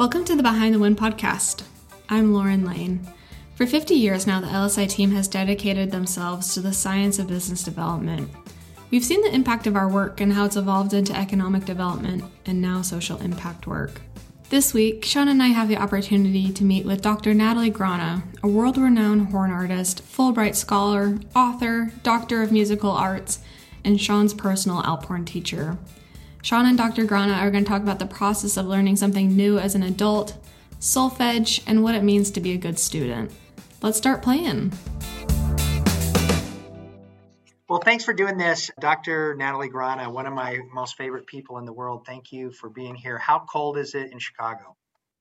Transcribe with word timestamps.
Welcome 0.00 0.24
to 0.24 0.34
the 0.34 0.42
Behind 0.42 0.74
the 0.74 0.78
Wind 0.78 0.96
podcast. 0.96 1.62
I'm 2.08 2.32
Lauren 2.32 2.64
Lane. 2.64 3.06
For 3.54 3.66
50 3.66 3.92
years 3.92 4.26
now, 4.26 4.40
the 4.40 4.46
LSI 4.46 4.88
team 4.88 5.10
has 5.10 5.28
dedicated 5.28 5.90
themselves 5.90 6.54
to 6.54 6.60
the 6.60 6.72
science 6.72 7.18
of 7.18 7.26
business 7.26 7.62
development. 7.62 8.30
We've 8.90 9.04
seen 9.04 9.20
the 9.20 9.34
impact 9.34 9.66
of 9.66 9.76
our 9.76 9.90
work 9.90 10.22
and 10.22 10.32
how 10.32 10.46
it's 10.46 10.56
evolved 10.56 10.94
into 10.94 11.14
economic 11.14 11.66
development 11.66 12.24
and 12.46 12.62
now 12.62 12.80
social 12.80 13.20
impact 13.20 13.66
work. 13.66 14.00
This 14.48 14.72
week, 14.72 15.04
Sean 15.04 15.28
and 15.28 15.42
I 15.42 15.48
have 15.48 15.68
the 15.68 15.76
opportunity 15.76 16.50
to 16.50 16.64
meet 16.64 16.86
with 16.86 17.02
Dr. 17.02 17.34
Natalie 17.34 17.68
Grana, 17.68 18.22
a 18.42 18.48
world 18.48 18.78
renowned 18.78 19.26
horn 19.26 19.50
artist, 19.50 20.02
Fulbright 20.02 20.54
scholar, 20.54 21.18
author, 21.36 21.92
doctor 22.02 22.42
of 22.42 22.52
musical 22.52 22.92
arts, 22.92 23.40
and 23.84 24.00
Sean's 24.00 24.32
personal 24.32 24.80
Alphorn 24.80 25.26
teacher. 25.26 25.76
Sean 26.42 26.66
and 26.66 26.78
Dr. 26.78 27.04
Grana 27.04 27.34
are 27.34 27.50
going 27.50 27.64
to 27.64 27.68
talk 27.68 27.82
about 27.82 27.98
the 27.98 28.06
process 28.06 28.56
of 28.56 28.66
learning 28.66 28.96
something 28.96 29.36
new 29.36 29.58
as 29.58 29.74
an 29.74 29.82
adult, 29.82 30.36
solfege, 30.80 31.62
and 31.66 31.82
what 31.82 31.94
it 31.94 32.02
means 32.02 32.30
to 32.30 32.40
be 32.40 32.52
a 32.52 32.56
good 32.56 32.78
student. 32.78 33.30
Let's 33.82 33.98
start 33.98 34.22
playing. 34.22 34.72
Well, 37.68 37.80
thanks 37.84 38.04
for 38.04 38.12
doing 38.12 38.36
this, 38.36 38.70
Dr. 38.80 39.36
Natalie 39.36 39.68
Grana, 39.68 40.10
one 40.10 40.26
of 40.26 40.32
my 40.32 40.58
most 40.72 40.96
favorite 40.96 41.26
people 41.26 41.58
in 41.58 41.64
the 41.64 41.72
world. 41.72 42.04
Thank 42.06 42.32
you 42.32 42.50
for 42.50 42.68
being 42.68 42.94
here. 42.94 43.18
How 43.18 43.40
cold 43.40 43.78
is 43.78 43.94
it 43.94 44.10
in 44.10 44.18
Chicago? 44.18 44.76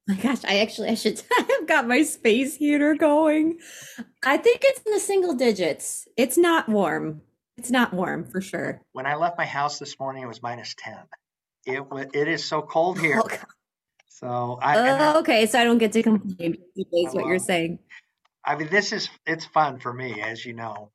my 0.10 0.16
gosh, 0.16 0.44
I 0.44 0.60
actually 0.60 0.90
I 0.90 0.96
should 0.96 1.22
I've 1.38 1.68
got 1.68 1.88
my 1.88 2.02
space 2.02 2.56
heater 2.56 2.96
going. 2.96 3.60
I 4.26 4.38
think 4.38 4.62
it's 4.64 4.82
in 4.82 4.92
the 4.92 5.00
single 5.00 5.36
digits. 5.36 6.08
It's 6.18 6.38
not 6.38 6.68
warm. 6.68 7.22
It's 7.60 7.70
not 7.70 7.94
warm 7.94 8.24
for 8.24 8.40
sure. 8.40 8.82
When 8.94 9.06
I 9.06 9.16
left 9.16 9.38
my 9.38 9.46
house 9.46 9.80
this 9.80 10.00
morning, 10.00 10.24
it 10.24 10.28
was 10.28 10.42
minus 10.42 10.76
10. 10.78 10.96
It 11.66 11.84
it 12.14 12.30
is 12.30 12.46
so 12.46 12.62
cold 12.62 12.98
here. 12.98 13.22
Oh, 13.22 13.30
so 14.08 14.58
I, 14.62 14.78
oh, 14.78 15.20
okay, 15.20 15.46
so 15.46 15.60
I 15.60 15.66
don't 15.66 15.78
get 15.78 15.92
to 15.92 16.02
complain. 16.02 16.56
Is 16.78 17.14
what 17.14 17.26
you're 17.26 17.38
saying. 17.38 17.80
I 18.46 18.56
mean, 18.56 18.70
this 18.70 18.94
is 18.94 19.10
it's 19.26 19.46
fun 19.46 19.80
for 19.80 19.94
me, 19.94 20.22
as 20.22 20.46
you 20.46 20.54
know. 20.54 20.92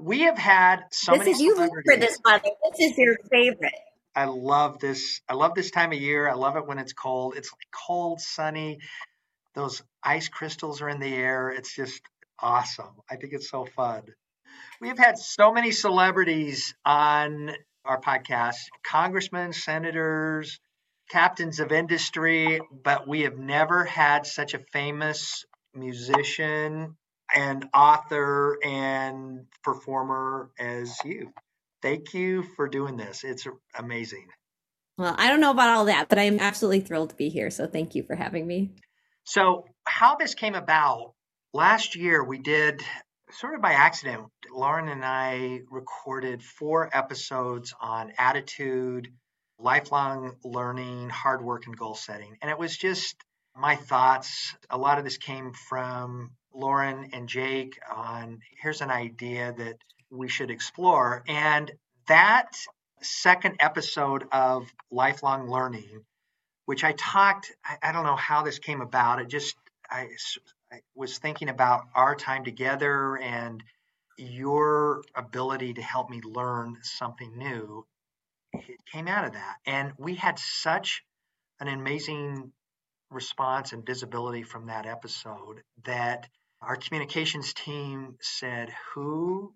We 0.00 0.20
have 0.20 0.38
had 0.38 0.84
so 0.92 1.12
this 1.12 1.18
many. 1.18 1.30
Is, 1.32 1.40
you 1.40 1.56
for 1.56 1.96
this 1.98 2.18
one. 2.22 2.40
This 2.42 2.90
is 2.92 2.96
your 2.96 3.16
favorite. 3.30 3.74
I 4.16 4.24
love 4.24 4.78
this. 4.78 5.20
I 5.28 5.34
love 5.34 5.54
this 5.54 5.70
time 5.70 5.92
of 5.92 6.00
year. 6.00 6.26
I 6.26 6.34
love 6.34 6.56
it 6.56 6.66
when 6.66 6.78
it's 6.78 6.94
cold. 6.94 7.34
It's 7.36 7.50
cold, 7.86 8.22
sunny. 8.22 8.78
Those 9.54 9.82
ice 10.02 10.28
crystals 10.30 10.80
are 10.80 10.88
in 10.88 11.00
the 11.00 11.14
air. 11.14 11.50
It's 11.50 11.76
just 11.76 12.00
awesome. 12.40 12.96
I 13.10 13.16
think 13.16 13.34
it's 13.34 13.50
so 13.50 13.66
fun. 13.66 14.04
We've 14.80 14.98
had 14.98 15.18
so 15.18 15.52
many 15.52 15.70
celebrities 15.72 16.74
on 16.84 17.50
our 17.84 18.00
podcast 18.00 18.56
congressmen, 18.84 19.52
senators, 19.52 20.60
captains 21.10 21.60
of 21.60 21.72
industry, 21.72 22.60
but 22.70 23.08
we 23.08 23.22
have 23.22 23.38
never 23.38 23.84
had 23.84 24.26
such 24.26 24.54
a 24.54 24.58
famous 24.72 25.44
musician 25.74 26.96
and 27.34 27.68
author 27.74 28.58
and 28.64 29.46
performer 29.62 30.50
as 30.58 30.96
you. 31.04 31.32
Thank 31.82 32.14
you 32.14 32.42
for 32.42 32.68
doing 32.68 32.96
this. 32.96 33.24
It's 33.24 33.46
amazing. 33.76 34.26
Well, 34.96 35.14
I 35.16 35.28
don't 35.28 35.40
know 35.40 35.52
about 35.52 35.70
all 35.70 35.84
that, 35.84 36.08
but 36.08 36.18
I'm 36.18 36.40
absolutely 36.40 36.80
thrilled 36.80 37.10
to 37.10 37.16
be 37.16 37.28
here. 37.28 37.50
So 37.50 37.66
thank 37.66 37.94
you 37.94 38.02
for 38.02 38.16
having 38.16 38.46
me. 38.46 38.72
So, 39.24 39.64
how 39.84 40.16
this 40.16 40.34
came 40.34 40.54
about 40.54 41.14
last 41.52 41.96
year, 41.96 42.24
we 42.24 42.38
did 42.38 42.82
sort 43.32 43.54
of 43.54 43.62
by 43.62 43.72
accident, 43.72 44.28
Lauren 44.50 44.88
and 44.88 45.04
I 45.04 45.60
recorded 45.70 46.42
four 46.42 46.88
episodes 46.92 47.74
on 47.80 48.12
attitude, 48.18 49.08
lifelong 49.58 50.36
learning, 50.44 51.10
hard 51.10 51.42
work, 51.42 51.66
and 51.66 51.76
goal 51.76 51.94
setting. 51.94 52.36
And 52.40 52.50
it 52.50 52.58
was 52.58 52.76
just 52.76 53.16
my 53.56 53.76
thoughts. 53.76 54.54
A 54.70 54.78
lot 54.78 54.98
of 54.98 55.04
this 55.04 55.18
came 55.18 55.52
from 55.52 56.30
Lauren 56.54 57.10
and 57.12 57.28
Jake 57.28 57.78
on 57.94 58.40
here's 58.60 58.80
an 58.80 58.90
idea 58.90 59.54
that 59.56 59.76
we 60.10 60.28
should 60.28 60.50
explore. 60.50 61.22
And 61.28 61.70
that 62.06 62.56
second 63.02 63.56
episode 63.60 64.24
of 64.32 64.72
lifelong 64.90 65.48
learning, 65.50 66.04
which 66.64 66.84
I 66.84 66.92
talked, 66.92 67.52
I, 67.64 67.90
I 67.90 67.92
don't 67.92 68.06
know 68.06 68.16
how 68.16 68.42
this 68.42 68.58
came 68.58 68.80
about. 68.80 69.20
It 69.20 69.28
just, 69.28 69.56
I 69.90 70.08
I 70.72 70.80
was 70.94 71.18
thinking 71.18 71.48
about 71.48 71.84
our 71.94 72.14
time 72.14 72.44
together 72.44 73.16
and 73.16 73.62
your 74.18 75.02
ability 75.14 75.74
to 75.74 75.82
help 75.82 76.10
me 76.10 76.20
learn 76.22 76.78
something 76.82 77.38
new. 77.38 77.86
It 78.52 78.84
came 78.92 79.08
out 79.08 79.24
of 79.24 79.32
that. 79.32 79.56
And 79.66 79.92
we 79.98 80.14
had 80.14 80.38
such 80.38 81.02
an 81.60 81.68
amazing 81.68 82.52
response 83.10 83.72
and 83.72 83.86
visibility 83.86 84.42
from 84.42 84.66
that 84.66 84.86
episode 84.86 85.62
that 85.84 86.28
our 86.60 86.76
communications 86.76 87.54
team 87.54 88.16
said 88.20 88.70
who 88.94 89.54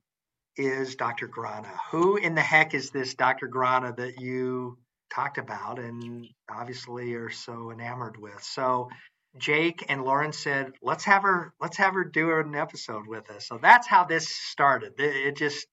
is 0.56 0.96
dr 0.96 1.26
grana? 1.28 1.72
Who 1.90 2.16
in 2.16 2.34
the 2.34 2.42
heck 2.42 2.74
is 2.74 2.90
this 2.90 3.14
dr 3.14 3.46
grana 3.48 3.94
that 3.96 4.20
you 4.20 4.78
talked 5.14 5.38
about 5.38 5.78
and 5.78 6.26
obviously 6.50 7.14
are 7.14 7.30
so 7.30 7.70
enamored 7.70 8.16
with? 8.18 8.42
So 8.42 8.88
Jake 9.36 9.84
and 9.88 10.04
Lauren 10.04 10.32
said, 10.32 10.72
"Let's 10.82 11.04
have 11.04 11.22
her. 11.22 11.54
Let's 11.60 11.76
have 11.78 11.94
her 11.94 12.04
do 12.04 12.38
an 12.38 12.54
episode 12.54 13.06
with 13.06 13.30
us." 13.30 13.46
So 13.46 13.58
that's 13.58 13.86
how 13.86 14.04
this 14.04 14.28
started. 14.28 14.94
It 14.98 15.36
just 15.36 15.66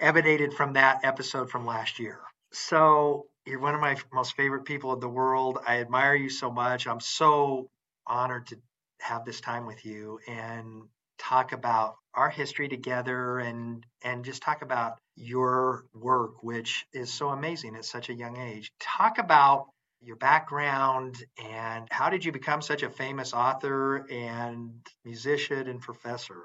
emanated 0.00 0.54
from 0.54 0.74
that 0.74 1.04
episode 1.04 1.50
from 1.50 1.66
last 1.66 1.98
year. 1.98 2.20
So 2.52 3.26
you're 3.46 3.60
one 3.60 3.74
of 3.74 3.80
my 3.80 3.96
most 4.12 4.36
favorite 4.36 4.64
people 4.64 4.92
in 4.92 5.00
the 5.00 5.08
world. 5.08 5.58
I 5.66 5.80
admire 5.80 6.14
you 6.14 6.30
so 6.30 6.50
much. 6.50 6.86
I'm 6.86 7.00
so 7.00 7.68
honored 8.06 8.46
to 8.48 8.58
have 9.00 9.24
this 9.24 9.40
time 9.40 9.66
with 9.66 9.84
you 9.84 10.18
and 10.26 10.82
talk 11.18 11.52
about 11.52 11.96
our 12.14 12.30
history 12.30 12.68
together 12.68 13.38
and 13.38 13.84
and 14.02 14.24
just 14.24 14.42
talk 14.42 14.62
about 14.62 14.98
your 15.16 15.84
work 15.94 16.42
which 16.42 16.86
is 16.92 17.12
so 17.12 17.28
amazing 17.30 17.76
at 17.76 17.84
such 17.84 18.08
a 18.08 18.14
young 18.14 18.36
age. 18.38 18.72
Talk 18.80 19.18
about 19.18 19.66
your 20.00 20.16
background 20.16 21.16
and 21.42 21.88
how 21.90 22.08
did 22.08 22.24
you 22.24 22.32
become 22.32 22.62
such 22.62 22.82
a 22.82 22.90
famous 22.90 23.32
author 23.32 24.06
and 24.10 24.72
musician 25.04 25.68
and 25.68 25.80
professor? 25.80 26.44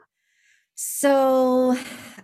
So, 0.75 1.77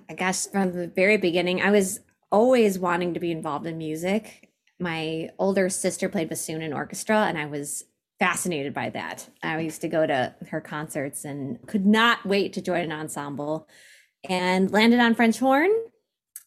I 0.10 0.14
guess 0.16 0.48
from 0.48 0.72
the 0.72 0.88
very 0.88 1.18
beginning, 1.18 1.62
I 1.62 1.70
was 1.70 2.00
always 2.32 2.80
wanting 2.80 3.14
to 3.14 3.20
be 3.20 3.32
involved 3.32 3.68
in 3.68 3.78
music. 3.78 4.50
My 4.80 5.30
older 5.38 5.70
sister 5.70 6.10
played 6.10 6.30
bassoon 6.30 6.62
in 6.62 6.74
orchestra, 6.74 7.26
and 7.26 7.38
I 7.38 7.46
was 7.46 7.84
fascinated 8.18 8.74
by 8.74 8.90
that. 8.90 9.30
I 9.44 9.48
mm-hmm. 9.50 9.66
used 9.66 9.82
to 9.82 9.88
go 9.88 10.06
to 10.06 10.34
her 10.50 10.62
concerts 10.62 11.26
and 11.26 11.66
could 11.68 11.86
not 11.86 12.26
wait 12.26 12.54
to 12.54 12.62
join 12.62 12.82
an 12.82 12.92
ensemble 12.92 13.68
and 14.28 14.72
landed 14.72 15.00
on 15.00 15.16
French 15.16 15.40
horn 15.40 15.72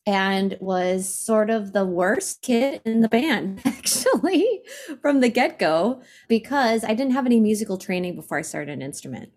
and 0.06 0.56
was 0.60 1.08
sort 1.08 1.50
of 1.50 1.72
the 1.72 1.84
worst 1.84 2.42
kid 2.42 2.80
in 2.84 3.00
the 3.00 3.08
band 3.08 3.60
actually 3.64 4.62
from 5.00 5.20
the 5.20 5.28
get-go 5.28 6.02
because 6.28 6.84
I 6.84 6.94
didn't 6.94 7.12
have 7.12 7.26
any 7.26 7.40
musical 7.40 7.78
training 7.78 8.16
before 8.16 8.38
I 8.38 8.42
started 8.42 8.72
an 8.72 8.82
instrument. 8.82 9.30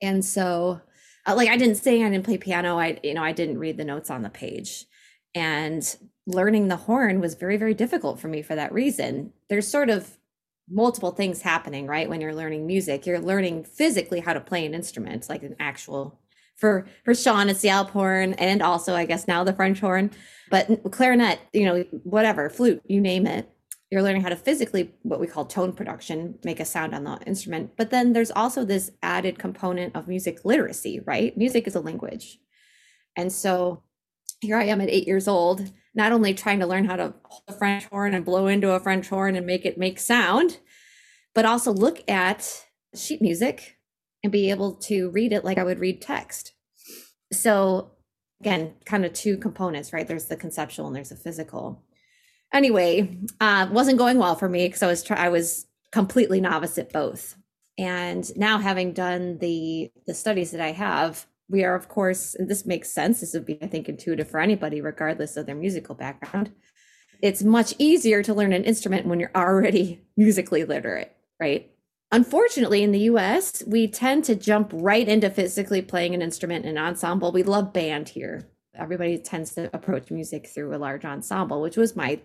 And 0.00 0.24
so 0.24 0.80
uh, 1.26 1.34
like 1.34 1.48
I 1.48 1.56
didn't 1.56 1.76
sing, 1.76 2.04
I 2.04 2.10
didn't 2.10 2.24
play 2.24 2.38
piano, 2.38 2.78
I 2.78 2.98
you 3.02 3.14
know, 3.14 3.22
I 3.22 3.32
didn't 3.32 3.58
read 3.58 3.76
the 3.76 3.84
notes 3.84 4.10
on 4.10 4.22
the 4.22 4.30
page. 4.30 4.86
And 5.34 5.96
learning 6.26 6.68
the 6.68 6.76
horn 6.76 7.20
was 7.20 7.34
very 7.34 7.56
very 7.56 7.74
difficult 7.74 8.20
for 8.20 8.28
me 8.28 8.42
for 8.42 8.54
that 8.54 8.72
reason. 8.72 9.32
There's 9.48 9.66
sort 9.66 9.90
of 9.90 10.18
multiple 10.70 11.10
things 11.10 11.42
happening, 11.42 11.86
right? 11.86 12.08
When 12.08 12.20
you're 12.20 12.34
learning 12.34 12.66
music, 12.66 13.04
you're 13.04 13.20
learning 13.20 13.64
physically 13.64 14.20
how 14.20 14.32
to 14.32 14.40
play 14.40 14.64
an 14.64 14.74
instrument, 14.74 15.28
like 15.28 15.42
an 15.42 15.56
actual 15.60 16.18
for 16.56 16.86
for 17.04 17.14
Sean, 17.14 17.48
it's 17.48 17.60
the 17.60 17.68
Alp 17.68 17.90
horn, 17.90 18.34
and 18.34 18.62
also 18.62 18.94
I 18.94 19.06
guess 19.06 19.28
now 19.28 19.44
the 19.44 19.52
French 19.52 19.80
horn, 19.80 20.10
but 20.50 20.90
clarinet, 20.90 21.40
you 21.52 21.64
know, 21.64 21.84
whatever, 22.04 22.48
flute, 22.48 22.82
you 22.86 23.00
name 23.00 23.26
it. 23.26 23.50
You're 23.90 24.02
learning 24.02 24.22
how 24.22 24.30
to 24.30 24.36
physically 24.36 24.94
what 25.02 25.20
we 25.20 25.26
call 25.26 25.44
tone 25.44 25.72
production, 25.72 26.38
make 26.42 26.58
a 26.58 26.64
sound 26.64 26.94
on 26.94 27.04
the 27.04 27.18
instrument. 27.26 27.72
But 27.76 27.90
then 27.90 28.12
there's 28.12 28.30
also 28.30 28.64
this 28.64 28.90
added 29.02 29.38
component 29.38 29.94
of 29.94 30.08
music 30.08 30.44
literacy, 30.44 31.00
right? 31.04 31.36
Music 31.36 31.66
is 31.66 31.74
a 31.74 31.80
language, 31.80 32.38
and 33.16 33.32
so 33.32 33.82
here 34.40 34.56
I 34.56 34.64
am 34.64 34.80
at 34.80 34.90
eight 34.90 35.06
years 35.06 35.26
old, 35.26 35.70
not 35.94 36.12
only 36.12 36.34
trying 36.34 36.60
to 36.60 36.66
learn 36.66 36.84
how 36.84 36.96
to 36.96 37.14
hold 37.24 37.42
a 37.48 37.52
French 37.52 37.84
horn 37.86 38.14
and 38.14 38.24
blow 38.24 38.46
into 38.46 38.72
a 38.72 38.80
French 38.80 39.08
horn 39.08 39.36
and 39.36 39.46
make 39.46 39.64
it 39.64 39.78
make 39.78 39.98
sound, 39.98 40.58
but 41.34 41.44
also 41.44 41.72
look 41.72 42.08
at 42.08 42.66
sheet 42.94 43.20
music 43.20 43.76
and 44.22 44.32
be 44.32 44.50
able 44.50 44.74
to 44.74 45.10
read 45.10 45.32
it 45.32 45.44
like 45.44 45.58
I 45.58 45.64
would 45.64 45.78
read 45.78 46.00
text. 46.00 46.53
So, 47.38 47.90
again, 48.40 48.74
kind 48.84 49.04
of 49.04 49.12
two 49.12 49.36
components, 49.36 49.92
right? 49.92 50.06
There's 50.06 50.26
the 50.26 50.36
conceptual 50.36 50.86
and 50.86 50.96
there's 50.96 51.10
the 51.10 51.16
physical. 51.16 51.82
Anyway, 52.52 53.18
uh, 53.40 53.68
wasn't 53.70 53.98
going 53.98 54.18
well 54.18 54.34
for 54.34 54.48
me 54.48 54.66
because 54.66 54.82
I 54.82 54.86
was 54.86 55.02
try- 55.02 55.24
I 55.24 55.28
was 55.28 55.66
completely 55.92 56.40
novice 56.40 56.78
at 56.78 56.92
both. 56.92 57.36
And 57.76 58.24
now, 58.36 58.58
having 58.58 58.92
done 58.92 59.38
the 59.38 59.90
the 60.06 60.14
studies 60.14 60.52
that 60.52 60.60
I 60.60 60.72
have, 60.72 61.26
we 61.48 61.64
are 61.64 61.74
of 61.74 61.88
course, 61.88 62.34
and 62.34 62.48
this 62.48 62.64
makes 62.64 62.90
sense. 62.90 63.20
This 63.20 63.34
would 63.34 63.46
be, 63.46 63.58
I 63.62 63.66
think, 63.66 63.88
intuitive 63.88 64.30
for 64.30 64.40
anybody, 64.40 64.80
regardless 64.80 65.36
of 65.36 65.46
their 65.46 65.54
musical 65.54 65.94
background. 65.94 66.52
It's 67.20 67.42
much 67.42 67.74
easier 67.78 68.22
to 68.22 68.34
learn 68.34 68.52
an 68.52 68.64
instrument 68.64 69.06
when 69.06 69.18
you're 69.18 69.30
already 69.34 70.04
musically 70.16 70.64
literate, 70.64 71.16
right? 71.40 71.70
Unfortunately 72.14 72.84
in 72.84 72.92
the 72.92 73.00
us 73.00 73.62
we 73.66 73.88
tend 73.88 74.22
to 74.24 74.36
jump 74.36 74.70
right 74.72 75.08
into 75.08 75.28
physically 75.28 75.82
playing 75.82 76.14
an 76.14 76.22
instrument 76.22 76.64
in 76.64 76.76
an 76.76 76.84
ensemble. 76.84 77.32
We 77.32 77.42
love 77.42 77.72
band 77.72 78.08
here. 78.08 78.48
Everybody 78.74 79.18
tends 79.18 79.54
to 79.54 79.68
approach 79.74 80.10
music 80.10 80.48
through 80.48 80.74
a 80.74 80.78
large 80.78 81.04
ensemble 81.04 81.60
which 81.60 81.76
was 81.76 81.96
my 81.96 82.20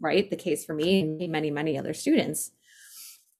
right 0.00 0.28
the 0.28 0.36
case 0.36 0.64
for 0.64 0.74
me 0.74 1.00
and 1.00 1.30
many 1.30 1.50
many 1.50 1.78
other 1.78 1.94
students. 1.94 2.50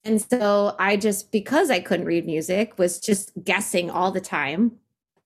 And 0.04 0.20
so 0.20 0.76
i 0.78 0.96
just 0.96 1.32
because 1.32 1.70
i 1.70 1.80
couldn't 1.80 2.06
read 2.06 2.26
music 2.26 2.78
was 2.78 3.00
just 3.00 3.32
guessing 3.42 3.90
all 3.90 4.12
the 4.12 4.20
time 4.20 4.72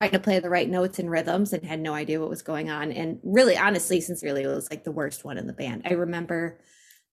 trying 0.01 0.13
to 0.13 0.19
play 0.19 0.39
the 0.39 0.51
right 0.51 0.69
notes 0.69 0.99
and 0.99 1.11
rhythms 1.11 1.53
and 1.53 1.65
had 1.65 1.81
no 1.81 1.95
idea 1.95 2.21
what 2.21 2.29
was 2.29 2.43
going 2.43 2.71
on. 2.71 2.93
And 2.93 3.19
really 3.23 3.59
honestly 3.59 4.01
sincerely 4.01 4.43
it 4.43 4.49
was 4.49 4.71
like 4.71 4.85
the 4.85 4.93
worst 4.93 5.23
one 5.23 5.37
in 5.37 5.47
the 5.47 5.53
band. 5.53 5.83
I 5.85 5.93
remember 5.93 6.61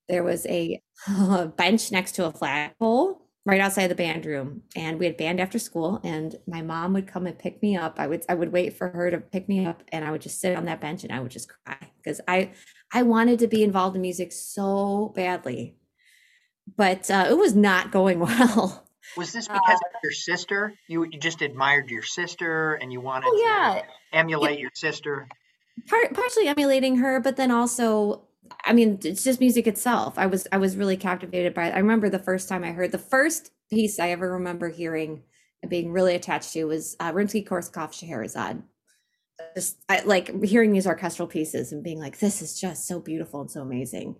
there 0.07 0.23
was 0.23 0.45
a, 0.47 0.81
a 1.07 1.47
bench 1.47 1.91
next 1.91 2.13
to 2.13 2.25
a 2.25 2.31
flagpole 2.31 3.22
right 3.45 3.59
outside 3.59 3.87
the 3.87 3.95
band 3.95 4.25
room 4.25 4.61
and 4.75 4.99
we 4.99 5.05
had 5.05 5.17
band 5.17 5.39
after 5.39 5.59
school 5.59 5.99
and 6.03 6.37
my 6.47 6.61
mom 6.61 6.93
would 6.93 7.07
come 7.07 7.27
and 7.27 7.37
pick 7.37 7.61
me 7.61 7.75
up. 7.75 7.99
I 7.99 8.07
would 8.07 8.23
i 8.29 8.33
would 8.33 8.51
wait 8.51 8.77
for 8.77 8.89
her 8.89 9.11
to 9.11 9.17
pick 9.17 9.49
me 9.49 9.65
up 9.65 9.83
and 9.91 10.05
i 10.05 10.11
would 10.11 10.21
just 10.21 10.39
sit 10.39 10.55
on 10.55 10.65
that 10.65 10.81
bench 10.81 11.03
and 11.03 11.11
i 11.11 11.19
would 11.19 11.31
just 11.31 11.49
cry 11.49 11.77
because 11.97 12.21
i 12.27 12.51
i 12.93 13.01
wanted 13.03 13.39
to 13.39 13.47
be 13.47 13.63
involved 13.63 13.95
in 13.95 14.01
music 14.01 14.31
so 14.31 15.11
badly. 15.15 15.75
But 16.77 17.11
uh, 17.11 17.27
it 17.29 17.37
was 17.37 17.55
not 17.55 17.91
going 17.91 18.19
well. 18.27 18.87
Was 19.17 19.33
this 19.33 19.47
because 19.47 19.61
uh, 19.69 19.87
of 19.95 20.01
your 20.01 20.13
sister? 20.13 20.73
You, 20.87 21.03
you 21.03 21.19
just 21.19 21.41
admired 21.41 21.89
your 21.89 22.03
sister 22.03 22.75
and 22.75 22.91
you 22.91 23.01
wanted 23.01 23.27
oh, 23.29 23.41
yeah. 23.43 23.81
to 23.81 24.17
emulate 24.17 24.59
your 24.59 24.71
sister? 24.73 25.27
Part, 25.89 26.13
partially 26.13 26.47
emulating 26.47 26.97
her 26.97 27.19
but 27.19 27.35
then 27.35 27.51
also 27.51 28.27
I 28.65 28.73
mean, 28.73 28.99
it's 29.03 29.23
just 29.23 29.39
music 29.39 29.67
itself. 29.67 30.17
I 30.17 30.25
was 30.25 30.47
I 30.51 30.57
was 30.57 30.77
really 30.77 30.97
captivated 30.97 31.53
by 31.53 31.67
it. 31.67 31.75
I 31.75 31.79
remember 31.79 32.09
the 32.09 32.19
first 32.19 32.47
time 32.47 32.63
I 32.63 32.71
heard 32.71 32.91
the 32.91 32.97
first 32.97 33.51
piece 33.69 33.99
I 33.99 34.09
ever 34.09 34.33
remember 34.33 34.69
hearing 34.69 35.23
and 35.61 35.69
being 35.69 35.91
really 35.91 36.15
attached 36.15 36.53
to 36.53 36.65
was 36.65 36.95
uh, 36.99 37.11
Rimsky-Korsakov 37.11 37.93
Scheherazade. 37.93 38.63
Just 39.55 39.83
I, 39.89 40.01
like 40.01 40.43
hearing 40.43 40.71
these 40.71 40.87
orchestral 40.87 41.27
pieces 41.27 41.71
and 41.71 41.83
being 41.83 41.99
like, 41.99 42.19
this 42.19 42.41
is 42.41 42.59
just 42.59 42.87
so 42.87 42.99
beautiful 42.99 43.41
and 43.41 43.51
so 43.51 43.61
amazing. 43.61 44.15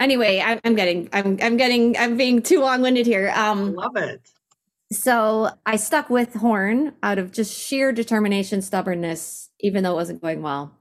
Anyway, 0.00 0.40
I, 0.40 0.60
I'm 0.64 0.74
getting 0.74 1.08
I'm 1.12 1.38
I'm 1.42 1.56
getting 1.56 1.96
I'm 1.96 2.16
being 2.16 2.42
too 2.42 2.60
long 2.60 2.82
winded 2.82 3.06
here. 3.06 3.32
Um, 3.34 3.74
Love 3.74 3.96
it. 3.96 4.20
So 4.92 5.50
I 5.64 5.76
stuck 5.76 6.10
with 6.10 6.34
horn 6.34 6.94
out 7.02 7.18
of 7.18 7.30
just 7.30 7.56
sheer 7.56 7.92
determination, 7.92 8.60
stubbornness, 8.60 9.50
even 9.60 9.84
though 9.84 9.92
it 9.92 9.96
wasn't 9.96 10.22
going 10.22 10.42
well 10.42 10.79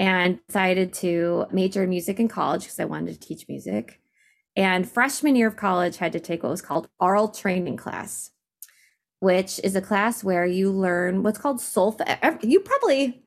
and 0.00 0.40
decided 0.46 0.94
to 0.94 1.44
major 1.52 1.82
in 1.84 1.90
music 1.90 2.18
in 2.18 2.26
college 2.26 2.62
because 2.62 2.80
I 2.80 2.86
wanted 2.86 3.12
to 3.12 3.20
teach 3.20 3.46
music. 3.48 4.00
And 4.56 4.90
freshman 4.90 5.36
year 5.36 5.46
of 5.46 5.56
college, 5.56 5.98
had 5.98 6.12
to 6.12 6.20
take 6.20 6.42
what 6.42 6.48
was 6.48 6.62
called 6.62 6.88
aural 6.98 7.28
training 7.28 7.76
class, 7.76 8.30
which 9.20 9.60
is 9.62 9.76
a 9.76 9.82
class 9.82 10.24
where 10.24 10.46
you 10.46 10.72
learn 10.72 11.22
what's 11.22 11.38
called 11.38 11.58
solfege. 11.58 12.42
You 12.42 12.60
probably, 12.60 13.22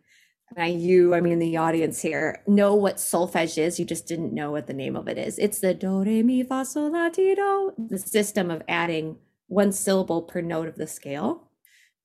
by 0.55 0.65
you, 0.65 1.13
I 1.13 1.21
mean 1.21 1.37
the 1.37 1.57
audience 1.57 2.01
here, 2.01 2.41
know 2.47 2.73
what 2.73 2.95
solfege 2.95 3.59
is. 3.59 3.79
You 3.79 3.85
just 3.85 4.07
didn't 4.07 4.33
know 4.33 4.49
what 4.49 4.65
the 4.65 4.73
name 4.73 4.95
of 4.95 5.07
it 5.07 5.19
is. 5.19 5.37
It's 5.37 5.59
the 5.59 5.75
do, 5.75 6.01
re, 6.03 6.23
mi, 6.23 6.41
fa, 6.41 6.65
sol, 6.65 6.91
la, 6.91 7.09
ti, 7.09 7.35
do, 7.35 7.73
the 7.77 7.99
system 7.99 8.49
of 8.49 8.63
adding 8.67 9.17
one 9.45 9.71
syllable 9.71 10.23
per 10.23 10.41
note 10.41 10.67
of 10.67 10.75
the 10.75 10.87
scale. 10.87 11.42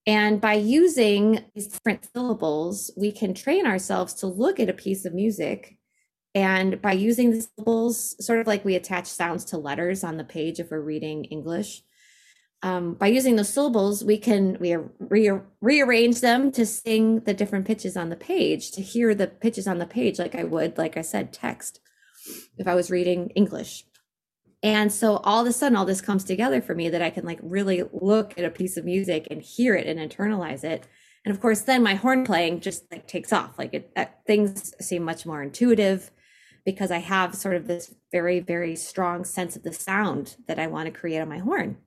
And 0.08 0.40
by 0.40 0.54
using 0.54 1.44
these 1.54 1.68
different 1.68 2.08
syllables, 2.14 2.90
we 2.96 3.12
can 3.12 3.34
train 3.34 3.66
ourselves 3.66 4.14
to 4.14 4.26
look 4.26 4.58
at 4.58 4.70
a 4.70 4.72
piece 4.72 5.04
of 5.04 5.12
music. 5.12 5.76
And 6.34 6.80
by 6.80 6.92
using 6.92 7.30
the 7.30 7.42
syllables, 7.42 8.16
sort 8.24 8.40
of 8.40 8.46
like 8.46 8.64
we 8.64 8.74
attach 8.74 9.04
sounds 9.04 9.44
to 9.46 9.58
letters 9.58 10.02
on 10.02 10.16
the 10.16 10.24
page 10.24 10.60
if 10.60 10.70
we're 10.70 10.80
reading 10.80 11.26
English, 11.26 11.82
um, 12.62 12.94
by 12.94 13.08
using 13.08 13.36
those 13.36 13.52
syllables, 13.52 14.02
we 14.02 14.16
can 14.16 14.56
we 14.58 14.76
re- 14.98 15.40
rearrange 15.60 16.22
them 16.22 16.52
to 16.52 16.64
sing 16.64 17.20
the 17.20 17.34
different 17.34 17.66
pitches 17.66 17.94
on 17.94 18.08
the 18.08 18.16
page, 18.16 18.72
to 18.72 18.80
hear 18.80 19.14
the 19.14 19.26
pitches 19.26 19.68
on 19.68 19.78
the 19.78 19.86
page, 19.86 20.18
like 20.18 20.34
I 20.34 20.44
would, 20.44 20.78
like 20.78 20.96
I 20.96 21.02
said, 21.02 21.34
text 21.34 21.80
if 22.56 22.66
I 22.66 22.74
was 22.74 22.90
reading 22.90 23.28
English. 23.36 23.84
And 24.62 24.92
so 24.92 25.18
all 25.18 25.42
of 25.42 25.46
a 25.46 25.52
sudden, 25.52 25.76
all 25.76 25.84
this 25.84 26.00
comes 26.00 26.24
together 26.24 26.60
for 26.60 26.74
me 26.74 26.88
that 26.88 27.02
I 27.02 27.10
can 27.10 27.24
like 27.24 27.38
really 27.42 27.84
look 27.92 28.36
at 28.36 28.44
a 28.44 28.50
piece 28.50 28.76
of 28.76 28.84
music 28.84 29.28
and 29.30 29.40
hear 29.40 29.74
it 29.74 29.86
and 29.86 29.98
internalize 29.98 30.64
it. 30.64 30.86
And 31.24 31.34
of 31.34 31.40
course, 31.40 31.60
then 31.60 31.82
my 31.82 31.94
horn 31.94 32.24
playing 32.24 32.60
just 32.60 32.90
like 32.90 33.06
takes 33.06 33.32
off. 33.32 33.58
Like 33.58 33.74
it, 33.74 34.10
things 34.26 34.74
seem 34.80 35.04
much 35.04 35.24
more 35.26 35.42
intuitive 35.42 36.10
because 36.64 36.90
I 36.90 36.98
have 36.98 37.34
sort 37.34 37.56
of 37.56 37.66
this 37.66 37.94
very, 38.10 38.40
very 38.40 38.74
strong 38.74 39.24
sense 39.24 39.54
of 39.54 39.62
the 39.62 39.72
sound 39.72 40.36
that 40.48 40.58
I 40.58 40.66
want 40.66 40.86
to 40.86 40.98
create 40.98 41.20
on 41.20 41.28
my 41.28 41.38
horn. 41.38 41.78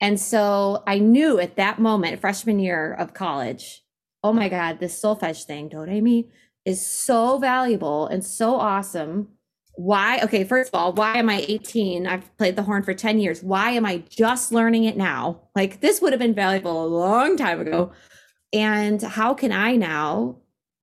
And 0.00 0.18
so 0.18 0.82
I 0.86 0.98
knew 0.98 1.38
at 1.38 1.56
that 1.56 1.78
moment, 1.78 2.20
freshman 2.20 2.58
year 2.58 2.94
of 2.94 3.14
college, 3.14 3.82
oh 4.22 4.32
my 4.32 4.48
God, 4.48 4.78
this 4.78 5.00
solfege 5.00 5.44
thing, 5.44 5.68
do 5.68 5.80
re 5.80 6.00
mi, 6.00 6.30
is 6.64 6.84
so 6.84 7.38
valuable 7.38 8.06
and 8.06 8.24
so 8.24 8.54
awesome 8.56 9.28
why 9.78 10.18
okay 10.24 10.42
first 10.42 10.74
of 10.74 10.74
all 10.74 10.92
why 10.92 11.16
am 11.18 11.30
i 11.30 11.44
18 11.46 12.04
i've 12.04 12.36
played 12.36 12.56
the 12.56 12.64
horn 12.64 12.82
for 12.82 12.94
10 12.94 13.20
years. 13.20 13.44
Why 13.44 13.70
am 13.70 13.86
i 13.86 14.02
just 14.08 14.50
learning 14.50 14.84
it 14.84 14.96
now? 14.96 15.42
Like 15.54 15.80
this 15.80 16.00
would 16.00 16.12
have 16.12 16.18
been 16.18 16.34
valuable 16.34 16.84
a 16.84 16.88
long 16.88 17.36
time 17.36 17.60
ago. 17.60 17.92
And 18.52 19.00
how 19.00 19.34
can 19.34 19.52
i 19.52 19.76
now 19.76 20.38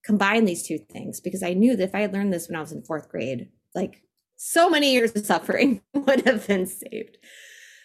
combine 0.06 0.46
these 0.46 0.64
two 0.66 0.78
things? 0.78 1.20
Because 1.20 1.44
i 1.44 1.52
knew 1.52 1.76
that 1.76 1.90
if 1.90 1.94
i 1.94 2.00
had 2.00 2.14
learned 2.14 2.32
this 2.32 2.48
when 2.48 2.56
i 2.56 2.62
was 2.62 2.72
in 2.72 2.84
fourth 2.84 3.10
grade 3.10 3.50
like 3.74 4.02
so 4.38 4.70
many 4.70 4.94
years 4.94 5.14
of 5.14 5.26
suffering 5.26 5.82
would 5.94 6.26
have 6.26 6.48
been 6.48 6.66
saved. 6.66 7.18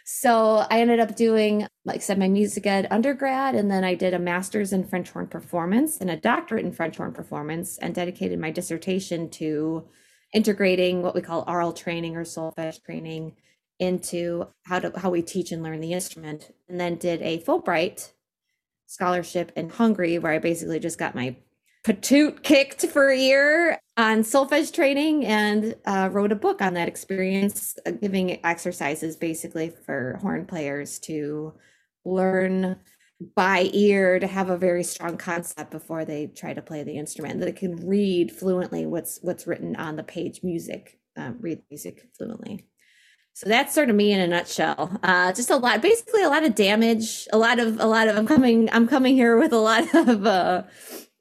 So 0.05 0.65
i 0.71 0.81
ended 0.81 1.01
up 1.01 1.17
doing 1.17 1.67
like 1.85 1.97
I 1.97 1.99
said 1.99 2.21
my 2.21 2.29
music 2.29 2.69
ed 2.69 2.87
undergrad 2.89 3.57
and 3.57 3.69
then 3.69 3.83
i 3.83 3.97
did 3.97 4.15
a 4.15 4.21
master's 4.21 4.73
in 4.73 4.87
french 4.87 5.11
horn 5.11 5.27
performance 5.27 5.99
and 6.01 6.09
a 6.09 6.17
doctorate 6.17 6.65
in 6.65 6.71
french 6.71 6.99
horn 6.99 7.13
performance 7.13 7.79
and 7.79 7.97
dedicated 7.97 8.39
my 8.39 8.53
dissertation 8.53 9.29
to 9.31 9.89
integrating 10.33 11.03
what 11.03 11.15
we 11.15 11.21
call 11.21 11.45
aural 11.47 11.73
training 11.73 12.17
or 12.17 12.25
solfege 12.25 12.83
training 12.85 13.35
into 13.79 14.47
how 14.65 14.79
to 14.79 14.99
how 14.99 15.11
we 15.11 15.23
teach 15.23 15.53
and 15.53 15.63
learn 15.63 15.81
the 15.81 15.93
instrument. 15.93 16.55
And 16.69 16.79
then 16.79 16.97
did 16.97 17.23
a 17.23 17.43
fulbright 17.43 18.13
scholarship 18.91 19.53
in 19.55 19.71
hungary 19.71 20.19
where 20.19 20.33
i 20.33 20.39
basically 20.41 20.81
just 20.81 20.99
got 20.99 21.15
my 21.15 21.37
patoot 21.85 22.43
kicked 22.43 22.85
for 22.87 23.09
a 23.09 23.17
year 23.17 23.79
on 23.97 24.23
solfege 24.23 24.75
training 24.75 25.25
and 25.25 25.77
uh, 25.87 26.09
wrote 26.11 26.33
a 26.33 26.37
book 26.37 26.61
on 26.61 26.75
that 26.75 26.89
experience 26.89 27.79
uh, 27.87 27.93
giving 27.93 28.45
exercises 28.45 29.15
basically 29.15 29.73
for 29.87 30.19
horn 30.21 30.45
players 30.45 30.99
to 30.99 31.55
learn 32.05 32.77
by 33.35 33.69
ear 33.73 34.19
to 34.19 34.27
have 34.27 34.51
a 34.51 34.57
very 34.57 34.83
strong 34.83 35.17
concept 35.17 35.71
before 35.71 36.05
they 36.05 36.27
try 36.29 36.55
to 36.55 36.63
play 36.63 36.83
the 36.83 36.97
instrument. 36.97 37.41
That 37.41 37.49
it 37.49 37.57
can 37.57 37.87
read 37.87 38.33
fluently 38.33 38.87
what's 38.87 39.19
what's 39.23 39.47
written 39.47 39.77
on 39.77 39.97
the 39.97 40.03
page 40.03 40.41
music 40.43 41.01
um, 41.17 41.37
read 41.41 41.63
music 41.71 42.09
fluently. 42.17 42.67
So 43.35 43.49
that's 43.49 43.75
sort 43.75 43.91
of 43.91 43.97
me 43.97 44.13
in 44.13 44.21
a 44.21 44.27
nutshell. 44.27 44.99
Uh, 45.03 45.33
just 45.33 45.51
a 45.51 45.57
lot 45.57 45.81
basically 45.83 46.23
a 46.23 46.29
lot 46.29 46.45
of 46.45 46.55
damage 46.55 47.27
a 47.33 47.39
lot 47.39 47.59
of 47.59 47.81
a 47.81 47.87
lot 47.87 48.09
of 48.09 48.17
i'm 48.17 48.27
coming 48.27 48.69
i'm 48.73 48.87
coming 48.87 49.15
here 49.15 49.39
with 49.39 49.53
a 49.53 49.59
lot 49.59 49.95
of 49.95 50.27
uh 50.27 50.63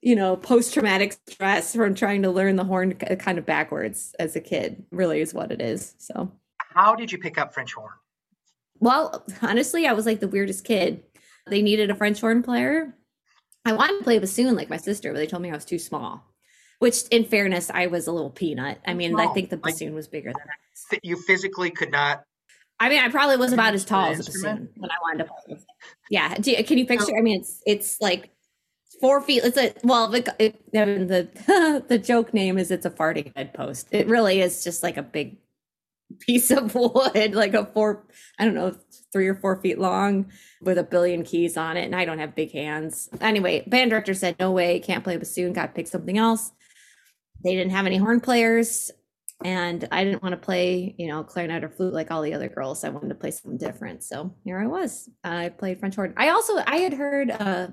you 0.02 0.16
know 0.16 0.36
post-traumatic 0.36 1.18
stress 1.28 1.76
from 1.76 1.94
trying 1.94 2.22
to 2.24 2.32
learn 2.32 2.56
the 2.56 2.64
horn 2.64 2.94
kind 2.94 3.38
of 3.38 3.46
backwards 3.46 4.16
as 4.20 4.36
a 4.36 4.42
kid 4.42 4.84
really 4.92 5.22
is 5.22 5.34
what 5.34 5.52
it 5.52 5.62
is 5.62 5.96
so. 5.98 6.32
How 6.74 6.96
did 6.96 7.12
you 7.12 7.18
pick 7.18 7.38
up 7.38 7.54
french 7.54 7.74
horn? 7.74 7.92
Well 8.80 9.26
honestly 9.42 9.88
i 9.88 9.94
was 9.94 10.06
like 10.06 10.20
the 10.20 10.28
weirdest 10.28 10.64
kid 10.66 11.04
they 11.50 11.62
needed 11.62 11.90
a 11.90 11.96
French 11.96 12.22
horn 12.22 12.44
player. 12.44 12.94
I 13.66 13.74
wanted 13.74 13.98
to 14.00 14.04
play 14.04 14.20
bassoon 14.20 14.56
like 14.56 14.70
my 14.70 14.78
sister, 14.78 15.12
but 15.12 15.20
they 15.20 15.28
told 15.28 15.44
me 15.44 15.50
I 15.50 15.56
was 15.56 15.66
too 15.66 15.80
small. 15.80 16.24
Which, 16.80 17.04
in 17.12 17.26
fairness, 17.26 17.70
I 17.70 17.88
was 17.88 18.08
a 18.08 18.12
little 18.12 18.30
peanut. 18.30 18.80
I 18.88 18.94
mean, 18.94 19.20
I 19.20 19.28
think 19.34 19.50
the 19.50 19.58
bassoon 19.58 19.90
like, 19.90 19.96
was 19.96 20.08
bigger 20.08 20.32
than 20.32 20.42
I. 20.42 21.00
You 21.04 21.18
physically 21.18 21.72
could 21.72 21.92
not. 21.92 22.24
I 22.80 22.88
mean, 22.88 23.00
I 23.00 23.10
probably 23.10 23.36
was 23.36 23.52
about 23.52 23.74
as 23.74 23.84
tall 23.84 24.12
as 24.12 24.22
a 24.22 24.32
bassoon 24.32 24.70
when 24.78 24.90
I 24.90 24.96
wanted 25.02 25.26
to 25.26 25.30
play. 25.46 25.60
Yeah, 26.10 26.36
you, 26.42 26.64
can 26.64 26.78
you 26.78 26.86
picture? 26.86 27.18
I 27.18 27.22
mean, 27.22 27.42
it's 27.42 27.62
it's 27.66 28.00
like 28.00 28.32
four 29.02 29.20
feet. 29.20 29.44
It's 29.44 29.58
a 29.58 29.74
well, 29.84 30.08
the 30.08 30.34
it, 30.40 30.72
the 30.72 31.84
the 31.88 31.98
joke 31.98 32.34
name 32.34 32.58
is 32.58 32.72
it's 32.72 32.86
a 32.86 32.90
farting 32.90 33.36
head 33.36 33.54
post. 33.54 33.90
It 33.92 34.08
really 34.08 34.40
is 34.40 34.64
just 34.64 34.82
like 34.82 34.96
a 34.96 35.04
big 35.04 35.38
piece 36.20 36.52
of 36.52 36.76
wood, 36.76 37.36
like 37.36 37.54
a 37.54 37.66
four, 37.66 38.06
I 38.38 38.46
don't 38.46 38.56
know, 38.56 38.76
three 39.12 39.28
or 39.28 39.36
four 39.36 39.62
feet 39.62 39.80
long 39.80 40.32
with 40.62 40.78
a 40.78 40.84
billion 40.84 41.24
keys 41.24 41.58
on 41.58 41.78
it. 41.78 41.86
And 41.86 41.96
I 41.96 42.06
don't 42.06 42.20
have 42.20 42.36
big 42.36 42.52
hands. 42.52 43.10
Anyway, 43.22 43.64
band 43.68 43.92
director 43.92 44.14
said, 44.14 44.36
no 44.40 44.52
way, 44.52 44.80
can't 44.80 45.04
play 45.04 45.18
bassoon, 45.18 45.54
got 45.54 45.68
to 45.68 45.74
pick 45.74 45.88
something 45.88 46.18
else. 46.18 46.52
They 47.44 47.56
didn't 47.56 47.72
have 47.72 47.86
any 47.86 47.98
horn 47.98 48.20
players. 48.20 48.92
And 49.46 49.88
I 49.90 50.04
didn't 50.04 50.22
want 50.22 50.34
to 50.34 50.38
play, 50.38 50.96
you 50.98 51.08
know, 51.08 51.24
clarinet 51.24 51.64
or 51.64 51.70
flute 51.70 51.94
like 51.94 52.12
all 52.12 52.22
the 52.22 52.34
other 52.34 52.50
girls. 52.50 52.84
I 52.84 52.90
wanted 52.90 53.10
to 53.10 53.16
play 53.16 53.32
something 53.32 53.58
different. 53.58 54.04
So 54.04 54.36
here 54.44 54.60
I 54.60 54.68
was. 54.68 55.10
I 55.24 55.50
played 55.50 55.80
French 55.80 55.96
horn. 55.96 56.14
I 56.18 56.30
also, 56.30 56.58
I 56.68 56.78
had 56.78 56.94
heard 56.94 57.32
uh, 57.32 57.68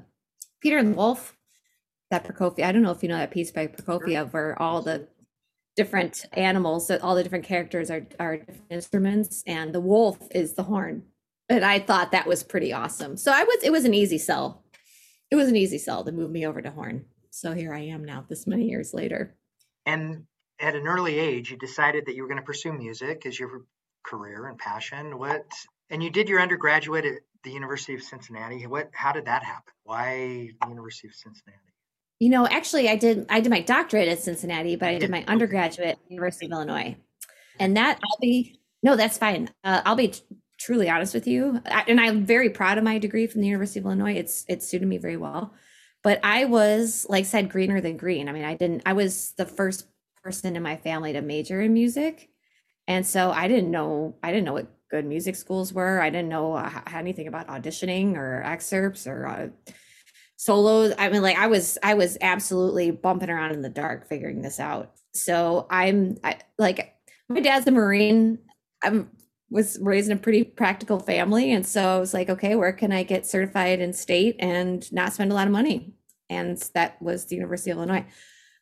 Peter 0.60 0.78
and 0.78 0.92
the 0.92 0.96
Wolf, 0.96 1.36
that 2.10 2.24
Prokofiev. 2.24 2.64
I 2.64 2.72
don't 2.72 2.82
know 2.82 2.92
if 2.92 3.02
you 3.02 3.08
know 3.08 3.16
that 3.16 3.30
piece 3.30 3.50
by 3.50 3.66
Prokofiev 3.66 4.32
where 4.32 4.60
all 4.60 4.82
the 4.82 5.08
different 5.76 6.24
animals, 6.32 6.88
so 6.88 6.98
all 7.02 7.14
the 7.14 7.22
different 7.22 7.44
characters 7.44 7.90
are, 7.90 8.06
are 8.18 8.38
different 8.38 8.62
instruments, 8.70 9.42
and 9.46 9.74
the 9.74 9.80
wolf 9.80 10.18
is 10.30 10.54
the 10.54 10.64
horn. 10.64 11.04
and 11.48 11.64
I 11.64 11.78
thought 11.78 12.12
that 12.12 12.26
was 12.26 12.42
pretty 12.42 12.72
awesome. 12.72 13.16
So 13.16 13.30
I 13.32 13.44
was 13.44 13.58
it 13.62 13.70
was 13.70 13.84
an 13.84 13.94
easy 13.94 14.18
sell. 14.18 14.64
It 15.30 15.36
was 15.36 15.48
an 15.48 15.56
easy 15.56 15.78
sell 15.78 16.04
to 16.04 16.12
move 16.12 16.30
me 16.30 16.46
over 16.46 16.62
to 16.62 16.70
horn. 16.70 17.04
So 17.30 17.52
here 17.52 17.74
I 17.74 17.80
am 17.80 18.04
now, 18.04 18.24
this 18.28 18.46
many 18.46 18.68
years 18.68 18.94
later. 18.94 19.36
And 19.84 20.24
at 20.58 20.74
an 20.74 20.86
early 20.86 21.18
age, 21.18 21.50
you 21.50 21.58
decided 21.58 22.06
that 22.06 22.14
you 22.14 22.22
were 22.22 22.28
going 22.28 22.40
to 22.40 22.46
pursue 22.46 22.72
music 22.72 23.26
as 23.26 23.38
your 23.38 23.64
career 24.04 24.46
and 24.46 24.58
passion. 24.58 25.18
What 25.18 25.44
and 25.90 26.02
you 26.02 26.10
did 26.10 26.28
your 26.28 26.40
undergraduate 26.40 27.04
at 27.04 27.18
the 27.44 27.50
University 27.50 27.94
of 27.94 28.02
Cincinnati. 28.02 28.66
What 28.66 28.90
how 28.92 29.12
did 29.12 29.26
that 29.26 29.42
happen? 29.44 29.72
Why 29.84 30.50
the 30.60 30.68
University 30.68 31.08
of 31.08 31.14
Cincinnati? 31.14 31.65
You 32.18 32.30
know, 32.30 32.46
actually 32.46 32.88
I 32.88 32.96
did 32.96 33.26
I 33.28 33.40
did 33.40 33.50
my 33.50 33.60
doctorate 33.60 34.08
at 34.08 34.20
Cincinnati, 34.20 34.76
but 34.76 34.88
I 34.88 34.98
did 34.98 35.10
my 35.10 35.24
undergraduate 35.28 35.88
at 35.88 35.98
University 36.08 36.46
of 36.46 36.52
Illinois. 36.52 36.96
And 37.58 37.76
that 37.76 37.98
I'll 38.02 38.18
be 38.20 38.60
no, 38.82 38.96
that's 38.96 39.18
fine. 39.18 39.50
Uh, 39.64 39.82
I'll 39.84 39.96
be 39.96 40.08
t- 40.08 40.22
truly 40.58 40.88
honest 40.88 41.12
with 41.12 41.26
you, 41.26 41.60
I, 41.66 41.84
and 41.88 42.00
I'm 42.00 42.24
very 42.24 42.50
proud 42.50 42.78
of 42.78 42.84
my 42.84 42.98
degree 42.98 43.26
from 43.26 43.40
the 43.40 43.48
University 43.48 43.80
of 43.80 43.86
Illinois. 43.86 44.14
It's 44.14 44.44
it 44.48 44.62
suited 44.62 44.88
me 44.88 44.98
very 44.98 45.16
well, 45.16 45.52
but 46.02 46.20
I 46.22 46.44
was 46.44 47.06
like 47.08 47.26
said 47.26 47.50
greener 47.50 47.80
than 47.80 47.96
green. 47.96 48.28
I 48.28 48.32
mean, 48.32 48.44
I 48.44 48.54
didn't. 48.54 48.82
I 48.86 48.92
was 48.92 49.32
the 49.36 49.46
first 49.46 49.86
person 50.22 50.56
in 50.56 50.62
my 50.62 50.76
family 50.76 51.12
to 51.12 51.20
major 51.20 51.60
in 51.60 51.74
music, 51.74 52.30
and 52.86 53.06
so 53.06 53.30
I 53.30 53.48
didn't 53.48 53.70
know. 53.70 54.16
I 54.22 54.30
didn't 54.30 54.44
know 54.44 54.54
what 54.54 54.68
good 54.90 55.04
music 55.04 55.36
schools 55.36 55.72
were. 55.72 56.00
I 56.00 56.10
didn't 56.10 56.28
know 56.28 56.54
uh, 56.54 56.70
anything 56.94 57.26
about 57.28 57.48
auditioning 57.48 58.16
or 58.16 58.42
excerpts 58.42 59.06
or. 59.06 59.26
Uh, 59.26 59.72
solos 60.36 60.92
i 60.98 61.08
mean 61.08 61.22
like 61.22 61.36
i 61.38 61.46
was 61.46 61.78
i 61.82 61.94
was 61.94 62.18
absolutely 62.20 62.90
bumping 62.90 63.30
around 63.30 63.52
in 63.52 63.62
the 63.62 63.68
dark 63.68 64.06
figuring 64.08 64.42
this 64.42 64.60
out 64.60 64.92
so 65.12 65.66
i'm 65.70 66.16
I, 66.22 66.38
like 66.58 66.94
my 67.28 67.40
dad's 67.40 67.66
a 67.66 67.70
marine 67.70 68.38
i'm 68.82 69.10
was 69.50 69.78
raised 69.80 70.10
in 70.10 70.16
a 70.16 70.20
pretty 70.20 70.44
practical 70.44 70.98
family. 70.98 71.52
And 71.52 71.64
so 71.64 71.96
I 71.96 71.98
was 71.98 72.12
like, 72.12 72.28
okay, 72.28 72.56
where 72.56 72.72
can 72.72 72.92
I 72.92 73.04
get 73.04 73.26
certified 73.26 73.80
in 73.80 73.92
state 73.92 74.36
and 74.38 74.90
not 74.92 75.12
spend 75.12 75.30
a 75.30 75.34
lot 75.34 75.46
of 75.46 75.52
money? 75.52 75.94
And 76.28 76.58
that 76.74 77.00
was 77.00 77.26
the 77.26 77.36
University 77.36 77.70
of 77.70 77.78
Illinois. 77.78 78.04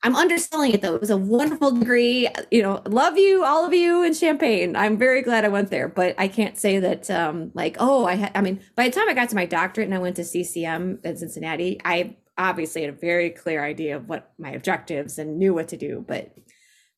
I'm 0.04 0.14
underselling 0.14 0.72
it 0.72 0.82
though. 0.82 0.94
It 0.94 1.00
was 1.00 1.08
a 1.08 1.16
wonderful 1.16 1.70
degree. 1.70 2.28
You 2.50 2.62
know, 2.62 2.82
love 2.84 3.16
you, 3.16 3.42
all 3.42 3.64
of 3.64 3.72
you 3.72 4.04
in 4.04 4.12
Champaign. 4.12 4.76
I'm 4.76 4.98
very 4.98 5.22
glad 5.22 5.46
I 5.46 5.48
went 5.48 5.70
there, 5.70 5.88
but 5.88 6.14
I 6.18 6.28
can't 6.28 6.58
say 6.58 6.78
that, 6.78 7.10
um, 7.10 7.52
like, 7.54 7.78
oh, 7.80 8.04
I 8.04 8.16
had, 8.16 8.32
I 8.34 8.42
mean, 8.42 8.60
by 8.76 8.84
the 8.84 8.94
time 8.94 9.08
I 9.08 9.14
got 9.14 9.30
to 9.30 9.34
my 9.34 9.46
doctorate 9.46 9.86
and 9.86 9.94
I 9.94 9.98
went 9.98 10.16
to 10.16 10.24
CCM 10.24 11.00
in 11.02 11.16
Cincinnati, 11.16 11.80
I 11.86 12.16
obviously 12.36 12.82
had 12.82 12.90
a 12.90 12.96
very 12.96 13.30
clear 13.30 13.64
idea 13.64 13.96
of 13.96 14.06
what 14.06 14.30
my 14.38 14.50
objectives 14.50 15.18
and 15.18 15.38
knew 15.38 15.54
what 15.54 15.68
to 15.68 15.78
do. 15.78 16.04
But 16.06 16.34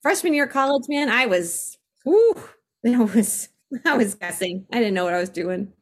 freshman 0.03 0.35
year 0.35 0.49
college, 0.49 0.87
man, 0.89 1.09
I 1.09 1.27
was, 1.27 1.79
whoo, 2.05 2.35
it 2.83 3.15
was, 3.15 3.51
I 3.85 3.97
was 3.97 4.17
guessing. 4.17 4.67
I 4.73 4.79
didn't 4.79 4.95
know 4.95 5.05
what 5.05 5.15
I 5.15 5.21
was 5.21 5.31
doing. 5.31 5.73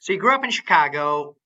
So 0.00 0.12
you 0.12 0.18
grew 0.18 0.34
up 0.34 0.42
in 0.42 0.50
Chicago, 0.50 1.36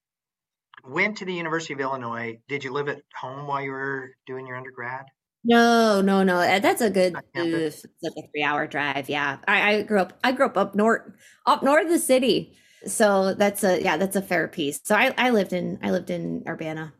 went 0.82 1.18
to 1.18 1.26
the 1.26 1.34
University 1.34 1.74
of 1.74 1.80
Illinois. 1.80 2.38
Did 2.48 2.64
you 2.64 2.72
live 2.72 2.88
at 2.88 3.02
home 3.20 3.46
while 3.46 3.60
you 3.60 3.72
were 3.72 4.12
doing 4.26 4.46
your 4.46 4.56
undergrad? 4.56 5.04
No, 5.46 6.00
no, 6.00 6.24
no. 6.24 6.38
Uh, 6.38 6.58
that's 6.58 6.80
a 6.80 6.90
good, 6.90 7.14
uh, 7.14 7.20
like 7.34 8.12
a 8.16 8.28
three-hour 8.32 8.66
drive. 8.66 9.08
Yeah, 9.08 9.38
I, 9.46 9.74
I 9.74 9.82
grew 9.82 10.00
up. 10.00 10.18
I 10.24 10.32
grew 10.32 10.46
up 10.46 10.56
up 10.56 10.74
north, 10.74 11.02
up 11.46 11.62
north 11.62 11.84
of 11.84 11.92
the 11.92 12.00
city. 12.00 12.56
So 12.84 13.34
that's 13.34 13.62
a 13.62 13.80
yeah, 13.80 13.96
that's 13.96 14.16
a 14.16 14.22
fair 14.22 14.48
piece. 14.48 14.80
So 14.82 14.96
I, 14.96 15.14
I 15.16 15.30
lived 15.30 15.52
in 15.52 15.78
I 15.82 15.90
lived 15.90 16.10
in 16.10 16.42
Urbana. 16.48 16.92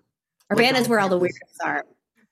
Urbana 0.51 0.79
is 0.79 0.89
where 0.89 1.01
all 1.01 1.09
the 1.09 1.19
weirdos 1.19 1.65
are. 1.65 1.85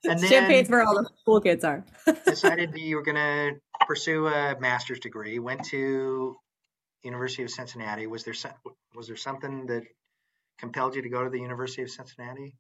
And 0.04 0.20
then 0.20 0.28
Champaign's 0.30 0.68
where 0.68 0.82
all 0.82 0.94
the 0.94 1.08
cool 1.24 1.40
kids 1.40 1.64
are. 1.64 1.84
decided 2.26 2.76
you 2.76 2.96
were 2.96 3.02
going 3.02 3.16
to 3.16 3.52
pursue 3.86 4.26
a 4.26 4.58
master's 4.60 5.00
degree. 5.00 5.38
Went 5.38 5.64
to 5.66 6.36
University 7.02 7.42
of 7.42 7.50
Cincinnati. 7.50 8.06
Was 8.06 8.24
there 8.24 8.34
was 8.94 9.08
there 9.08 9.16
something 9.16 9.66
that 9.66 9.82
compelled 10.58 10.94
you 10.94 11.02
to 11.02 11.08
go 11.08 11.24
to 11.24 11.30
the 11.30 11.40
University 11.40 11.82
of 11.82 11.90
Cincinnati? 11.90 12.54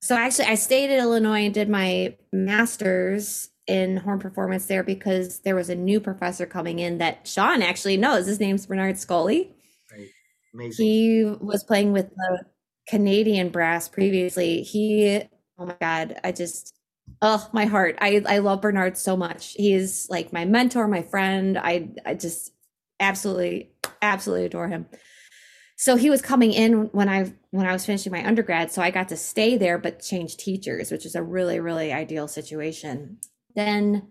So 0.00 0.16
actually, 0.16 0.46
I 0.46 0.54
stayed 0.54 0.90
at 0.90 0.98
Illinois 0.98 1.44
and 1.44 1.54
did 1.54 1.68
my 1.68 2.16
master's 2.32 3.50
in 3.66 3.98
horn 3.98 4.18
performance 4.18 4.66
there 4.66 4.82
because 4.82 5.40
there 5.40 5.54
was 5.54 5.68
a 5.68 5.74
new 5.74 6.00
professor 6.00 6.46
coming 6.46 6.78
in 6.78 6.98
that 6.98 7.28
Sean 7.28 7.62
actually 7.62 7.96
knows. 7.96 8.26
His 8.26 8.40
name's 8.40 8.66
Bernard 8.66 8.98
Scully. 8.98 9.54
Right. 9.92 10.08
Amazing. 10.54 10.84
He 10.84 11.24
was 11.40 11.62
playing 11.62 11.92
with 11.92 12.10
the 12.10 12.44
Canadian 12.88 13.50
brass 13.50 13.88
previously. 13.88 14.62
He, 14.62 15.22
oh 15.58 15.66
my 15.66 15.76
God, 15.80 16.18
I 16.24 16.32
just, 16.32 16.74
oh 17.20 17.48
my 17.52 17.66
heart. 17.66 17.98
I 18.00 18.22
I 18.26 18.38
love 18.38 18.62
Bernard 18.62 18.96
so 18.96 19.16
much. 19.16 19.52
He's 19.52 20.08
like 20.08 20.32
my 20.32 20.46
mentor, 20.46 20.88
my 20.88 21.02
friend. 21.02 21.58
I 21.58 21.90
I 22.06 22.14
just 22.14 22.52
absolutely 22.98 23.70
absolutely 24.02 24.46
adore 24.46 24.68
him 24.68 24.86
so 25.80 25.96
he 25.96 26.10
was 26.10 26.20
coming 26.20 26.52
in 26.52 26.90
when 26.92 27.08
i 27.08 27.32
when 27.50 27.66
i 27.66 27.72
was 27.72 27.86
finishing 27.86 28.12
my 28.12 28.24
undergrad 28.24 28.70
so 28.70 28.82
i 28.82 28.90
got 28.90 29.08
to 29.08 29.16
stay 29.16 29.56
there 29.56 29.78
but 29.78 30.02
change 30.02 30.36
teachers 30.36 30.92
which 30.92 31.06
is 31.06 31.14
a 31.14 31.22
really 31.22 31.58
really 31.58 31.92
ideal 31.92 32.28
situation 32.28 33.18
then 33.56 34.06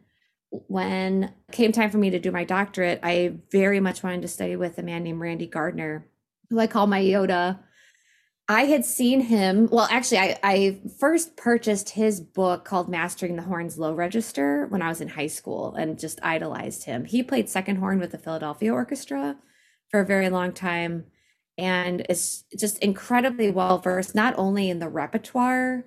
when 0.50 1.32
came 1.52 1.72
time 1.72 1.92
for 1.92 2.00
me 2.00 2.10
to 2.10 2.20
do 2.20 2.32
my 2.32 2.44
doctorate 2.44 3.00
i 3.04 3.34
very 3.52 3.80
much 3.80 4.04
wanted 4.04 4.22
to 4.22 4.28
study 4.28 4.56
with 4.56 4.78
a 4.80 4.84
man 4.84 5.04
named 5.04 5.20
randy 5.20 5.48
gardner 5.48 6.06
who 6.50 6.60
i 6.60 6.68
call 6.68 6.88
my 6.88 7.02
yoda 7.02 7.60
I 8.52 8.64
had 8.64 8.84
seen 8.84 9.22
him. 9.22 9.70
Well, 9.72 9.88
actually, 9.92 10.18
I, 10.18 10.40
I 10.42 10.80
first 11.00 11.38
purchased 11.38 11.92
his 11.92 12.20
book 12.20 12.66
called 12.66 12.90
Mastering 12.90 13.36
the 13.36 13.44
Horns 13.44 13.78
Low 13.78 13.94
Register 13.94 14.66
when 14.70 14.82
I 14.82 14.90
was 14.90 15.02
in 15.02 15.10
high 15.10 15.28
school 15.28 15.76
and 15.76 16.00
just 16.00 16.20
idolized 16.24 16.86
him. 16.86 17.06
He 17.06 17.22
played 17.22 17.48
second 17.48 17.76
horn 17.76 18.00
with 18.00 18.10
the 18.10 18.18
Philadelphia 18.18 18.74
Orchestra 18.74 19.38
for 19.92 20.00
a 20.00 20.06
very 20.06 20.32
long 20.32 20.52
time 20.52 21.06
and 21.60 22.06
is 22.10 22.46
just 22.58 22.80
incredibly 22.80 23.52
well 23.52 23.78
versed, 23.78 24.16
not 24.16 24.34
only 24.38 24.70
in 24.70 24.80
the 24.80 24.88
repertoire, 24.88 25.86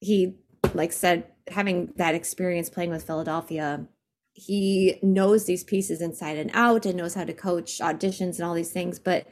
he, 0.00 0.36
like 0.74 0.92
said, 0.92 1.24
having 1.48 1.92
that 1.96 2.14
experience 2.14 2.70
playing 2.70 2.90
with 2.90 3.04
Philadelphia, 3.04 3.86
he 4.32 4.98
knows 5.02 5.44
these 5.44 5.64
pieces 5.64 6.00
inside 6.00 6.38
and 6.38 6.50
out 6.54 6.86
and 6.86 6.96
knows 6.96 7.14
how 7.14 7.24
to 7.24 7.32
coach 7.32 7.80
auditions 7.80 8.36
and 8.36 8.42
all 8.42 8.54
these 8.54 8.72
things, 8.72 9.00
but 9.00 9.26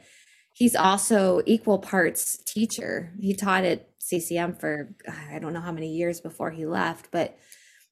he's 0.53 0.75
also 0.75 1.41
equal 1.45 1.79
parts 1.79 2.37
teacher. 2.45 3.13
He 3.19 3.33
taught 3.33 3.63
at 3.63 3.87
CCM 3.99 4.59
for 4.59 4.93
I 5.31 5.39
don't 5.39 5.53
know 5.53 5.61
how 5.61 5.71
many 5.71 5.93
years 5.93 6.19
before 6.19 6.51
he 6.51 6.65
left, 6.65 7.09
but 7.11 7.37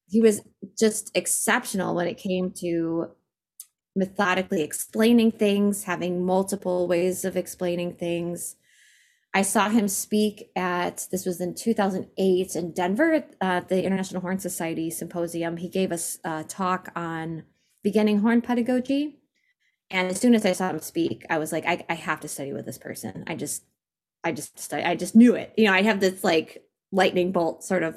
he 0.07 0.21
was 0.21 0.41
just 0.77 1.11
exceptional 1.15 1.95
when 1.95 2.07
it 2.07 2.17
came 2.17 2.51
to 2.59 3.11
methodically 3.95 4.61
explaining 4.61 5.31
things, 5.31 5.85
having 5.85 6.25
multiple 6.25 6.87
ways 6.87 7.25
of 7.25 7.37
explaining 7.37 7.93
things. 7.93 8.55
I 9.33 9.41
saw 9.41 9.69
him 9.69 9.87
speak 9.87 10.49
at 10.55 11.07
this 11.11 11.25
was 11.25 11.41
in 11.41 11.55
2008 11.55 12.55
in 12.55 12.71
Denver 12.71 13.13
at 13.13 13.35
uh, 13.41 13.61
the 13.61 13.83
International 13.83 14.21
Horn 14.21 14.39
Society 14.39 14.89
Symposium. 14.89 15.57
He 15.57 15.69
gave 15.69 15.91
us 15.91 16.19
a 16.23 16.43
talk 16.43 16.91
on 16.95 17.43
beginning 17.83 18.19
horn 18.19 18.41
pedagogy 18.41 19.19
and 19.89 20.09
as 20.09 20.19
soon 20.19 20.33
as 20.33 20.45
I 20.45 20.53
saw 20.53 20.69
him 20.69 20.79
speak, 20.79 21.25
I 21.29 21.37
was 21.37 21.51
like, 21.51 21.65
I, 21.65 21.85
I 21.89 21.93
have 21.93 22.19
to 22.21 22.27
study 22.27 22.53
with 22.53 22.65
this 22.65 22.77
person. 22.77 23.23
I 23.27 23.35
just, 23.35 23.63
I 24.23 24.31
just, 24.31 24.57
study, 24.57 24.83
I 24.83 24.95
just 24.95 25.15
knew 25.15 25.35
it. 25.35 25.53
You 25.57 25.65
know, 25.65 25.73
I 25.73 25.83
have 25.83 25.99
this 25.99 26.23
like 26.23 26.63
lightning 26.91 27.31
bolt 27.31 27.63
sort 27.63 27.83
of 27.83 27.95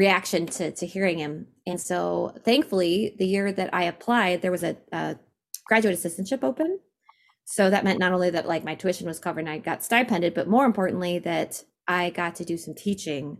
reaction 0.00 0.46
to 0.46 0.70
to 0.72 0.86
hearing 0.86 1.18
him. 1.18 1.46
And 1.66 1.78
so, 1.78 2.34
thankfully, 2.42 3.14
the 3.18 3.26
year 3.26 3.52
that 3.52 3.70
I 3.74 3.84
applied, 3.84 4.40
there 4.40 4.50
was 4.50 4.64
a, 4.64 4.76
a 4.92 5.16
graduate 5.66 5.96
assistantship 5.96 6.42
open. 6.42 6.80
So 7.44 7.68
that 7.68 7.84
meant 7.84 7.98
not 7.98 8.12
only 8.12 8.30
that 8.30 8.48
like 8.48 8.64
my 8.64 8.76
tuition 8.76 9.06
was 9.06 9.18
covered 9.18 9.40
and 9.40 9.50
I 9.50 9.58
got 9.58 9.84
stipended, 9.84 10.32
but 10.34 10.48
more 10.48 10.64
importantly 10.64 11.18
that 11.18 11.64
I 11.86 12.10
got 12.10 12.34
to 12.36 12.44
do 12.44 12.56
some 12.56 12.74
teaching 12.74 13.38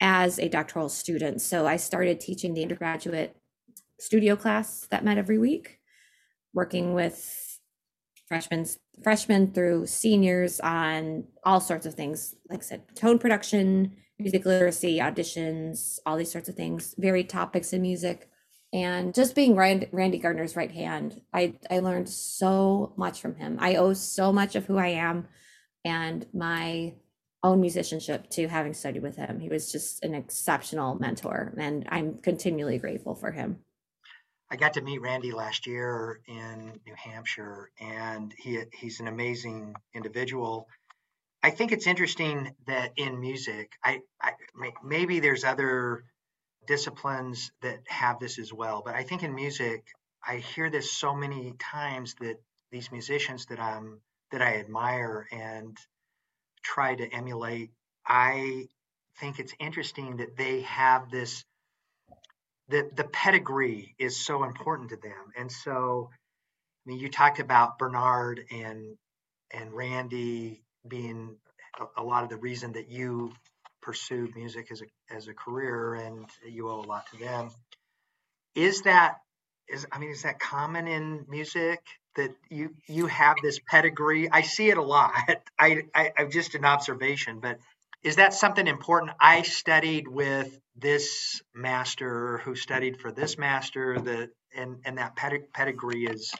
as 0.00 0.38
a 0.38 0.48
doctoral 0.48 0.88
student. 0.88 1.40
So 1.40 1.66
I 1.66 1.76
started 1.76 2.20
teaching 2.20 2.52
the 2.52 2.62
undergraduate 2.62 3.36
studio 3.98 4.36
class 4.36 4.86
that 4.90 5.04
met 5.04 5.16
every 5.16 5.38
week 5.38 5.78
working 6.52 6.92
with 6.92 7.58
freshmen 8.28 8.66
freshmen 9.02 9.52
through 9.52 9.86
seniors 9.86 10.58
on 10.60 11.24
all 11.44 11.60
sorts 11.60 11.86
of 11.86 11.94
things 11.94 12.34
like 12.50 12.58
i 12.58 12.62
said 12.62 12.82
tone 12.94 13.18
production 13.18 13.94
music 14.18 14.46
literacy 14.46 14.98
auditions 14.98 15.98
all 16.06 16.16
these 16.16 16.30
sorts 16.30 16.48
of 16.48 16.54
things 16.54 16.94
varied 16.98 17.28
topics 17.28 17.72
in 17.72 17.82
music. 17.82 18.30
And 18.72 19.14
just 19.14 19.34
being 19.34 19.54
Rand, 19.54 19.88
randy 19.92 20.18
gardner's 20.18 20.56
right 20.56 20.70
hand 20.70 21.20
i 21.32 21.54
i 21.70 21.78
learned 21.78 22.08
so 22.08 22.92
much 22.96 23.20
from 23.20 23.36
him. 23.36 23.58
I 23.60 23.76
owe 23.76 23.92
so 23.92 24.32
much 24.32 24.56
of 24.56 24.66
who 24.66 24.76
i 24.78 24.88
am 24.88 25.28
and 25.84 26.26
my 26.34 26.94
own 27.42 27.60
musicianship 27.60 28.28
to 28.30 28.48
having 28.48 28.74
studied 28.74 29.02
with 29.02 29.16
him. 29.16 29.38
He 29.38 29.48
was 29.48 29.70
just 29.70 30.02
an 30.04 30.14
exceptional 30.14 30.96
mentor 30.96 31.54
and 31.58 31.86
i'm 31.90 32.18
continually 32.18 32.78
grateful 32.78 33.14
for 33.14 33.32
him. 33.32 33.60
I 34.50 34.56
got 34.56 34.74
to 34.74 34.80
meet 34.80 35.00
Randy 35.00 35.32
last 35.32 35.66
year 35.66 36.20
in 36.28 36.78
New 36.86 36.94
Hampshire, 36.94 37.70
and 37.80 38.32
he 38.38 38.60
he's 38.72 39.00
an 39.00 39.08
amazing 39.08 39.74
individual. 39.92 40.68
I 41.42 41.50
think 41.50 41.72
it's 41.72 41.86
interesting 41.86 42.54
that 42.66 42.92
in 42.96 43.20
music, 43.20 43.72
I, 43.84 44.00
I 44.20 44.32
maybe 44.84 45.20
there's 45.20 45.44
other 45.44 46.04
disciplines 46.66 47.52
that 47.62 47.78
have 47.88 48.18
this 48.18 48.38
as 48.38 48.52
well, 48.52 48.82
but 48.84 48.94
I 48.94 49.04
think 49.04 49.22
in 49.22 49.34
music, 49.34 49.86
I 50.26 50.38
hear 50.38 50.70
this 50.70 50.92
so 50.92 51.14
many 51.14 51.54
times 51.58 52.14
that 52.20 52.36
these 52.72 52.90
musicians 52.90 53.46
that 53.46 53.60
I'm 53.60 54.00
that 54.32 54.42
I 54.42 54.56
admire 54.56 55.26
and 55.30 55.76
try 56.64 56.94
to 56.94 57.08
emulate. 57.14 57.70
I 58.06 58.66
think 59.20 59.38
it's 59.38 59.54
interesting 59.60 60.16
that 60.18 60.36
they 60.36 60.62
have 60.62 61.10
this 61.10 61.44
the 62.68 62.90
the 62.96 63.04
pedigree 63.04 63.94
is 63.98 64.16
so 64.16 64.44
important 64.44 64.90
to 64.90 64.96
them. 64.96 65.32
And 65.38 65.50
so 65.50 66.10
I 66.12 66.90
mean 66.90 66.98
you 66.98 67.08
talked 67.08 67.38
about 67.38 67.78
Bernard 67.78 68.40
and 68.50 68.96
and 69.52 69.72
Randy 69.72 70.62
being 70.88 71.36
a, 71.78 72.02
a 72.02 72.04
lot 72.04 72.22
of 72.24 72.30
the 72.30 72.36
reason 72.36 72.72
that 72.72 72.90
you 72.90 73.32
pursued 73.82 74.34
music 74.34 74.68
as 74.70 74.82
a 74.82 75.14
as 75.14 75.28
a 75.28 75.34
career 75.34 75.94
and 75.94 76.26
you 76.44 76.68
owe 76.68 76.80
a 76.80 76.88
lot 76.88 77.06
to 77.12 77.18
them. 77.18 77.50
Is 78.54 78.82
that 78.82 79.16
is 79.68 79.86
I 79.92 79.98
mean 79.98 80.10
is 80.10 80.22
that 80.22 80.40
common 80.40 80.86
in 80.86 81.26
music 81.28 81.80
that 82.16 82.34
you 82.50 82.74
you 82.88 83.06
have 83.06 83.36
this 83.42 83.58
pedigree? 83.58 84.28
I 84.30 84.42
see 84.42 84.70
it 84.70 84.78
a 84.78 84.82
lot. 84.82 85.12
I, 85.58 85.82
I 85.94 86.12
I'm 86.18 86.30
just 86.30 86.54
an 86.54 86.64
observation, 86.64 87.40
but 87.40 87.58
is 88.02 88.16
that 88.16 88.34
something 88.34 88.66
important? 88.66 89.12
I 89.20 89.42
studied 89.42 90.06
with 90.06 90.56
this 90.76 91.42
master 91.54 92.38
who 92.38 92.54
studied 92.54 93.00
for 93.00 93.10
this 93.10 93.38
master 93.38 93.98
that 94.00 94.30
and 94.54 94.78
and 94.84 94.98
that 94.98 95.16
pedigree 95.16 96.06
is 96.06 96.32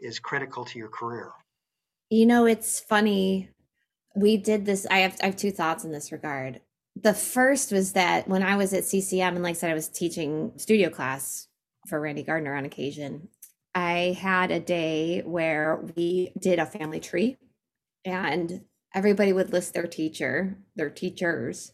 is 0.00 0.18
critical 0.18 0.64
to 0.66 0.78
your 0.78 0.88
career. 0.88 1.30
You 2.10 2.26
know, 2.26 2.46
it's 2.46 2.80
funny. 2.80 3.50
We 4.18 4.36
did 4.36 4.66
this. 4.66 4.84
I 4.90 4.98
have 4.98 5.16
I 5.22 5.26
have 5.26 5.36
two 5.36 5.52
thoughts 5.52 5.84
in 5.84 5.92
this 5.92 6.10
regard. 6.10 6.60
The 7.00 7.14
first 7.14 7.70
was 7.70 7.92
that 7.92 8.26
when 8.26 8.42
I 8.42 8.56
was 8.56 8.74
at 8.74 8.84
CCM 8.84 9.34
and 9.34 9.42
like 9.42 9.52
I 9.52 9.58
said, 9.58 9.70
I 9.70 9.74
was 9.74 9.88
teaching 9.88 10.52
studio 10.56 10.90
class 10.90 11.46
for 11.86 12.00
Randy 12.00 12.24
Gardner 12.24 12.54
on 12.54 12.64
occasion. 12.64 13.28
I 13.76 14.16
had 14.20 14.50
a 14.50 14.58
day 14.58 15.22
where 15.24 15.84
we 15.94 16.32
did 16.36 16.58
a 16.58 16.66
family 16.66 16.98
tree 16.98 17.36
and 18.04 18.64
everybody 18.92 19.32
would 19.32 19.52
list 19.52 19.72
their 19.72 19.86
teacher, 19.86 20.58
their 20.74 20.90
teachers, 20.90 21.72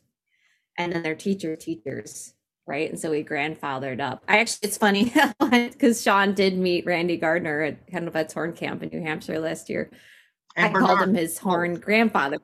and 0.77 0.93
then 0.93 1.03
their 1.03 1.15
teacher 1.15 1.57
teachers, 1.57 2.35
right? 2.67 2.91
And 2.91 3.01
so 3.01 3.11
we 3.11 3.25
grandfathered 3.25 4.01
up. 4.01 4.23
I 4.29 4.41
actually, 4.41 4.69
it's 4.69 4.77
funny 4.77 5.15
because 5.51 6.03
Sean 6.03 6.35
did 6.35 6.59
meet 6.59 6.85
Randy 6.85 7.17
Gardner 7.17 7.63
at 7.63 7.87
Kendall 7.87 8.13
Betts 8.13 8.35
Horn 8.35 8.53
Camp 8.53 8.83
in 8.83 8.91
New 8.91 9.01
Hampshire 9.01 9.39
last 9.39 9.71
year. 9.71 9.91
And 10.57 10.67
I 10.67 10.73
Bernard. 10.73 10.89
called 10.89 11.09
him 11.09 11.15
his 11.15 11.39
oh. 11.39 11.49
horn 11.49 11.75
grandfather. 11.75 12.39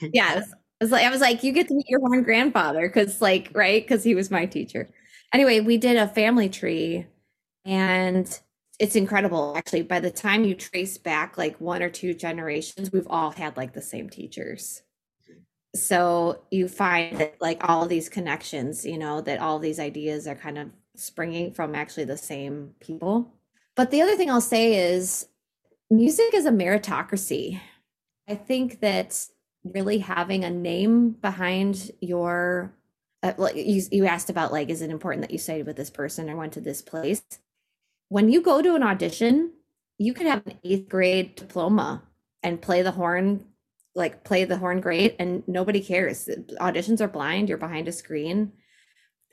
yeah, 0.00 0.28
I 0.30 0.34
was, 0.36 0.52
I 0.52 0.84
was 0.84 0.90
like, 0.90 1.06
I 1.06 1.10
was 1.10 1.20
like, 1.20 1.42
you 1.42 1.52
get 1.52 1.68
to 1.68 1.74
meet 1.74 1.88
your 1.88 2.00
horn 2.00 2.22
grandfather 2.22 2.88
because, 2.88 3.20
like, 3.20 3.50
right? 3.54 3.82
Because 3.82 4.04
he 4.04 4.14
was 4.14 4.30
my 4.30 4.46
teacher. 4.46 4.90
Anyway, 5.32 5.60
we 5.60 5.78
did 5.78 5.96
a 5.96 6.06
family 6.06 6.48
tree, 6.48 7.06
and 7.64 8.40
it's 8.78 8.96
incredible 8.96 9.54
actually 9.56 9.82
by 9.82 10.00
the 10.00 10.10
time 10.10 10.44
you 10.44 10.54
trace 10.54 10.98
back 10.98 11.38
like 11.38 11.60
one 11.60 11.82
or 11.82 11.90
two 11.90 12.14
generations 12.14 12.92
we've 12.92 13.06
all 13.08 13.30
had 13.30 13.56
like 13.56 13.72
the 13.72 13.82
same 13.82 14.08
teachers 14.08 14.82
so 15.74 16.42
you 16.50 16.68
find 16.68 17.18
that 17.18 17.34
like 17.40 17.68
all 17.68 17.86
these 17.86 18.08
connections 18.08 18.84
you 18.84 18.98
know 18.98 19.20
that 19.20 19.40
all 19.40 19.58
these 19.58 19.78
ideas 19.78 20.26
are 20.26 20.34
kind 20.34 20.58
of 20.58 20.68
springing 20.96 21.52
from 21.52 21.74
actually 21.74 22.04
the 22.04 22.16
same 22.16 22.70
people 22.80 23.32
but 23.74 23.90
the 23.90 24.00
other 24.00 24.16
thing 24.16 24.30
i'll 24.30 24.40
say 24.40 24.74
is 24.74 25.26
music 25.90 26.34
is 26.34 26.46
a 26.46 26.50
meritocracy 26.50 27.60
i 28.28 28.34
think 28.34 28.80
that 28.80 29.26
really 29.64 29.98
having 29.98 30.44
a 30.44 30.50
name 30.50 31.10
behind 31.10 31.90
your 32.00 32.74
uh, 33.22 33.32
like 33.38 33.56
you, 33.56 33.82
you 33.90 34.06
asked 34.06 34.28
about 34.28 34.52
like 34.52 34.68
is 34.68 34.82
it 34.82 34.90
important 34.90 35.22
that 35.22 35.30
you 35.30 35.38
studied 35.38 35.66
with 35.66 35.76
this 35.76 35.90
person 35.90 36.28
or 36.28 36.36
went 36.36 36.52
to 36.52 36.60
this 36.60 36.82
place 36.82 37.22
when 38.08 38.30
you 38.30 38.40
go 38.40 38.62
to 38.62 38.74
an 38.74 38.82
audition, 38.82 39.52
you 39.98 40.14
could 40.14 40.26
have 40.26 40.46
an 40.46 40.58
eighth 40.62 40.88
grade 40.88 41.34
diploma 41.34 42.02
and 42.42 42.60
play 42.60 42.82
the 42.82 42.90
horn, 42.90 43.44
like 43.94 44.24
play 44.24 44.44
the 44.44 44.56
horn 44.56 44.80
great, 44.80 45.16
and 45.18 45.42
nobody 45.48 45.80
cares. 45.80 46.28
Auditions 46.60 47.00
are 47.00 47.08
blind, 47.08 47.48
you're 47.48 47.58
behind 47.58 47.88
a 47.88 47.92
screen. 47.92 48.52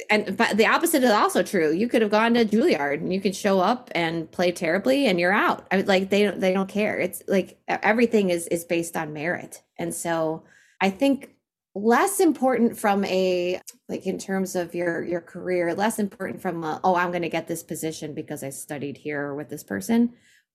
And 0.10 0.36
but 0.36 0.58
the 0.58 0.66
opposite 0.66 1.04
is 1.04 1.12
also 1.12 1.44
true. 1.44 1.72
You 1.72 1.88
could 1.88 2.02
have 2.02 2.12
gone 2.12 2.34
to 2.34 2.46
Juilliard 2.46 3.00
and 3.00 3.14
you 3.14 3.22
could 3.22 3.36
show 3.36 3.60
up 3.60 3.92
and 3.94 4.32
play 4.32 4.52
terribly 4.52 5.06
and 5.06 5.20
you're 5.20 5.34
out. 5.34 5.68
I 5.72 5.78
mean, 5.78 5.86
like 5.86 6.10
they 6.10 6.24
don't 6.24 6.40
they 6.40 6.54
don't 6.54 6.70
care. 6.70 7.00
It's 7.00 7.22
like 7.28 7.60
everything 7.68 8.30
is 8.30 8.48
is 8.48 8.64
based 8.64 8.98
on 8.98 9.14
merit. 9.14 9.62
And 9.78 9.94
so 9.94 10.44
I 10.80 10.90
think 10.90 11.36
less 11.74 12.20
important 12.20 12.78
from 12.78 13.06
a 13.06 13.62
like 13.88 14.06
in 14.06 14.18
terms 14.18 14.56
of 14.56 14.76
your 14.76 15.04
your 15.04 15.22
career 15.22 15.74
less 15.74 16.00
important 16.00 16.42
from 16.42 16.64
a, 16.66 16.82
oh 16.84 16.96
i'm 16.96 17.12
going 17.12 17.22
to 17.22 17.30
get 17.30 17.48
this 17.48 17.64
position 17.64 18.14
because 18.14 18.44
i 18.44 18.50
studied 18.50 18.98
here 18.98 19.34
with 19.34 19.48
this 19.48 19.64
person 19.64 20.12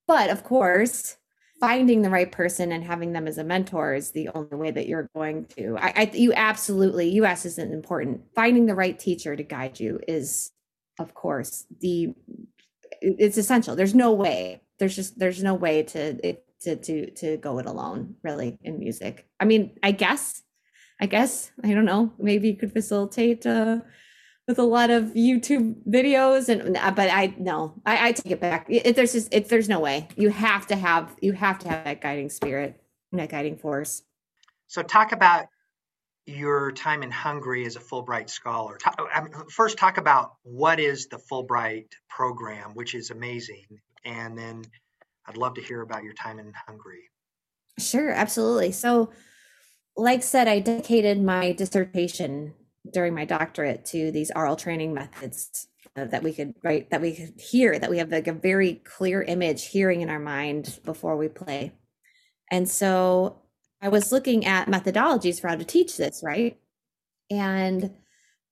but 0.07 0.29
of 0.29 0.45
course 0.45 1.17
finding 1.61 2.03
the 2.03 2.11
right 2.11 2.31
person 2.31 2.73
and 2.73 2.85
having 2.85 3.13
them 3.13 3.27
as 3.27 3.39
a 3.39 3.45
mentor 3.45 3.95
is 3.95 4.11
the 4.11 4.29
only 4.35 4.57
way 4.57 4.71
that 4.71 4.87
you're 4.87 5.09
going 5.15 5.45
to 5.47 5.77
i, 5.79 5.93
I 5.97 6.11
you 6.13 6.33
absolutely 6.35 7.09
us 7.21 7.45
isn't 7.45 7.73
important 7.73 8.23
finding 8.35 8.67
the 8.67 8.75
right 8.75 8.99
teacher 8.99 9.35
to 9.35 9.43
guide 9.43 9.81
you 9.81 10.01
is 10.07 10.53
of 10.99 11.15
course 11.15 11.67
the 11.81 12.15
it's 13.01 13.39
essential 13.39 13.77
there's 13.77 13.95
no 13.95 14.13
way 14.13 14.63
there's 14.79 14.97
just 14.97 15.19
there's 15.19 15.43
no 15.43 15.55
way 15.55 15.83
to 15.83 16.27
it 16.27 16.45
to 16.61 16.77
to 16.77 17.11
to 17.13 17.37
go 17.39 17.59
it 17.59 17.67
alone 17.67 18.17
really 18.23 18.59
in 18.63 18.79
music 18.79 19.27
i 19.41 19.45
mean 19.45 19.77
i 19.83 19.91
guess 19.91 20.43
I 21.01 21.07
guess 21.07 21.51
I 21.63 21.75
don't 21.75 21.85
know. 21.85 22.13
Maybe 22.19 22.49
you 22.49 22.57
could 22.57 22.73
facilitate 22.73 23.47
uh, 23.47 23.81
with 24.47 24.59
a 24.59 24.65
lot 24.65 24.91
of 24.91 25.05
YouTube 25.15 25.75
videos, 25.89 26.49
and 26.49 26.77
uh, 26.77 26.91
but 26.93 27.11
I 27.11 27.35
no, 27.39 27.75
I, 27.85 28.09
I 28.09 28.13
take 28.13 28.33
it 28.33 28.41
back. 28.41 28.67
It, 28.69 28.95
there's 28.97 29.13
just 29.13 29.33
it, 29.33 29.49
there's 29.49 29.69
no 29.69 29.81
way. 29.81 30.09
You 30.17 30.31
have 30.31 30.67
to 30.69 30.77
have 30.77 31.15
you 31.21 31.33
have 31.33 31.59
to 31.61 31.69
have 31.69 31.85
that 31.85 32.01
guiding 32.01 32.29
spirit, 32.29 32.81
that 33.13 33.29
guiding 33.29 33.57
force. 33.57 34.03
So 34.69 34.83
talk 34.83 35.13
about 35.13 35.47
your 36.27 36.73
time 36.73 37.03
in 37.03 37.11
Hungary 37.11 37.67
as 37.67 37.77
a 37.77 37.81
Fulbright 37.81 38.29
scholar. 38.29 38.79
First, 39.51 39.79
talk 39.79 39.97
about 39.97 40.35
what 40.43 40.81
is 40.81 41.07
the 41.07 41.19
Fulbright 41.31 41.87
program, 42.09 42.73
which 42.75 42.95
is 42.95 43.11
amazing, 43.11 43.67
and 44.05 44.39
then 44.39 44.63
I'd 45.27 45.37
love 45.37 45.55
to 45.55 45.63
hear 45.63 45.83
about 45.83 46.05
your 46.05 46.15
time 46.15 46.39
in 46.39 46.53
Hungary. 46.67 47.11
Sure, 47.79 48.11
absolutely. 48.11 48.73
So 48.73 49.11
like 49.97 50.23
said, 50.23 50.47
I 50.47 50.61
dedicated 50.61 51.23
my 51.23 51.53
dissertation 51.53 52.55
during 52.93 53.15
my 53.15 53.25
doctorate 53.25 53.85
to 53.87 54.11
these 54.11 54.31
aural 54.31 54.57
training 54.57 54.95
methods 54.95 55.69
uh, 55.97 56.05
that 56.07 56.23
we 56.23 56.33
could 56.33 56.55
write, 56.63 56.91
that 56.91 57.01
we 57.01 57.15
could 57.15 57.41
hear, 57.41 57.79
that 57.79 57.91
we 57.91 57.99
have 57.99 58.11
like 58.11 58.29
a 58.29 58.33
very 58.33 58.75
clear 58.85 59.23
image 59.23 59.67
hearing 59.67 60.01
in 60.01 60.11
our 60.11 60.19
mind 60.19 60.79
before 60.85 61.17
we 61.17 61.29
play. 61.29 61.73
And 62.51 62.69
so 62.69 63.43
I 63.81 63.89
was 63.89 64.13
looking 64.13 64.47
at 64.47 64.69
methodologies 64.69 65.41
for 65.41 65.49
how 65.49 65.57
to 65.57 65.65
teach 65.65 65.97
this, 65.97 66.23
right? 66.25 66.59
And 67.31 67.95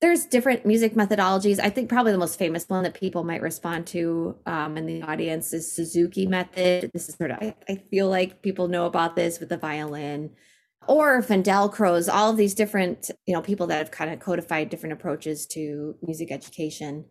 there's 0.00 0.26
different 0.26 0.66
music 0.66 0.94
methodologies. 0.94 1.58
I 1.58 1.70
think 1.70 1.88
probably 1.88 2.12
the 2.12 2.18
most 2.18 2.38
famous 2.38 2.68
one 2.68 2.82
that 2.82 2.94
people 2.94 3.24
might 3.24 3.40
respond 3.40 3.86
to 3.88 4.36
um, 4.44 4.76
in 4.76 4.86
the 4.86 5.02
audience 5.02 5.52
is 5.52 5.72
Suzuki 5.72 6.26
method. 6.26 6.90
This 6.92 7.08
is 7.08 7.14
sort 7.14 7.30
of 7.30 7.38
I, 7.40 7.54
I 7.68 7.76
feel 7.90 8.10
like 8.10 8.42
people 8.42 8.68
know 8.68 8.86
about 8.86 9.16
this 9.16 9.40
with 9.40 9.48
the 9.48 9.56
violin 9.56 10.30
or 10.88 11.20
Van 11.22 11.42
Dalcroze, 11.42 12.12
all 12.12 12.30
of 12.30 12.36
these 12.36 12.54
different, 12.54 13.10
you 13.26 13.34
know, 13.34 13.42
people 13.42 13.66
that 13.68 13.78
have 13.78 13.90
kind 13.90 14.12
of 14.12 14.20
codified 14.20 14.70
different 14.70 14.92
approaches 14.92 15.46
to 15.48 15.96
music 16.02 16.30
education. 16.30 17.04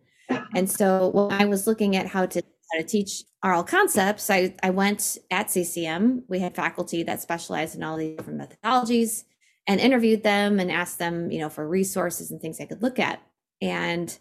And 0.54 0.70
so 0.70 1.08
when 1.08 1.32
I 1.32 1.44
was 1.44 1.66
looking 1.66 1.96
at 1.96 2.06
how 2.06 2.26
to 2.26 2.42
how 2.72 2.80
to 2.80 2.86
teach 2.86 3.24
aural 3.42 3.62
concepts, 3.62 4.30
I, 4.30 4.54
I 4.62 4.70
went 4.70 5.18
at 5.30 5.50
CCM. 5.50 6.24
We 6.28 6.38
had 6.38 6.56
faculty 6.56 7.02
that 7.02 7.20
specialized 7.20 7.76
in 7.76 7.82
all 7.82 7.96
these 7.96 8.16
different 8.16 8.40
methodologies 8.40 9.24
and 9.66 9.80
interviewed 9.80 10.22
them 10.22 10.58
and 10.60 10.70
asked 10.70 10.98
them, 10.98 11.30
you 11.30 11.40
know, 11.40 11.48
for 11.48 11.68
resources 11.68 12.30
and 12.30 12.40
things 12.40 12.60
I 12.60 12.66
could 12.66 12.82
look 12.82 12.98
at. 12.98 13.20
And 13.60 14.16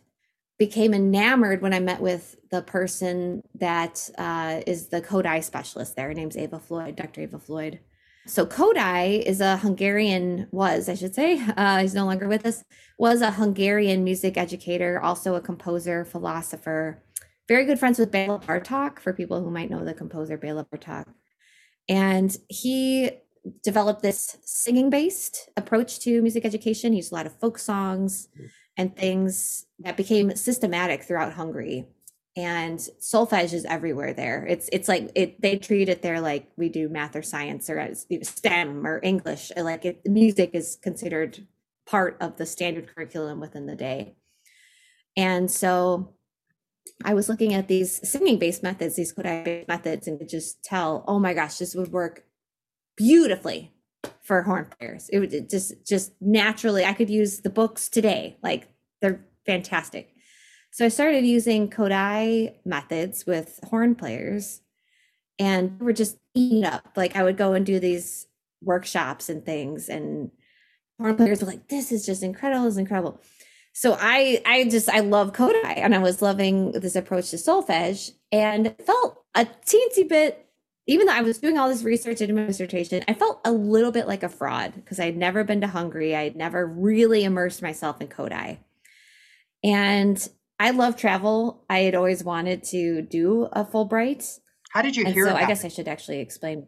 became 0.59 0.93
enamored 0.93 1.61
when 1.61 1.73
I 1.73 1.79
met 1.79 1.99
with 1.99 2.35
the 2.51 2.61
person 2.61 3.41
that 3.55 4.09
uh, 4.17 4.61
is 4.67 4.87
the 4.87 5.01
Kodály 5.01 5.43
specialist 5.43 5.95
there. 5.95 6.07
Her 6.07 6.13
name's 6.13 6.37
Ava 6.37 6.59
Floyd, 6.59 6.95
Dr. 6.95 7.21
Ava 7.21 7.39
Floyd. 7.39 7.79
So 8.25 8.45
Kodály 8.45 9.21
is 9.21 9.41
a 9.41 9.57
Hungarian, 9.57 10.47
was 10.51 10.87
I 10.87 10.95
should 10.95 11.13
say, 11.13 11.41
uh, 11.57 11.79
he's 11.79 11.93
no 11.93 12.05
longer 12.05 12.27
with 12.27 12.45
us, 12.45 12.63
was 12.97 13.21
a 13.21 13.31
Hungarian 13.31 14.03
music 14.03 14.37
educator, 14.37 15.01
also 15.01 15.35
a 15.35 15.41
composer, 15.41 16.05
philosopher, 16.05 17.03
very 17.49 17.65
good 17.65 17.79
friends 17.79 17.99
with 17.99 18.11
Bela 18.11 18.39
Bartok, 18.39 18.99
for 18.99 19.11
people 19.11 19.43
who 19.43 19.51
might 19.51 19.69
know 19.69 19.83
the 19.83 19.93
composer 19.93 20.37
Bela 20.37 20.65
Bartok. 20.65 21.05
And 21.89 22.35
he 22.47 23.11
developed 23.61 24.01
this 24.01 24.37
singing 24.45 24.89
based 24.89 25.49
approach 25.57 25.99
to 25.99 26.21
music 26.21 26.45
education. 26.45 26.93
He 26.93 26.97
used 26.97 27.11
a 27.11 27.15
lot 27.15 27.25
of 27.25 27.37
folk 27.39 27.57
songs 27.57 28.29
and 28.77 28.95
things 28.95 29.65
that 29.79 29.97
became 29.97 30.35
systematic 30.35 31.03
throughout 31.03 31.33
Hungary 31.33 31.87
and 32.35 32.79
solfege 32.99 33.53
is 33.53 33.65
everywhere 33.65 34.13
there 34.13 34.45
it's 34.47 34.67
it's 34.71 34.87
like 34.87 35.11
it 35.13 35.39
they 35.41 35.57
treat 35.57 35.87
it 35.87 36.01
there 36.01 36.19
like 36.19 36.49
we 36.57 36.67
do 36.67 36.89
math 36.89 37.15
or 37.15 37.21
science 37.21 37.69
or 37.69 37.79
uh, 37.79 37.87
as 37.87 38.07
stem 38.23 38.85
or 38.87 38.99
english 39.03 39.51
uh, 39.55 39.63
like 39.63 39.85
it, 39.85 40.01
music 40.05 40.51
is 40.53 40.77
considered 40.81 41.45
part 41.85 42.17
of 42.19 42.37
the 42.37 42.45
standard 42.45 42.87
curriculum 42.93 43.39
within 43.39 43.67
the 43.67 43.75
day 43.75 44.15
and 45.15 45.51
so 45.51 46.13
i 47.05 47.13
was 47.13 47.29
looking 47.29 47.53
at 47.53 47.67
these 47.67 48.07
singing 48.09 48.39
based 48.39 48.63
methods 48.63 48.95
these 48.95 49.13
Kodály 49.13 49.43
based 49.43 49.67
methods 49.67 50.07
and 50.07 50.17
could 50.17 50.29
just 50.29 50.63
tell 50.63 51.03
oh 51.07 51.19
my 51.19 51.33
gosh 51.33 51.59
this 51.59 51.75
would 51.75 51.91
work 51.91 52.23
beautifully 52.95 53.73
for 54.21 54.41
horn 54.43 54.67
players. 54.77 55.09
It 55.09 55.19
would 55.19 55.49
just 55.49 55.73
just 55.85 56.13
naturally 56.21 56.85
I 56.85 56.93
could 56.93 57.09
use 57.09 57.41
the 57.41 57.49
books 57.49 57.89
today. 57.89 58.37
Like 58.41 58.69
they're 59.01 59.25
fantastic. 59.45 60.12
So 60.73 60.85
I 60.85 60.87
started 60.87 61.23
using 61.23 61.69
Kodály 61.69 62.55
methods 62.65 63.27
with 63.27 63.59
horn 63.63 63.93
players 63.93 64.59
and 65.37 65.79
we're 65.79 65.93
just 65.93 66.17
eating 66.33 66.65
up. 66.65 66.93
Like 66.95 67.15
I 67.15 67.21
would 67.21 67.37
go 67.37 67.53
and 67.53 67.63
do 67.63 67.79
these 67.79 68.25
workshops 68.59 69.29
and 69.29 69.45
things 69.45 69.87
and 69.87 70.31
horn 70.99 71.15
players 71.15 71.41
were 71.41 71.47
like, 71.47 71.67
this 71.67 71.91
is 71.91 72.07
just 72.07 72.23
incredible, 72.23 72.65
it's 72.65 72.77
incredible. 72.77 73.21
So 73.73 73.95
I 73.99 74.41
I 74.47 74.63
just 74.63 74.89
I 74.89 75.01
love 75.01 75.33
Kodály 75.33 75.77
and 75.77 75.93
I 75.93 75.99
was 75.99 76.23
loving 76.23 76.71
this 76.71 76.95
approach 76.95 77.29
to 77.29 77.35
solfege 77.35 78.09
and 78.31 78.75
felt 78.83 79.23
a 79.35 79.45
teensy 79.45 80.09
bit 80.09 80.43
even 80.87 81.05
though 81.05 81.13
I 81.13 81.21
was 81.21 81.37
doing 81.37 81.59
all 81.59 81.69
this 81.69 81.83
research 81.83 82.19
in 82.19 82.33
my 82.33 82.47
dissertation, 82.47 83.03
I 83.07 83.13
felt 83.13 83.41
a 83.45 83.51
little 83.51 83.91
bit 83.91 84.07
like 84.07 84.23
a 84.23 84.27
fraud 84.27 84.73
because 84.73 84.99
I'd 84.99 85.17
never 85.17 85.43
been 85.43 85.61
to 85.61 85.67
Hungary. 85.67 86.15
I'd 86.15 86.35
never 86.35 86.65
really 86.65 87.23
immersed 87.23 87.61
myself 87.61 88.01
in 88.01 88.07
Kodály. 88.07 88.57
And 89.63 90.27
I 90.59 90.71
love 90.71 90.95
travel. 90.95 91.63
I 91.69 91.79
had 91.79 91.95
always 91.95 92.23
wanted 92.23 92.63
to 92.65 93.01
do 93.01 93.47
a 93.51 93.65
Fulbright. 93.65 94.39
How 94.71 94.81
did 94.81 94.95
you 94.95 95.05
and 95.05 95.13
hear? 95.13 95.27
So 95.27 95.35
I 95.35 95.45
guess? 95.45 95.65
I 95.65 95.67
should 95.67 95.87
actually 95.87 96.19
explain. 96.19 96.67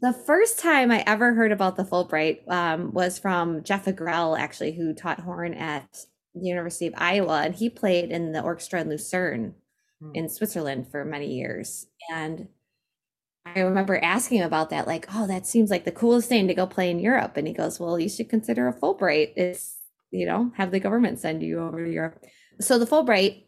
The 0.00 0.12
first 0.12 0.58
time 0.58 0.90
I 0.90 1.04
ever 1.06 1.34
heard 1.34 1.52
about 1.52 1.76
the 1.76 1.84
Fulbright 1.84 2.48
um, 2.50 2.92
was 2.92 3.18
from 3.18 3.62
Jeff 3.62 3.84
Agrell, 3.84 4.38
actually, 4.38 4.72
who 4.72 4.94
taught 4.94 5.20
horn 5.20 5.54
at 5.54 6.06
the 6.34 6.48
University 6.48 6.86
of 6.86 6.94
Iowa, 6.96 7.42
and 7.42 7.54
he 7.54 7.68
played 7.68 8.10
in 8.10 8.32
the 8.32 8.42
orchestra 8.42 8.80
in 8.80 8.88
Lucerne 8.88 9.54
hmm. 10.00 10.12
in 10.14 10.28
Switzerland 10.28 10.88
for 10.90 11.04
many 11.04 11.34
years. 11.34 11.86
And 12.10 12.48
I 13.44 13.60
remember 13.60 13.98
asking 14.02 14.38
him 14.38 14.46
about 14.46 14.70
that, 14.70 14.86
like, 14.86 15.06
oh, 15.14 15.26
that 15.26 15.46
seems 15.46 15.70
like 15.70 15.84
the 15.84 15.92
coolest 15.92 16.28
thing 16.28 16.48
to 16.48 16.54
go 16.54 16.66
play 16.66 16.90
in 16.90 16.98
Europe. 16.98 17.36
And 17.36 17.46
he 17.46 17.52
goes, 17.52 17.78
well, 17.78 17.98
you 17.98 18.08
should 18.08 18.28
consider 18.28 18.68
a 18.68 18.72
Fulbright. 18.72 19.32
It's, 19.36 19.78
you 20.10 20.26
know, 20.26 20.52
have 20.56 20.70
the 20.70 20.80
government 20.80 21.18
send 21.18 21.42
you 21.42 21.60
over 21.60 21.84
to 21.84 21.90
Europe. 21.90 22.24
So 22.60 22.78
the 22.78 22.86
Fulbright 22.86 23.44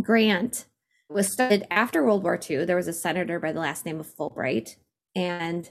grant 0.00 0.66
was 1.08 1.30
started 1.30 1.66
after 1.70 2.02
World 2.02 2.22
War 2.22 2.38
II. 2.38 2.64
There 2.64 2.76
was 2.76 2.88
a 2.88 2.92
senator 2.92 3.38
by 3.38 3.52
the 3.52 3.60
last 3.60 3.84
name 3.84 4.00
of 4.00 4.06
Fulbright. 4.06 4.76
And 5.14 5.70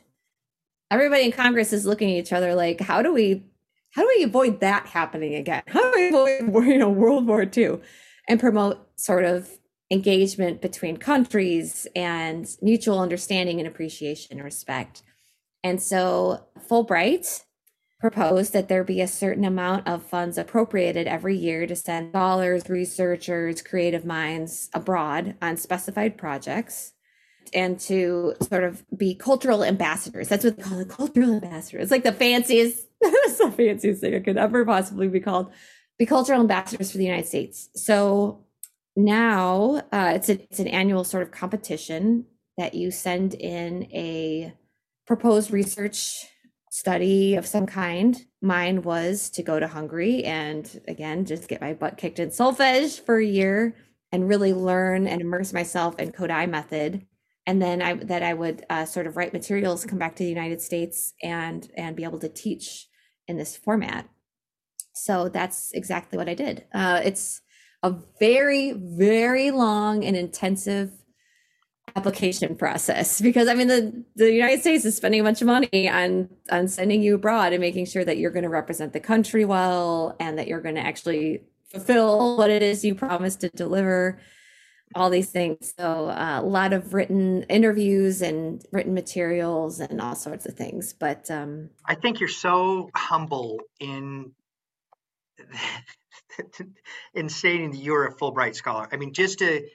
everybody 0.91 1.25
in 1.25 1.31
Congress 1.31 1.73
is 1.73 1.85
looking 1.85 2.11
at 2.11 2.17
each 2.17 2.33
other 2.33 2.53
like, 2.55 2.81
how 2.81 3.01
do 3.01 3.13
we 3.13 3.45
how 3.93 4.03
do 4.03 4.13
we 4.17 4.23
avoid 4.23 4.61
that 4.61 4.85
happening 4.85 5.35
again? 5.35 5.63
How 5.67 5.91
do 5.91 6.23
we 6.23 6.37
avoid 6.39 6.65
you 6.67 6.77
know 6.77 6.89
World 6.89 7.27
War 7.27 7.45
II 7.45 7.79
and 8.29 8.39
promote 8.39 8.87
sort 8.95 9.25
of 9.25 9.49
engagement 9.91 10.61
between 10.61 10.95
countries 10.95 11.85
and 11.95 12.47
mutual 12.61 12.99
understanding 12.99 13.59
and 13.59 13.67
appreciation 13.67 14.37
and 14.37 14.43
respect. 14.43 15.03
And 15.63 15.81
so 15.81 16.45
Fulbright 16.69 17.43
proposed 18.01 18.51
that 18.51 18.67
there 18.67 18.83
be 18.83 18.99
a 18.99 19.07
certain 19.07 19.45
amount 19.45 19.87
of 19.87 20.01
funds 20.01 20.35
appropriated 20.39 21.05
every 21.05 21.37
year 21.37 21.67
to 21.67 21.75
send 21.75 22.09
scholars, 22.11 22.67
researchers, 22.67 23.61
creative 23.61 24.03
minds 24.03 24.69
abroad 24.73 25.35
on 25.39 25.55
specified 25.55 26.17
projects 26.17 26.93
and 27.53 27.79
to 27.79 28.33
sort 28.41 28.63
of 28.63 28.83
be 28.97 29.13
cultural 29.13 29.63
ambassadors. 29.63 30.27
That's 30.27 30.43
what 30.43 30.57
they 30.57 30.63
call 30.63 30.79
it, 30.79 30.89
cultural 30.89 31.35
ambassadors. 31.35 31.83
It's 31.83 31.91
like 31.91 32.03
the 32.03 32.11
fanciest, 32.11 32.87
that's 33.01 33.37
the 33.37 33.51
fanciest 33.51 34.01
thing 34.01 34.13
it 34.13 34.23
could 34.23 34.37
ever 34.37 34.65
possibly 34.65 35.07
be 35.07 35.19
called. 35.19 35.51
Be 35.99 36.07
cultural 36.07 36.41
ambassadors 36.41 36.91
for 36.91 36.97
the 36.97 37.05
United 37.05 37.27
States. 37.27 37.69
So 37.75 38.45
now 38.95 39.83
uh, 39.91 40.13
it's, 40.15 40.27
a, 40.27 40.41
it's 40.41 40.59
an 40.59 40.67
annual 40.67 41.03
sort 41.03 41.21
of 41.21 41.29
competition 41.29 42.25
that 42.57 42.73
you 42.73 42.89
send 42.89 43.35
in 43.35 43.83
a 43.91 44.55
proposed 45.05 45.51
research 45.51 46.25
study 46.71 47.35
of 47.35 47.45
some 47.45 47.65
kind. 47.65 48.25
Mine 48.41 48.81
was 48.81 49.29
to 49.31 49.43
go 49.43 49.59
to 49.59 49.67
Hungary 49.67 50.23
and 50.23 50.81
again, 50.87 51.25
just 51.25 51.49
get 51.49 51.61
my 51.61 51.73
butt 51.73 51.97
kicked 51.97 52.17
in 52.17 52.29
solfege 52.29 52.99
for 53.05 53.17
a 53.17 53.25
year 53.25 53.75
and 54.13 54.27
really 54.27 54.53
learn 54.53 55.05
and 55.05 55.21
immerse 55.21 55.51
myself 55.51 55.99
in 55.99 56.13
Kodály 56.13 56.49
method. 56.49 57.05
And 57.45 57.61
then 57.61 57.81
I 57.81 57.95
that 57.95 58.23
I 58.23 58.33
would 58.33 58.65
uh, 58.69 58.85
sort 58.85 59.05
of 59.05 59.17
write 59.17 59.33
materials, 59.33 59.83
come 59.85 59.99
back 59.99 60.15
to 60.15 60.23
the 60.23 60.29
United 60.29 60.61
States, 60.61 61.13
and 61.21 61.69
and 61.75 61.95
be 61.95 62.03
able 62.03 62.19
to 62.19 62.29
teach 62.29 62.87
in 63.27 63.37
this 63.37 63.57
format. 63.57 64.07
So 64.93 65.27
that's 65.27 65.71
exactly 65.73 66.17
what 66.17 66.29
I 66.29 66.35
did. 66.35 66.65
Uh, 66.73 67.01
it's 67.03 67.41
a 67.83 67.95
very, 68.19 68.73
very 68.73 69.51
long 69.51 70.05
and 70.05 70.15
intensive 70.15 70.91
application 71.95 72.55
process 72.55 73.19
because 73.21 73.47
I 73.47 73.53
mean 73.53 73.67
the 73.67 74.03
the 74.15 74.31
United 74.31 74.61
States 74.61 74.85
is 74.85 74.95
spending 74.95 75.21
a 75.21 75.23
bunch 75.23 75.41
of 75.41 75.47
money 75.47 75.89
on 75.89 76.29
on 76.49 76.67
sending 76.67 77.01
you 77.01 77.15
abroad 77.15 77.53
and 77.53 77.61
making 77.61 77.85
sure 77.85 78.03
that 78.03 78.17
you're 78.17 78.31
going 78.31 78.43
to 78.43 78.49
represent 78.49 78.93
the 78.93 78.99
country 78.99 79.45
well 79.45 80.15
and 80.19 80.37
that 80.37 80.47
you're 80.47 80.61
going 80.61 80.75
to 80.75 80.85
actually 80.85 81.43
fulfill 81.69 82.37
what 82.37 82.49
it 82.49 82.61
is 82.61 82.85
you 82.85 82.95
promised 82.95 83.41
to 83.41 83.49
deliver 83.49 84.19
all 84.93 85.09
these 85.09 85.29
things 85.29 85.73
so 85.77 86.09
uh, 86.09 86.39
a 86.41 86.45
lot 86.45 86.73
of 86.73 86.93
written 86.93 87.43
interviews 87.43 88.21
and 88.21 88.65
written 88.71 88.93
materials 88.93 89.79
and 89.79 90.01
all 90.01 90.15
sorts 90.15 90.45
of 90.45 90.53
things 90.53 90.93
but 90.93 91.29
um 91.31 91.69
I 91.85 91.95
think 91.95 92.19
you're 92.19 92.29
so 92.29 92.89
humble 92.95 93.59
in 93.79 94.31
in 97.13 97.29
stating 97.29 97.71
that 97.71 97.77
you're 97.77 98.05
a 98.05 98.13
Fulbright 98.13 98.55
scholar. 98.55 98.87
I 98.91 98.97
mean, 98.97 99.13
just 99.13 99.39
to 99.39 99.67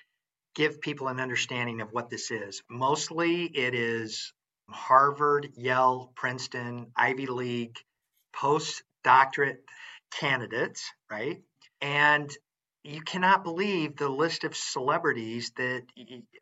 give 0.56 0.80
people 0.80 1.06
an 1.08 1.20
understanding 1.20 1.80
of 1.80 1.92
what 1.92 2.10
this 2.10 2.32
is, 2.32 2.62
mostly 2.68 3.44
it 3.44 3.74
is 3.74 4.32
Harvard, 4.68 5.50
Yale, 5.56 6.10
Princeton, 6.16 6.88
Ivy 6.96 7.26
League 7.26 7.76
postdoctorate 8.34 9.58
candidates, 10.10 10.90
right? 11.10 11.42
And 11.80 12.30
you 12.82 13.02
cannot 13.02 13.44
believe 13.44 13.96
the 13.96 14.08
list 14.08 14.44
of 14.44 14.56
celebrities 14.56 15.52
that 15.56 15.82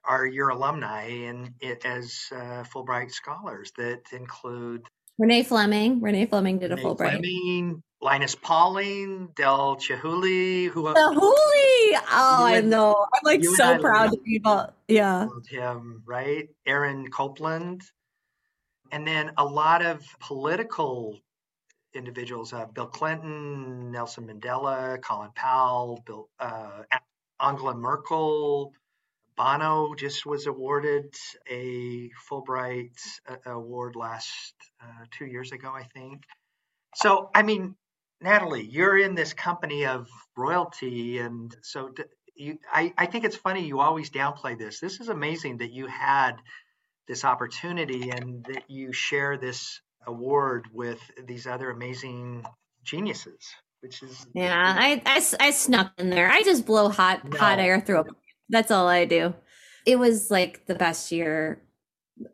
are 0.05 0.27
your 0.27 0.50
alumni 0.50 1.07
and 1.07 1.53
as 1.85 2.27
uh, 2.33 2.64
Fulbright 2.64 3.11
scholars 3.11 3.72
that 3.77 4.12
include 4.12 4.87
Renee 5.18 5.44
Fleming. 5.44 6.00
Renee 6.00 6.27
Fleming 6.27 6.59
did 6.59 6.72
a 6.72 6.77
Renee 6.77 6.87
Fulbright. 6.87 7.11
Fleming, 7.11 7.83
Linus 8.05 8.35
Pauling, 8.35 9.31
Dale 9.35 9.77
Chihuly, 9.77 10.69
who 10.69 10.83
Chihuly. 10.83 11.14
Oh, 11.17 12.45
I 12.45 12.61
know. 12.61 13.07
I'm 13.14 13.21
like 13.25 13.43
so 13.43 13.79
proud 13.79 14.11
to 14.11 14.19
be 14.19 14.37
about 14.37 14.75
yeah. 14.87 15.27
Him, 15.49 16.03
right? 16.05 16.51
Aaron 16.67 17.09
Copland. 17.09 17.81
And 18.93 19.07
then 19.07 19.33
a 19.38 19.45
lot 19.47 19.83
of 19.83 20.05
political 20.21 21.19
individuals, 21.95 22.53
uh, 22.53 22.67
Bill 22.67 22.88
Clinton, 22.88 23.90
Nelson 23.90 24.27
Mandela, 24.27 25.01
Colin 25.01 25.31
Powell, 25.35 26.03
Bill 26.05 26.29
uh, 26.38 26.83
Angela 27.40 27.75
Merkel, 27.75 28.75
Bono 29.35 29.95
just 29.95 30.27
was 30.27 30.47
awarded 30.47 31.14
a 31.51 32.11
Fulbright 32.29 33.01
uh, 33.27 33.51
award 33.51 33.97
last 33.97 34.55
uh, 34.83 35.07
two 35.11 35.25
years 35.25 35.53
ago, 35.53 35.73
I 35.75 35.85
think. 35.85 36.23
So, 36.97 37.31
I 37.35 37.43
mean, 37.43 37.75
Natalie, 38.20 38.66
you're 38.70 38.98
in 38.98 39.14
this 39.14 39.33
company 39.33 39.87
of 39.87 40.09
royalty, 40.37 41.18
and 41.18 41.55
so 41.62 41.92
you, 42.37 42.59
I, 42.72 42.92
I 42.96 43.07
think 43.07 43.24
it's 43.24 43.37
funny 43.37 43.66
you 43.66 43.81
always 43.81 44.11
downplay 44.11 44.59
this. 44.59 44.81
This 44.81 45.00
is 45.00 45.09
amazing 45.09 45.59
that 45.59 45.72
you 45.72 45.87
had 45.87 46.33
this 47.07 47.24
opportunity 47.24 48.11
and 48.11 48.44
that 48.46 48.64
you 48.68 48.92
share 48.92 49.37
this 49.37 49.81
award 50.07 50.66
with 50.72 51.00
these 51.27 51.46
other 51.46 51.70
amazing 51.70 52.44
geniuses. 52.83 53.38
Which 53.81 54.03
is 54.03 54.27
yeah, 54.35 54.74
I, 54.79 55.03
I, 55.05 55.22
I 55.40 55.50
snuck 55.50 55.92
in 55.98 56.09
there. 56.09 56.31
I 56.31 56.42
just 56.42 56.64
blow 56.64 56.88
hot 56.88 57.31
no. 57.31 57.38
hot 57.38 57.59
air 57.59 57.83
through 57.83 58.00
a 58.00 58.05
that's 58.48 58.70
all 58.70 58.88
I 58.88 59.05
do. 59.05 59.35
It 59.87 59.98
was 59.98 60.31
like 60.31 60.66
the 60.66 60.74
best 60.74 61.12
year. 61.12 61.61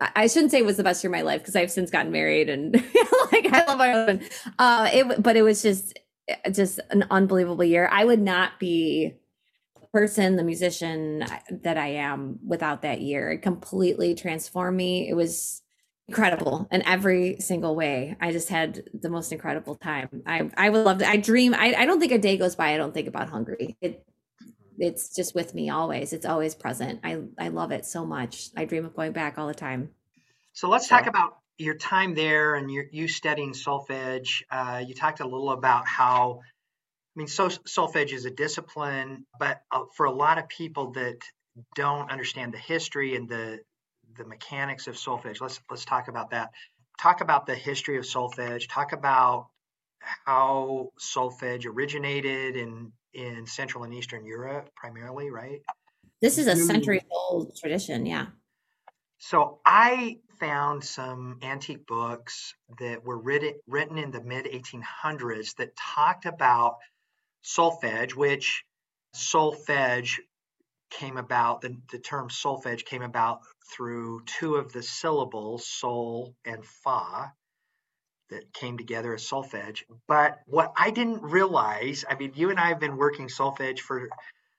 I 0.01 0.27
shouldn't 0.27 0.51
say 0.51 0.59
it 0.59 0.67
was 0.67 0.77
the 0.77 0.85
best 0.85 1.03
year 1.03 1.09
of 1.11 1.17
my 1.17 1.23
life 1.23 1.41
because 1.41 1.57
I've 1.57 1.71
since 1.71 1.91
gotten 1.91 2.13
married 2.13 2.49
and 2.49 2.75
like 3.33 3.47
I 3.53 3.65
love 3.67 3.79
my 3.79 3.91
husband. 3.91 4.31
Uh, 4.59 4.91
it, 4.93 5.23
but 5.23 5.37
it 5.37 5.43
was 5.43 5.63
just, 5.63 5.99
just 6.53 6.81
an 6.91 7.07
unbelievable 7.11 7.65
year. 7.65 7.89
I 7.91 8.05
would 8.05 8.21
not 8.21 8.59
be 8.59 9.15
the 9.81 9.87
person, 9.89 10.37
the 10.37 10.45
musician 10.45 11.25
that 11.51 11.79
I 11.79 11.89
am 11.89 12.39
without 12.47 12.83
that 12.83 13.01
year. 13.01 13.31
It 13.31 13.39
completely 13.39 14.15
transformed 14.15 14.77
me. 14.77 15.09
It 15.09 15.15
was 15.15 15.63
incredible 16.09 16.69
in 16.71 16.83
every 16.87 17.37
single 17.41 17.75
way. 17.75 18.17
I 18.21 18.33
just 18.33 18.49
had 18.49 18.83
the 18.93 19.09
most 19.09 19.33
incredible 19.33 19.77
time. 19.77 20.23
I 20.27 20.51
I 20.57 20.69
would 20.69 20.85
love 20.85 20.99
to. 20.99 21.09
I 21.09 21.17
dream. 21.17 21.55
I, 21.55 21.75
I 21.75 21.87
don't 21.87 22.01
think 22.01 22.13
a 22.13 22.19
day 22.19 22.37
goes 22.37 22.57
by 22.57 22.75
I 22.75 22.77
don't 22.77 22.93
think 22.93 23.09
about 23.09 23.29
Hungary. 23.29 23.77
It 23.81 24.05
it's 24.81 25.15
just 25.15 25.35
with 25.35 25.55
me 25.55 25.71
always. 25.71 26.13
It's 26.13 26.27
always 26.27 26.55
present. 26.55 27.01
I 27.05 27.23
I 27.39 27.49
love 27.49 27.71
it 27.71 27.85
so 27.85 28.05
much. 28.05 28.49
I 28.57 28.65
dream 28.65 28.85
of 28.85 28.97
going 28.97 29.13
back 29.13 29.39
all 29.39 29.47
the 29.47 29.55
time. 29.55 29.91
So 30.53 30.69
let's 30.69 30.89
so. 30.89 30.97
talk 30.97 31.07
about 31.07 31.37
your 31.59 31.75
time 31.75 32.15
there 32.15 32.55
and 32.55 32.71
your, 32.71 32.87
you 32.91 33.07
studying 33.07 33.53
solfege. 33.53 34.43
Uh, 34.51 34.83
you 34.87 34.95
talked 34.95 35.21
a 35.21 35.25
little 35.25 35.51
about 35.51 35.87
how, 35.87 36.41
I 36.43 37.15
mean, 37.15 37.27
so, 37.29 37.49
solfege 37.49 38.15
is 38.15 38.25
a 38.25 38.31
discipline, 38.31 39.27
but 39.39 39.61
uh, 39.71 39.83
for 39.95 40.07
a 40.07 40.13
lot 40.13 40.39
of 40.39 40.49
people 40.49 40.93
that 40.93 41.19
don't 41.77 42.11
understand 42.11 42.55
the 42.55 42.59
history 42.59 43.15
and 43.15 43.29
the 43.29 43.61
the 44.17 44.25
mechanics 44.25 44.87
of 44.89 44.97
solfege, 44.97 45.41
let's 45.41 45.61
let's 45.71 45.85
talk 45.85 46.09
about 46.09 46.31
that. 46.31 46.51
talk 47.01 47.21
about 47.21 47.47
the 47.47 47.55
history 47.55 47.97
of 47.99 48.05
solfege, 48.05 48.69
talk 48.69 48.93
about 48.93 49.49
how 50.27 50.91
solfege 50.99 51.67
originated 51.67 52.57
in 52.57 52.93
in 53.15 53.47
Central 53.47 53.85
and 53.85 53.95
Eastern 53.95 54.25
Europe 54.25 54.71
primarily, 54.75 55.31
right? 55.31 55.61
This 56.21 56.39
is 56.39 56.47
a 56.47 56.53
mm-hmm. 56.53 56.63
century 56.65 57.03
old 57.11 57.57
tradition, 57.57 58.07
yeah. 58.07 58.27
So 59.19 59.61
I 59.65 60.19
found 60.39 60.83
some 60.83 61.39
antique 61.43 61.87
books 61.87 62.55
that 62.79 63.05
were 63.05 63.19
written 63.19 63.55
written 63.67 63.99
in 63.99 64.11
the 64.11 64.23
mid 64.23 64.47
1800s 64.47 65.57
that 65.57 65.77
talked 65.77 66.27
about 66.27 66.77
solfege, 67.45 68.15
which 68.15 68.65
solfege 69.15 70.19
came 70.91 71.17
about, 71.17 71.61
the, 71.61 71.77
the 71.91 71.99
term 71.99 72.29
solfege 72.29 72.85
came 72.85 73.03
about 73.03 73.41
through 73.73 74.23
two 74.25 74.57
of 74.57 74.73
the 74.73 74.83
syllables, 74.83 75.67
sol 75.67 76.35
and 76.45 76.65
fa, 76.65 77.33
that 78.31 78.53
came 78.53 78.79
together 78.79 79.15
as 79.15 79.29
solfege. 79.29 79.83
But 80.07 80.39
what 80.47 80.73
I 80.77 80.91
didn't 80.91 81.23
realize, 81.23 82.05
I 82.09 82.15
mean, 82.15 82.33
you 82.35 82.51
and 82.51 82.59
I 82.59 82.69
have 82.69 82.81
been 82.81 82.97
working 82.97 83.29
solfege 83.29 83.81
for 83.81 84.09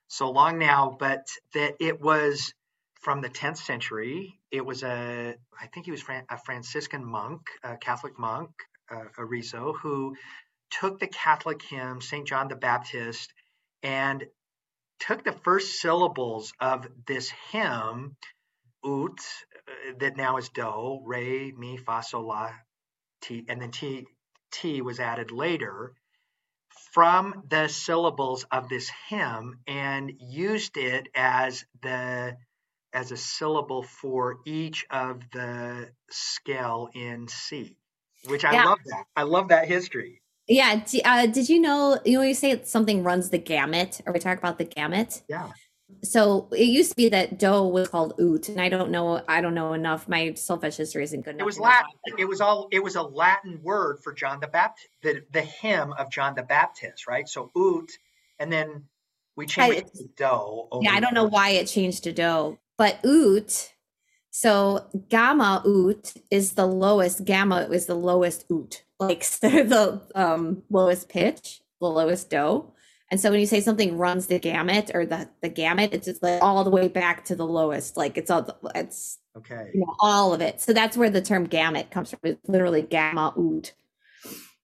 so 0.07 0.29
long 0.29 0.59
now, 0.59 0.95
but 0.99 1.27
that 1.53 1.75
it 1.79 2.01
was 2.01 2.53
from 3.01 3.21
the 3.21 3.29
10th 3.29 3.57
century. 3.57 4.39
It 4.51 4.65
was 4.65 4.83
a, 4.83 5.35
I 5.59 5.67
think 5.67 5.85
he 5.85 5.91
was 5.91 6.03
a 6.29 6.37
Franciscan 6.37 7.03
monk, 7.03 7.41
a 7.63 7.77
Catholic 7.77 8.19
monk, 8.19 8.51
uh, 8.91 9.05
Arezzo, 9.17 9.73
who 9.73 10.15
took 10.69 10.99
the 10.99 11.07
Catholic 11.07 11.61
hymn, 11.61 12.01
St. 12.01 12.27
John 12.27 12.47
the 12.47 12.55
Baptist, 12.55 13.33
and 13.83 14.25
took 14.99 15.23
the 15.23 15.31
first 15.31 15.81
syllables 15.81 16.53
of 16.59 16.87
this 17.07 17.31
hymn, 17.51 18.15
ut, 18.85 19.19
uh, 19.67 19.93
that 19.99 20.17
now 20.17 20.37
is 20.37 20.49
do, 20.49 21.01
re, 21.05 21.53
mi, 21.57 21.77
fa, 21.77 22.03
sol, 22.03 22.27
la, 22.27 22.51
T, 23.21 23.45
and 23.47 23.61
then 23.61 23.71
T, 23.71 24.05
T 24.51 24.81
was 24.81 24.99
added 24.99 25.31
later 25.31 25.93
from 26.93 27.43
the 27.49 27.67
syllables 27.67 28.45
of 28.51 28.69
this 28.69 28.91
hymn 29.07 29.59
and 29.67 30.11
used 30.19 30.77
it 30.77 31.07
as 31.15 31.65
the 31.81 32.37
as 32.93 33.11
a 33.11 33.17
syllable 33.17 33.83
for 33.83 34.39
each 34.45 34.85
of 34.89 35.21
the 35.31 35.89
scale 36.09 36.89
in 36.93 37.27
C, 37.29 37.77
which 38.25 38.43
I 38.43 38.53
yeah. 38.53 38.65
love 38.65 38.79
that. 38.85 39.03
I 39.15 39.23
love 39.23 39.47
that 39.47 39.67
history. 39.67 40.21
Yeah. 40.47 40.83
Uh, 41.05 41.27
did 41.27 41.47
you 41.47 41.61
know, 41.61 41.97
you 42.03 42.17
know, 42.17 42.23
you 42.23 42.33
say 42.33 42.61
something 42.63 43.03
runs 43.03 43.29
the 43.29 43.37
gamut, 43.37 44.01
or 44.05 44.11
we 44.11 44.19
talk 44.19 44.37
about 44.37 44.57
the 44.57 44.65
gamut? 44.65 45.21
Yeah 45.29 45.51
so 46.03 46.47
it 46.51 46.65
used 46.65 46.91
to 46.91 46.95
be 46.95 47.09
that 47.09 47.39
do 47.39 47.63
was 47.63 47.87
called 47.89 48.13
oot, 48.19 48.49
and 48.49 48.59
I 48.59 48.69
don't 48.69 48.91
know. 48.91 49.21
I 49.27 49.41
don't 49.41 49.53
know 49.53 49.73
enough. 49.73 50.07
My 50.07 50.29
solfege 50.29 50.77
history 50.77 51.03
isn't 51.03 51.21
good 51.21 51.35
enough. 51.35 51.43
It 51.43 51.45
was 51.45 51.59
Latin. 51.59 51.91
It 52.17 52.25
was 52.25 52.41
all. 52.41 52.67
It 52.71 52.83
was 52.83 52.95
a 52.95 53.01
Latin 53.01 53.59
word 53.63 53.99
for 54.03 54.13
John 54.13 54.39
the 54.39 54.47
Baptist, 54.47 54.89
the 55.01 55.23
the 55.31 55.41
hymn 55.41 55.93
of 55.93 56.09
John 56.11 56.35
the 56.35 56.43
Baptist, 56.43 57.07
right? 57.07 57.27
So 57.27 57.51
oot, 57.57 57.91
and 58.39 58.51
then 58.51 58.85
we 59.35 59.45
changed 59.45 59.75
I, 59.75 59.79
it 59.79 59.93
to 59.95 60.07
do. 60.15 60.67
Yeah, 60.81 60.93
I 60.93 60.99
don't 60.99 61.13
know 61.13 61.27
why 61.27 61.49
it 61.49 61.65
changed 61.65 62.03
to 62.05 62.13
do, 62.13 62.57
but 62.77 62.99
oot. 63.05 63.73
So 64.31 64.87
gamma 65.09 65.61
oot 65.67 66.13
is 66.31 66.53
the 66.53 66.65
lowest. 66.65 67.25
Gamma 67.25 67.67
is 67.71 67.85
the 67.85 67.95
lowest 67.95 68.45
oot, 68.51 68.83
like 68.99 69.23
the 69.41 70.01
um, 70.15 70.63
lowest 70.69 71.09
pitch, 71.09 71.61
the 71.79 71.87
lowest 71.87 72.29
do. 72.29 72.71
And 73.11 73.19
so 73.19 73.29
when 73.29 73.41
you 73.41 73.45
say 73.45 73.59
something 73.59 73.97
runs 73.97 74.27
the 74.27 74.39
gamut 74.39 74.91
or 74.93 75.05
the 75.05 75.29
the 75.41 75.49
gamut, 75.49 75.93
it's 75.93 76.05
just 76.05 76.23
like 76.23 76.41
all 76.41 76.63
the 76.63 76.69
way 76.69 76.87
back 76.87 77.25
to 77.25 77.35
the 77.35 77.45
lowest. 77.45 77.97
Like 77.97 78.17
it's 78.17 78.31
all 78.31 78.57
it's 78.73 79.19
okay, 79.37 79.69
you 79.73 79.81
know, 79.81 79.93
all 79.99 80.33
of 80.33 80.39
it. 80.39 80.61
So 80.61 80.71
that's 80.71 80.95
where 80.95 81.09
the 81.09 81.21
term 81.21 81.43
gamut 81.43 81.91
comes 81.91 82.11
from. 82.11 82.19
It's 82.23 82.47
literally 82.47 82.81
gamma 82.81 83.33
oot. 83.37 83.73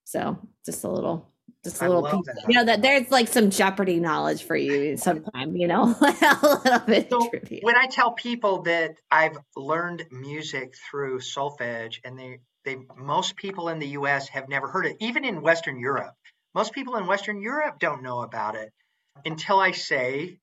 So 0.05 0.39
just 0.65 0.85
a 0.85 0.87
little 0.87 1.29
just 1.65 1.81
a 1.81 1.85
I 1.85 1.87
little 1.89 2.23
piece, 2.23 2.35
you 2.47 2.55
know 2.55 2.65
that 2.65 2.81
there's 2.81 3.11
like 3.11 3.27
some 3.27 3.49
jeopardy 3.49 3.99
knowledge 3.99 4.43
for 4.43 4.55
you 4.55 4.95
sometime 4.95 5.55
you 5.55 5.67
know 5.67 5.83
a 6.01 6.61
little 6.63 6.79
bit 6.79 7.09
so 7.09 7.29
when 7.61 7.75
i 7.75 7.87
tell 7.87 8.11
people 8.11 8.61
that 8.63 8.95
i've 9.11 9.37
learned 9.55 10.05
music 10.11 10.75
through 10.89 11.19
solfege 11.19 11.99
and 12.05 12.17
they 12.17 12.39
they 12.63 12.77
most 12.95 13.35
people 13.35 13.69
in 13.69 13.79
the 13.79 13.87
us 13.87 14.27
have 14.29 14.47
never 14.47 14.67
heard 14.67 14.85
it 14.85 14.97
even 14.99 15.25
in 15.25 15.41
western 15.41 15.79
europe 15.79 16.13
most 16.57 16.73
people 16.73 16.95
in 16.95 17.05
Western 17.05 17.39
Europe 17.39 17.77
don't 17.77 18.01
know 18.01 18.21
about 18.21 18.55
it 18.55 18.73
uh-huh. 19.15 19.21
until 19.25 19.59
I 19.59 19.73
say, 19.73 20.39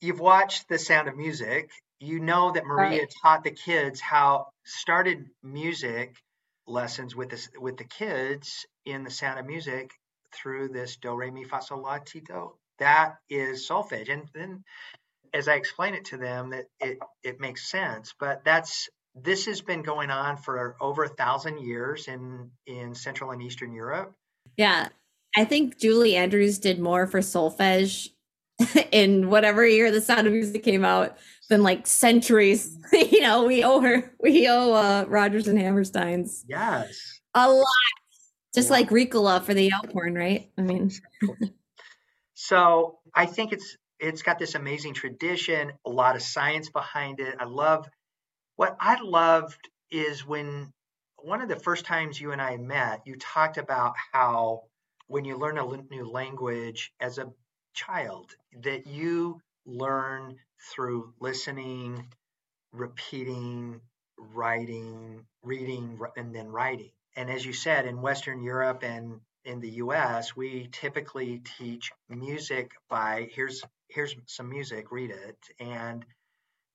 you've 0.00 0.18
watched 0.18 0.68
The 0.68 0.80
Sound 0.80 1.06
of 1.06 1.16
Music. 1.16 1.70
You 2.00 2.18
know 2.18 2.50
that 2.50 2.66
Maria 2.66 3.02
right. 3.02 3.14
taught 3.22 3.44
the 3.44 3.52
kids 3.52 4.00
how 4.00 4.48
started 4.64 5.26
music 5.44 6.16
lessons 6.66 7.14
with 7.14 7.28
this 7.30 7.48
with 7.56 7.76
the 7.76 7.84
kids 7.84 8.66
in 8.84 9.04
The 9.04 9.10
Sound 9.10 9.38
of 9.38 9.46
Music 9.46 9.92
through 10.34 10.70
this 10.70 10.96
do 10.96 11.14
re 11.14 11.30
mi 11.30 11.44
fa 11.44 11.62
sol 11.62 11.82
la 11.82 11.98
ti 11.98 12.20
do. 12.20 12.56
That 12.80 13.18
is 13.30 13.68
solfege, 13.68 14.12
and 14.12 14.28
then 14.34 14.64
as 15.32 15.46
I 15.46 15.54
explain 15.54 15.94
it 15.94 16.06
to 16.06 16.16
them, 16.16 16.50
that 16.50 16.64
it 16.80 16.98
it 17.22 17.38
makes 17.38 17.70
sense. 17.70 18.12
But 18.18 18.44
that's 18.44 18.88
this 19.14 19.46
has 19.46 19.62
been 19.62 19.82
going 19.82 20.10
on 20.10 20.36
for 20.36 20.76
over 20.80 21.04
a 21.04 21.08
thousand 21.22 21.60
years 21.60 22.08
in 22.08 22.50
in 22.66 22.96
Central 22.96 23.30
and 23.30 23.40
Eastern 23.40 23.72
Europe. 23.72 24.12
Yeah, 24.56 24.88
I 25.36 25.44
think 25.44 25.78
Julie 25.78 26.16
Andrews 26.16 26.58
did 26.58 26.78
more 26.78 27.06
for 27.06 27.20
solfege 27.20 28.10
in 28.92 29.30
whatever 29.30 29.66
year 29.66 29.90
the 29.90 30.00
sound 30.00 30.26
of 30.26 30.32
music 30.32 30.62
came 30.62 30.84
out 30.84 31.16
than 31.48 31.62
like 31.62 31.86
centuries. 31.86 32.78
you 32.92 33.20
know, 33.20 33.44
we 33.44 33.64
owe 33.64 33.80
her, 33.80 34.12
we 34.20 34.48
owe 34.48 34.72
uh, 34.72 35.04
Rodgers 35.08 35.48
and 35.48 35.58
Hammerstein's. 35.58 36.44
Yes. 36.48 37.20
A 37.34 37.50
lot. 37.50 37.66
Just 38.54 38.68
yeah. 38.68 38.76
like 38.76 38.90
Ricola 38.90 39.42
for 39.42 39.54
the 39.54 39.70
Alphorn, 39.70 40.16
right? 40.16 40.50
I 40.56 40.62
mean. 40.62 40.90
so 42.34 42.98
I 43.14 43.26
think 43.26 43.52
it's 43.52 43.76
it's 43.98 44.22
got 44.22 44.38
this 44.38 44.54
amazing 44.54 44.94
tradition, 44.94 45.72
a 45.86 45.90
lot 45.90 46.14
of 46.14 46.22
science 46.22 46.68
behind 46.70 47.20
it. 47.20 47.34
I 47.40 47.44
love 47.44 47.88
what 48.56 48.76
I 48.78 49.00
loved 49.02 49.68
is 49.90 50.26
when 50.26 50.72
one 51.16 51.40
of 51.40 51.48
the 51.48 51.56
first 51.56 51.84
times 51.84 52.20
you 52.20 52.32
and 52.32 52.40
I 52.40 52.56
met, 52.56 53.02
you 53.06 53.16
talked 53.16 53.56
about 53.56 53.94
how 54.12 54.64
when 55.06 55.24
you 55.24 55.36
learn 55.36 55.58
a 55.58 55.82
new 55.90 56.10
language 56.10 56.92
as 57.00 57.18
a 57.18 57.32
child 57.74 58.34
that 58.62 58.86
you 58.86 59.40
learn 59.66 60.36
through 60.72 61.12
listening, 61.20 62.06
repeating, 62.72 63.80
writing, 64.18 65.24
reading, 65.42 65.98
and 66.16 66.34
then 66.34 66.48
writing. 66.48 66.90
And 67.16 67.30
as 67.30 67.44
you 67.44 67.52
said, 67.52 67.86
in 67.86 68.00
Western 68.00 68.42
Europe 68.42 68.82
and 68.82 69.20
in 69.44 69.60
the 69.60 69.70
US, 69.70 70.34
we 70.34 70.68
typically 70.72 71.42
teach 71.58 71.92
music 72.08 72.72
by 72.88 73.28
here's 73.32 73.62
here's 73.88 74.16
some 74.26 74.48
music, 74.48 74.90
read 74.90 75.10
it. 75.10 75.38
And 75.60 76.04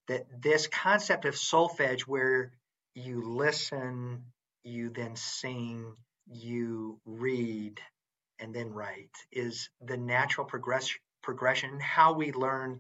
that 0.08 0.26
this 0.42 0.68
concept 0.68 1.26
of 1.26 1.36
solfege 1.36 2.02
where 2.02 2.52
you 2.96 3.22
listen, 3.22 4.24
you 4.64 4.90
then 4.90 5.16
sing, 5.16 5.94
you 6.28 7.00
read, 7.06 7.80
and 8.40 8.54
then 8.54 8.70
write 8.70 9.12
is 9.32 9.70
the 9.82 9.98
natural 9.98 10.46
progress, 10.46 10.90
progression, 11.22 11.80
how 11.80 12.14
we 12.14 12.32
learn 12.32 12.80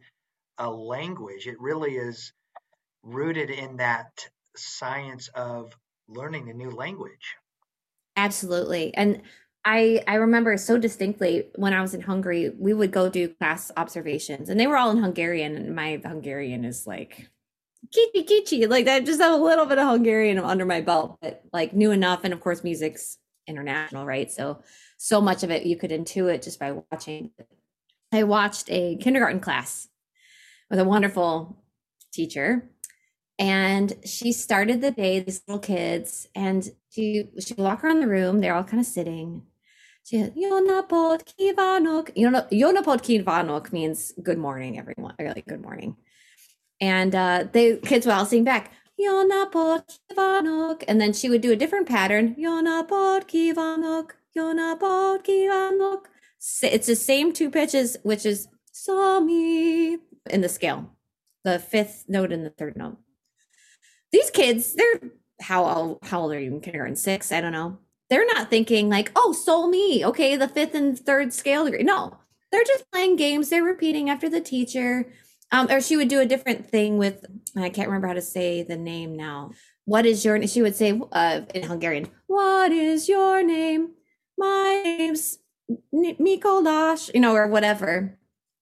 a 0.57 0.69
language. 0.69 1.47
It 1.47 1.59
really 1.59 1.95
is 1.95 2.33
rooted 3.03 3.49
in 3.49 3.77
that 3.77 4.27
science 4.55 5.29
of 5.35 5.73
learning 6.07 6.49
a 6.49 6.53
new 6.53 6.69
language. 6.69 7.35
Absolutely. 8.15 8.93
And 8.95 9.21
I 9.65 10.03
I 10.07 10.15
remember 10.15 10.57
so 10.57 10.77
distinctly 10.77 11.49
when 11.55 11.73
I 11.73 11.81
was 11.81 11.93
in 11.93 12.01
Hungary, 12.01 12.51
we 12.57 12.73
would 12.73 12.91
go 12.91 13.09
do 13.09 13.29
class 13.29 13.71
observations 13.77 14.49
and 14.49 14.59
they 14.59 14.67
were 14.67 14.77
all 14.77 14.91
in 14.91 14.97
Hungarian 14.97 15.55
and 15.55 15.75
my 15.75 16.01
Hungarian 16.03 16.65
is 16.65 16.87
like 16.87 17.29
kicsi 17.93 18.25
kicsi 18.25 18.69
like 18.69 18.87
I 18.87 18.99
just 18.99 19.21
have 19.21 19.39
a 19.39 19.43
little 19.43 19.65
bit 19.65 19.79
of 19.79 19.87
Hungarian 19.87 20.39
under 20.39 20.65
my 20.65 20.81
belt 20.81 21.17
but 21.21 21.43
like 21.53 21.73
knew 21.73 21.91
enough 21.91 22.23
and 22.23 22.33
of 22.33 22.41
course 22.41 22.63
music's 22.63 23.17
international 23.49 24.05
right 24.05 24.31
so 24.31 24.61
so 24.97 25.19
much 25.21 25.43
of 25.43 25.51
it 25.51 25.65
you 25.65 25.77
could 25.77 25.91
intuit 25.91 26.43
just 26.43 26.59
by 26.59 26.71
watching. 26.91 27.31
I 28.11 28.23
watched 28.23 28.69
a 28.69 28.97
kindergarten 28.97 29.39
class 29.39 29.87
with 30.69 30.79
a 30.79 30.85
wonderful 30.85 31.63
teacher 32.11 32.69
and 33.37 33.93
she 34.05 34.31
started 34.31 34.81
the 34.81 34.91
day 34.91 35.19
these 35.19 35.41
little 35.47 35.59
kids 35.59 36.27
and 36.35 36.69
she 36.89 37.29
she 37.39 37.53
walk 37.53 37.83
around 37.83 38.01
the 38.01 38.07
room 38.07 38.39
they're 38.39 38.55
all 38.55 38.63
kind 38.63 38.81
of 38.81 38.85
sitting 38.85 39.43
she 40.09 40.17
had 40.17 40.33
Jó 40.35 40.59
napot 40.59 41.21
kívánok. 41.23 42.09
You 42.15 42.31
know, 42.31 42.41
Jó 42.51 42.71
napot 42.73 43.01
kívánok 43.01 43.71
means 43.71 44.11
good 44.23 44.39
morning, 44.39 44.79
everyone. 44.79 45.13
Or 45.19 45.27
like 45.27 45.45
good 45.45 45.61
morning. 45.61 45.97
And 46.81 47.13
uh 47.13 47.45
the 47.51 47.77
kids 47.83 48.07
would 48.07 48.15
all 48.15 48.25
sing 48.25 48.43
back, 48.43 48.71
Yonapod 48.99 49.83
Kivanok. 50.11 50.83
And 50.87 50.99
then 50.99 51.13
she 51.13 51.29
would 51.29 51.41
do 51.41 51.51
a 51.51 51.55
different 51.55 51.87
pattern, 51.87 52.35
Jó 52.35 52.61
napot 52.61 53.27
kívánok. 55.25 56.05
It's 56.61 56.87
the 56.87 56.95
same 56.95 57.33
two 57.33 57.49
pitches, 57.49 57.97
which 58.03 58.25
is 58.25 58.47
sol 58.71 59.21
mi 59.21 59.97
in 60.29 60.41
the 60.41 60.49
scale, 60.49 60.95
the 61.43 61.59
fifth 61.59 62.05
note 62.07 62.31
and 62.31 62.45
the 62.45 62.49
third 62.49 62.77
note. 62.77 62.97
These 64.11 64.29
kids, 64.31 64.75
they're 64.75 64.99
how 65.41 65.65
old, 65.65 65.99
how 66.03 66.21
old 66.21 66.33
are 66.33 66.39
you 66.39 66.53
in 66.53 66.61
kindergarten? 66.61 66.95
Six? 66.95 67.31
I 67.31 67.41
don't 67.41 67.51
know. 67.51 67.77
They're 68.09 68.25
not 68.25 68.49
thinking 68.49 68.89
like, 68.89 69.11
oh, 69.15 69.33
sol 69.33 69.69
mi, 69.69 70.03
okay, 70.05 70.35
the 70.35 70.47
fifth 70.47 70.75
and 70.75 70.97
third 70.97 71.33
scale 71.33 71.65
degree. 71.65 71.83
No, 71.83 72.17
they're 72.51 72.63
just 72.63 72.89
playing 72.91 73.15
games. 73.15 73.49
They're 73.49 73.63
repeating 73.63 74.09
after 74.09 74.29
the 74.29 74.41
teacher. 74.41 75.11
Um, 75.51 75.67
or 75.69 75.81
she 75.81 75.97
would 75.97 76.09
do 76.09 76.19
a 76.19 76.25
different 76.25 76.69
thing 76.69 76.97
with 76.97 77.25
I 77.57 77.69
can't 77.69 77.87
remember 77.87 78.07
how 78.07 78.13
to 78.13 78.21
say 78.21 78.63
the 78.63 78.77
name 78.77 79.15
now. 79.15 79.51
What 79.85 80.05
is 80.05 80.23
your 80.23 80.45
she 80.47 80.61
would 80.61 80.75
say 80.75 80.99
uh, 81.11 81.41
in 81.55 81.63
Hungarian, 81.63 82.07
what 82.27 82.71
is 82.71 83.09
your 83.09 83.41
name? 83.43 83.91
My 84.37 84.81
name's 84.83 85.39
Mikolash, 85.93 87.11
you 87.13 87.19
know, 87.19 87.33
or 87.33 87.47
whatever. 87.47 88.17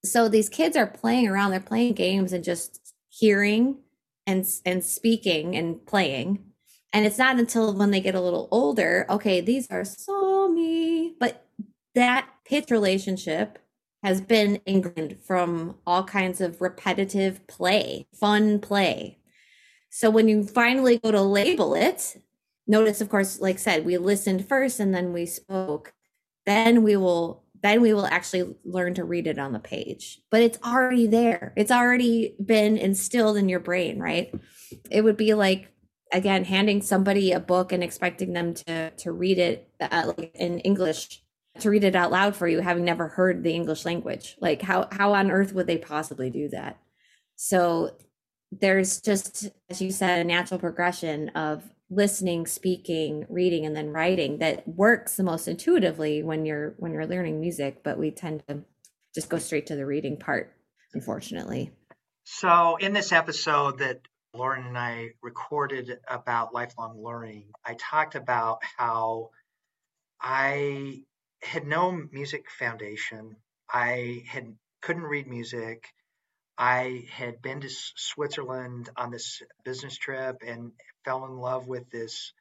So 0.06 0.30
these 0.30 0.50
kids 0.50 0.78
are 0.78 0.88
playing 0.88 1.28
around, 1.28 1.52
they're 1.52 1.60
playing 1.60 1.94
games 1.94 2.32
and 2.32 2.44
just 2.44 2.94
hearing 3.10 3.80
and 4.26 4.48
and 4.66 4.84
speaking 4.84 5.56
and 5.56 5.86
playing. 5.86 6.44
And 6.94 7.06
it's 7.06 7.18
not 7.18 7.38
until 7.38 7.74
when 7.74 7.92
they 7.92 8.00
get 8.00 8.16
a 8.16 8.22
little 8.22 8.48
older, 8.52 9.06
okay, 9.10 9.42
these 9.42 9.70
are 9.70 9.84
sol 9.84 10.50
mi, 10.50 11.14
but 11.20 11.46
that 11.96 12.30
pitch 12.46 12.72
relationship 12.72 13.60
has 14.04 14.22
been 14.22 14.62
ingrained 14.66 15.18
from 15.26 15.76
all 15.86 16.04
kinds 16.04 16.42
of 16.42 16.62
repetitive 16.62 17.46
play, 17.48 18.08
fun 18.14 18.60
play. 18.60 19.20
So 19.90 20.10
when 20.10 20.28
you 20.28 20.44
finally 20.44 21.00
go 21.00 21.12
to 21.12 21.22
label 21.22 21.74
it, 21.74 22.18
notice, 22.68 23.02
of 23.02 23.10
course, 23.10 23.40
like 23.40 23.60
said, 23.60 23.86
we 23.86 23.98
listened 23.98 24.48
first 24.48 24.80
and 24.80 24.94
then 24.94 25.14
we 25.14 25.26
spoke. 25.26 25.94
Then 26.46 26.84
we 26.84 26.96
will 26.96 27.44
then 27.64 27.82
we 27.82 27.92
will 27.92 28.06
actually 28.06 28.56
learn 28.64 28.94
to 28.94 29.04
read 29.04 29.26
it 29.26 29.40
on 29.40 29.52
the 29.52 29.60
page. 29.60 30.22
But 30.30 30.42
it's 30.42 30.60
already 30.64 31.08
there. 31.08 31.54
It's 31.58 31.72
already 31.72 32.36
been 32.44 32.78
instilled 32.78 33.36
in 33.36 33.50
your 33.50 33.60
brain, 33.60 34.00
right? 34.00 34.32
It 34.92 35.04
would 35.04 35.18
be 35.18 35.34
like 35.34 35.72
again 36.14 36.46
handing 36.46 36.82
somebody 36.82 37.32
a 37.32 37.40
book 37.40 37.72
and 37.72 37.84
expecting 37.84 38.34
them 38.34 38.54
to 38.54 38.92
to 38.92 39.12
read 39.12 39.40
it 39.40 39.70
uh, 39.82 40.14
like 40.18 40.32
in 40.36 40.60
English 40.60 41.24
to 41.62 41.70
read 41.70 41.84
it 41.84 41.96
out 41.96 42.12
loud 42.12 42.36
for 42.36 42.48
you 42.48 42.60
having 42.60 42.86
never 42.86 43.08
heard 43.08 43.44
the 43.44 43.54
english 43.54 43.86
language. 43.86 44.36
Like 44.40 44.62
how 44.62 44.88
how 44.92 45.14
on 45.14 45.32
earth 45.32 45.54
would 45.54 45.68
they 45.68 45.78
possibly 45.78 46.30
do 46.30 46.50
that? 46.50 46.78
So 47.36 47.98
there's 48.52 49.02
just 49.02 49.50
as 49.70 49.82
you 49.82 49.92
said 49.92 50.20
a 50.20 50.24
natural 50.24 50.60
progression 50.60 51.30
of 51.30 51.64
listening 51.90 52.46
speaking 52.46 53.26
reading 53.30 53.66
and 53.66 53.76
then 53.76 53.90
writing 53.90 54.40
that 54.40 54.68
works 54.68 55.16
the 55.16 55.24
most 55.24 55.48
intuitively 55.48 56.24
when 56.24 56.46
you're 56.46 56.76
when 56.78 56.92
you're 56.92 57.06
learning 57.06 57.40
music 57.40 57.82
but 57.84 57.98
we 57.98 58.12
tend 58.12 58.44
to 58.48 58.64
just 59.16 59.30
go 59.30 59.38
straight 59.38 59.68
to 59.68 59.76
the 59.76 59.86
reading 59.86 60.18
part 60.18 60.54
unfortunately. 60.94 61.72
So 62.24 62.78
in 62.78 62.94
this 62.94 63.12
episode 63.12 63.80
that 63.80 64.02
lauren 64.34 64.66
and 64.68 64.78
i 64.78 65.10
recorded 65.22 65.98
about 66.08 66.54
lifelong 66.54 67.02
learning 67.02 67.46
i 67.66 67.74
talked 67.80 68.16
about 68.16 68.60
how 68.78 69.30
i 70.22 71.02
had 71.42 71.66
no 71.66 71.92
music 71.92 72.50
foundation. 72.52 73.36
I 73.72 74.24
had 74.28 74.56
couldn't 74.82 75.04
read 75.04 75.28
music. 75.28 75.88
I 76.58 77.06
had 77.12 77.42
been 77.42 77.62
to 77.62 77.70
Switzerland 77.70 78.90
on 78.98 79.12
this 79.12 79.42
business 79.64 79.98
trip 79.98 80.38
and 80.46 80.72
fell 81.06 81.26
in 81.26 81.38
love 81.38 81.68
with 81.68 81.90
this 81.92 82.34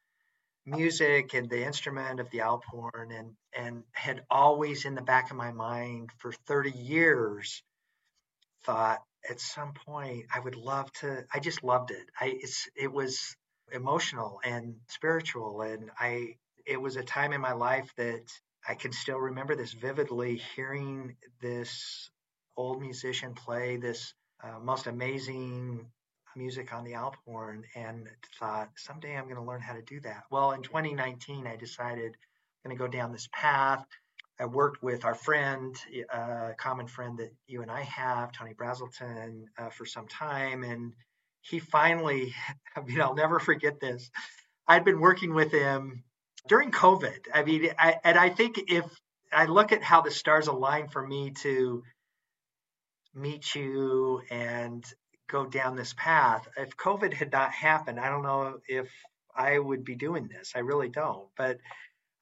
music 0.64 1.34
and 1.34 1.48
the 1.48 1.64
instrument 1.64 2.20
of 2.20 2.30
the 2.30 2.38
Alphorn 2.38 3.12
and 3.12 3.36
and 3.56 3.84
had 3.92 4.22
always 4.30 4.84
in 4.84 4.94
the 4.94 5.02
back 5.02 5.30
of 5.30 5.36
my 5.36 5.52
mind 5.52 6.10
for 6.18 6.32
30 6.32 6.70
years 6.72 7.62
thought 8.64 9.00
at 9.28 9.40
some 9.40 9.72
point 9.86 10.26
I 10.34 10.40
would 10.40 10.56
love 10.56 10.92
to 10.94 11.24
I 11.32 11.38
just 11.38 11.62
loved 11.62 11.90
it. 11.90 12.04
I 12.20 12.40
it 12.76 12.92
was 12.92 13.36
emotional 13.72 14.40
and 14.44 14.76
spiritual 14.88 15.62
and 15.62 15.90
I 15.98 16.36
it 16.66 16.80
was 16.80 16.96
a 16.96 17.02
time 17.02 17.32
in 17.32 17.40
my 17.40 17.52
life 17.52 17.92
that 17.96 18.24
I 18.68 18.74
can 18.74 18.92
still 18.92 19.18
remember 19.18 19.54
this 19.54 19.72
vividly 19.72 20.42
hearing 20.54 21.16
this 21.40 22.10
old 22.56 22.80
musician 22.80 23.34
play 23.34 23.76
this 23.76 24.14
uh, 24.42 24.58
most 24.60 24.86
amazing 24.86 25.86
music 26.34 26.72
on 26.72 26.84
the 26.84 26.92
Alphorn 26.92 27.62
and 27.74 28.08
thought 28.38 28.70
someday 28.76 29.16
I'm 29.16 29.24
going 29.24 29.36
to 29.36 29.42
learn 29.42 29.60
how 29.60 29.74
to 29.74 29.82
do 29.82 30.00
that. 30.00 30.24
Well, 30.30 30.52
in 30.52 30.62
2019, 30.62 31.46
I 31.46 31.56
decided 31.56 32.16
I'm 32.64 32.70
going 32.70 32.76
to 32.76 32.84
go 32.84 32.88
down 32.88 33.12
this 33.12 33.28
path. 33.32 33.84
I 34.38 34.44
worked 34.44 34.82
with 34.82 35.04
our 35.06 35.14
friend, 35.14 35.74
a 36.12 36.16
uh, 36.16 36.52
common 36.54 36.88
friend 36.88 37.18
that 37.18 37.32
you 37.46 37.62
and 37.62 37.70
I 37.70 37.80
have, 37.82 38.32
Tony 38.32 38.52
Brazelton, 38.52 39.44
uh, 39.58 39.70
for 39.70 39.86
some 39.86 40.06
time. 40.08 40.62
And 40.62 40.92
he 41.40 41.58
finally, 41.58 42.34
I 42.76 42.80
mean, 42.80 43.00
I'll 43.00 43.14
never 43.14 43.38
forget 43.38 43.80
this. 43.80 44.10
I'd 44.68 44.84
been 44.84 45.00
working 45.00 45.32
with 45.32 45.52
him 45.52 46.04
during 46.48 46.70
COVID. 46.70 47.28
I 47.32 47.44
mean, 47.44 47.70
I, 47.78 47.96
and 48.04 48.18
I 48.18 48.28
think 48.30 48.60
if 48.68 48.84
I 49.32 49.46
look 49.46 49.72
at 49.72 49.82
how 49.82 50.02
the 50.02 50.10
stars 50.10 50.46
align 50.46 50.88
for 50.88 51.06
me 51.06 51.32
to 51.42 51.82
meet 53.14 53.54
you 53.54 54.22
and 54.30 54.84
go 55.28 55.46
down 55.46 55.76
this 55.76 55.94
path, 55.96 56.46
if 56.56 56.76
COVID 56.76 57.12
had 57.12 57.32
not 57.32 57.52
happened, 57.52 57.98
I 57.98 58.08
don't 58.08 58.22
know 58.22 58.58
if 58.68 58.88
I 59.34 59.58
would 59.58 59.84
be 59.84 59.96
doing 59.96 60.28
this. 60.28 60.52
I 60.54 60.60
really 60.60 60.88
don't. 60.88 61.28
But 61.36 61.58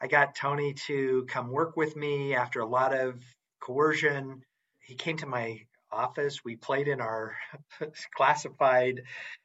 I 0.01 0.07
got 0.07 0.35
Tony 0.35 0.75
to 0.87 1.27
come 1.29 1.49
work 1.51 1.77
with 1.77 1.97
me 1.97 2.35
after 2.35 2.61
a 2.61 2.67
lot 2.67 2.95
of 2.95 3.23
coercion. 3.61 4.43
He 4.81 4.95
came 4.95 5.17
to 5.19 5.27
my 5.27 5.61
office. 5.91 6.45
We 6.45 6.57
played 6.57 6.89
in 6.89 7.01
our 7.01 7.37
classified 8.15 9.03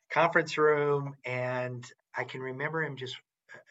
conference 0.10 0.58
room, 0.58 1.16
and 1.24 1.86
I 2.16 2.24
can 2.24 2.42
remember 2.42 2.84
him 2.84 2.98
just 2.98 3.16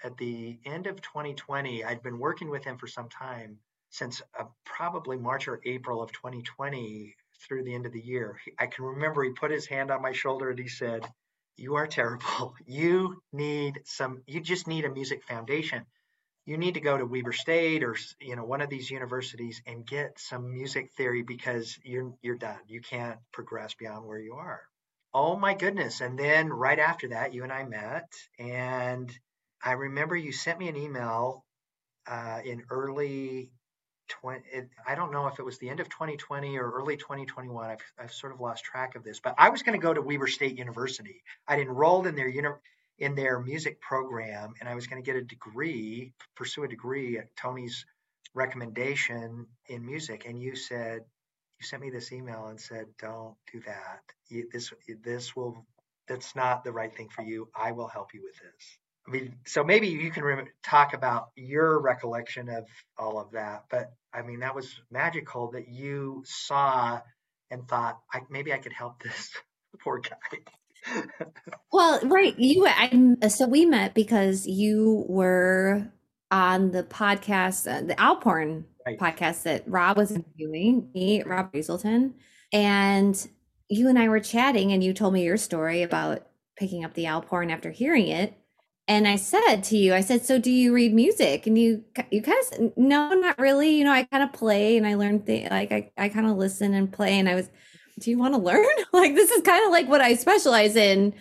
at 0.04 0.16
the 0.16 0.58
end 0.64 0.86
of 0.86 1.00
2020, 1.00 1.84
I'd 1.84 2.02
been 2.02 2.18
working 2.18 2.50
with 2.50 2.64
him 2.64 2.78
for 2.78 2.86
some 2.86 3.08
time 3.08 3.58
since 3.90 4.22
uh, 4.38 4.44
probably 4.64 5.16
March 5.16 5.48
or 5.48 5.60
April 5.64 6.02
of 6.02 6.12
2020 6.12 7.14
through 7.46 7.64
the 7.64 7.74
end 7.74 7.86
of 7.86 7.92
the 7.92 8.00
year. 8.00 8.38
I 8.58 8.66
can 8.66 8.84
remember 8.84 9.22
he 9.22 9.30
put 9.30 9.50
his 9.50 9.66
hand 9.66 9.90
on 9.90 10.02
my 10.02 10.12
shoulder 10.12 10.50
and 10.50 10.58
he 10.58 10.68
said, 10.68 11.04
You 11.56 11.76
are 11.76 11.86
terrible. 11.86 12.54
You 12.66 13.22
need 13.32 13.80
some, 13.84 14.22
you 14.26 14.40
just 14.40 14.66
need 14.66 14.84
a 14.84 14.90
music 14.90 15.24
foundation. 15.24 15.86
You 16.44 16.56
need 16.56 16.74
to 16.74 16.80
go 16.80 16.96
to 16.96 17.04
Weber 17.04 17.32
State 17.32 17.84
or 17.84 17.94
you 18.20 18.34
know 18.34 18.44
one 18.44 18.62
of 18.62 18.70
these 18.70 18.90
universities 18.90 19.60
and 19.66 19.86
get 19.86 20.18
some 20.18 20.50
music 20.50 20.92
theory 20.96 21.22
because 21.22 21.78
you're 21.84 22.14
you're 22.22 22.38
done. 22.38 22.60
You 22.66 22.80
can't 22.80 23.18
progress 23.32 23.74
beyond 23.74 24.06
where 24.06 24.18
you 24.18 24.34
are. 24.34 24.62
Oh 25.12 25.36
my 25.36 25.54
goodness. 25.54 26.00
And 26.00 26.18
then 26.18 26.48
right 26.48 26.78
after 26.78 27.08
that, 27.08 27.34
you 27.34 27.42
and 27.42 27.52
I 27.52 27.64
met 27.64 28.10
and 28.38 29.12
I 29.62 29.72
remember 29.72 30.16
you 30.16 30.32
sent 30.32 30.58
me 30.58 30.68
an 30.68 30.76
email 30.76 31.44
uh, 32.06 32.40
in 32.44 32.64
early 32.70 33.50
20. 34.08 34.42
It, 34.52 34.68
I 34.86 34.94
don't 34.94 35.12
know 35.12 35.26
if 35.26 35.38
it 35.38 35.44
was 35.44 35.58
the 35.58 35.68
end 35.68 35.80
of 35.80 35.88
2020 35.88 36.56
or 36.58 36.70
early 36.70 36.96
2021. 36.96 37.70
I've, 37.70 37.78
I've 37.98 38.12
sort 38.12 38.32
of 38.32 38.40
lost 38.40 38.64
track 38.64 38.94
of 38.94 39.04
this, 39.04 39.20
but 39.20 39.34
I 39.38 39.50
was 39.50 39.62
going 39.62 39.78
to 39.78 39.82
go 39.82 39.92
to 39.92 40.00
Weber 40.02 40.26
State 40.26 40.58
University. 40.58 41.22
I'd 41.46 41.60
enrolled 41.60 42.06
in 42.06 42.14
their 42.14 42.28
uni- 42.28 42.48
in 42.98 43.14
their 43.14 43.38
music 43.40 43.80
program, 43.80 44.54
and 44.60 44.68
I 44.68 44.74
was 44.74 44.86
going 44.86 45.02
to 45.02 45.06
get 45.06 45.16
a 45.16 45.24
degree, 45.24 46.12
pursue 46.34 46.64
a 46.64 46.68
degree 46.68 47.18
at 47.18 47.34
Tony's 47.36 47.84
recommendation 48.34 49.46
in 49.68 49.86
music. 49.86 50.26
And 50.26 50.40
you 50.40 50.56
said 50.56 51.02
you 51.60 51.66
sent 51.66 51.82
me 51.82 51.90
this 51.90 52.12
email 52.12 52.46
and 52.46 52.60
said, 52.60 52.86
"Don't 52.98 53.36
do 53.52 53.60
that. 53.66 54.00
You, 54.28 54.48
this 54.52 54.72
this 55.02 55.36
will 55.36 55.66
that's 56.08 56.34
not 56.34 56.64
the 56.64 56.72
right 56.72 56.94
thing 56.94 57.08
for 57.08 57.22
you. 57.22 57.48
I 57.54 57.72
will 57.72 57.88
help 57.88 58.14
you 58.14 58.22
with 58.22 58.36
this." 58.38 58.78
I 59.08 59.10
mean, 59.10 59.36
so 59.46 59.64
maybe 59.64 59.88
you 59.88 60.10
can 60.10 60.22
re- 60.22 60.44
talk 60.62 60.92
about 60.92 61.30
your 61.34 61.80
recollection 61.80 62.50
of 62.50 62.64
all 62.98 63.18
of 63.18 63.30
that. 63.32 63.64
But 63.70 63.92
I 64.12 64.22
mean, 64.22 64.40
that 64.40 64.54
was 64.54 64.80
magical 64.90 65.50
that 65.52 65.68
you 65.68 66.22
saw 66.26 67.00
and 67.50 67.66
thought, 67.66 67.98
I, 68.12 68.20
maybe 68.28 68.52
I 68.52 68.58
could 68.58 68.72
help 68.72 69.02
this 69.02 69.30
poor 69.82 70.00
guy. 70.00 70.94
well, 71.72 72.00
right. 72.04 72.38
You, 72.38 72.66
I, 72.66 73.28
so 73.28 73.46
we 73.48 73.64
met 73.64 73.94
because 73.94 74.46
you 74.46 75.06
were 75.08 75.90
on 76.30 76.72
the 76.72 76.82
podcast, 76.82 77.66
uh, 77.66 77.86
the 77.86 77.94
Alphorn 77.94 78.64
right. 78.86 78.98
podcast 78.98 79.44
that 79.44 79.64
Rob 79.66 79.96
was 79.96 80.10
interviewing, 80.10 80.90
me, 80.94 81.22
Rob 81.22 81.48
Hazelton. 81.54 82.14
And 82.52 83.26
you 83.70 83.88
and 83.88 83.98
I 83.98 84.08
were 84.08 84.20
chatting, 84.20 84.72
and 84.72 84.84
you 84.84 84.92
told 84.92 85.14
me 85.14 85.24
your 85.24 85.36
story 85.38 85.82
about 85.82 86.26
picking 86.58 86.84
up 86.84 86.92
the 86.92 87.04
Alphorn 87.04 87.50
after 87.50 87.70
hearing 87.70 88.08
it 88.08 88.34
and 88.88 89.06
I 89.06 89.16
said 89.16 89.60
to 89.64 89.76
you, 89.76 89.92
I 89.92 90.00
said, 90.00 90.24
"So 90.24 90.38
do 90.38 90.50
you 90.50 90.72
read 90.72 90.94
music?" 90.94 91.46
And 91.46 91.58
you, 91.58 91.84
you 92.10 92.22
kind 92.22 92.38
of, 92.52 92.72
no, 92.76 93.10
not 93.10 93.38
really. 93.38 93.76
You 93.76 93.84
know, 93.84 93.92
I 93.92 94.04
kind 94.04 94.24
of 94.24 94.32
play 94.32 94.78
and 94.78 94.86
I 94.86 94.94
learn 94.94 95.20
things. 95.20 95.50
Like 95.50 95.70
I, 95.70 95.90
I 95.98 96.08
kind 96.08 96.26
of 96.26 96.38
listen 96.38 96.72
and 96.72 96.90
play. 96.90 97.18
And 97.18 97.28
I 97.28 97.34
was, 97.34 97.50
do 98.00 98.10
you 98.10 98.18
want 98.18 98.32
to 98.32 98.40
learn? 98.50 98.64
like 98.94 99.14
this 99.14 99.30
is 99.30 99.42
kind 99.42 99.64
of 99.66 99.70
like 99.70 99.88
what 99.88 100.00
I 100.00 100.14
specialize 100.14 100.74
in. 100.74 101.12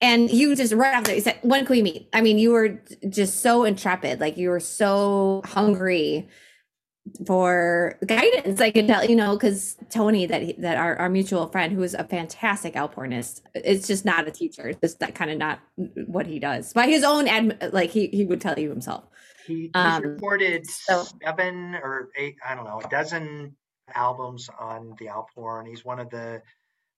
And 0.00 0.30
you 0.30 0.54
just 0.54 0.72
right 0.72 0.94
after 0.94 1.14
you 1.14 1.20
said, 1.20 1.38
"When 1.42 1.66
can 1.66 1.74
we 1.74 1.82
meet?" 1.82 2.08
I 2.12 2.20
mean, 2.20 2.38
you 2.38 2.52
were 2.52 2.80
just 3.08 3.40
so 3.40 3.64
intrepid. 3.64 4.20
Like 4.20 4.36
you 4.36 4.50
were 4.50 4.60
so 4.60 5.42
hungry 5.44 6.28
for 7.26 7.98
guidance. 8.04 8.60
I 8.60 8.70
can 8.70 8.86
tell, 8.86 9.04
you 9.04 9.16
know, 9.16 9.34
because 9.34 9.76
Tony, 9.90 10.26
that 10.26 10.60
that 10.60 10.76
our, 10.76 10.96
our 10.96 11.08
mutual 11.08 11.46
friend, 11.48 11.72
who 11.72 11.82
is 11.82 11.94
a 11.94 12.04
fantastic 12.04 12.74
alphornist, 12.74 13.42
it's 13.54 13.86
just 13.86 14.04
not 14.04 14.26
a 14.26 14.30
teacher. 14.30 14.68
It's 14.68 14.80
just 14.80 15.00
that 15.00 15.14
kind 15.14 15.30
of 15.30 15.38
not 15.38 15.60
what 16.06 16.26
he 16.26 16.38
does 16.38 16.72
by 16.72 16.86
his 16.86 17.04
own 17.04 17.28
ad. 17.28 17.70
Like 17.72 17.90
he 17.90 18.08
he 18.08 18.24
would 18.24 18.40
tell 18.40 18.58
you 18.58 18.70
himself. 18.70 19.04
He, 19.46 19.70
um, 19.74 20.02
recorded 20.02 20.66
so, 20.66 21.06
seven 21.22 21.76
or 21.76 22.08
eight, 22.16 22.36
I 22.46 22.56
don't 22.56 22.64
know, 22.64 22.80
a 22.84 22.88
dozen 22.88 23.56
albums 23.94 24.48
on 24.58 24.96
the 24.98 25.06
Alphorn. 25.06 25.68
He's 25.68 25.84
one 25.84 26.00
of 26.00 26.10
the 26.10 26.42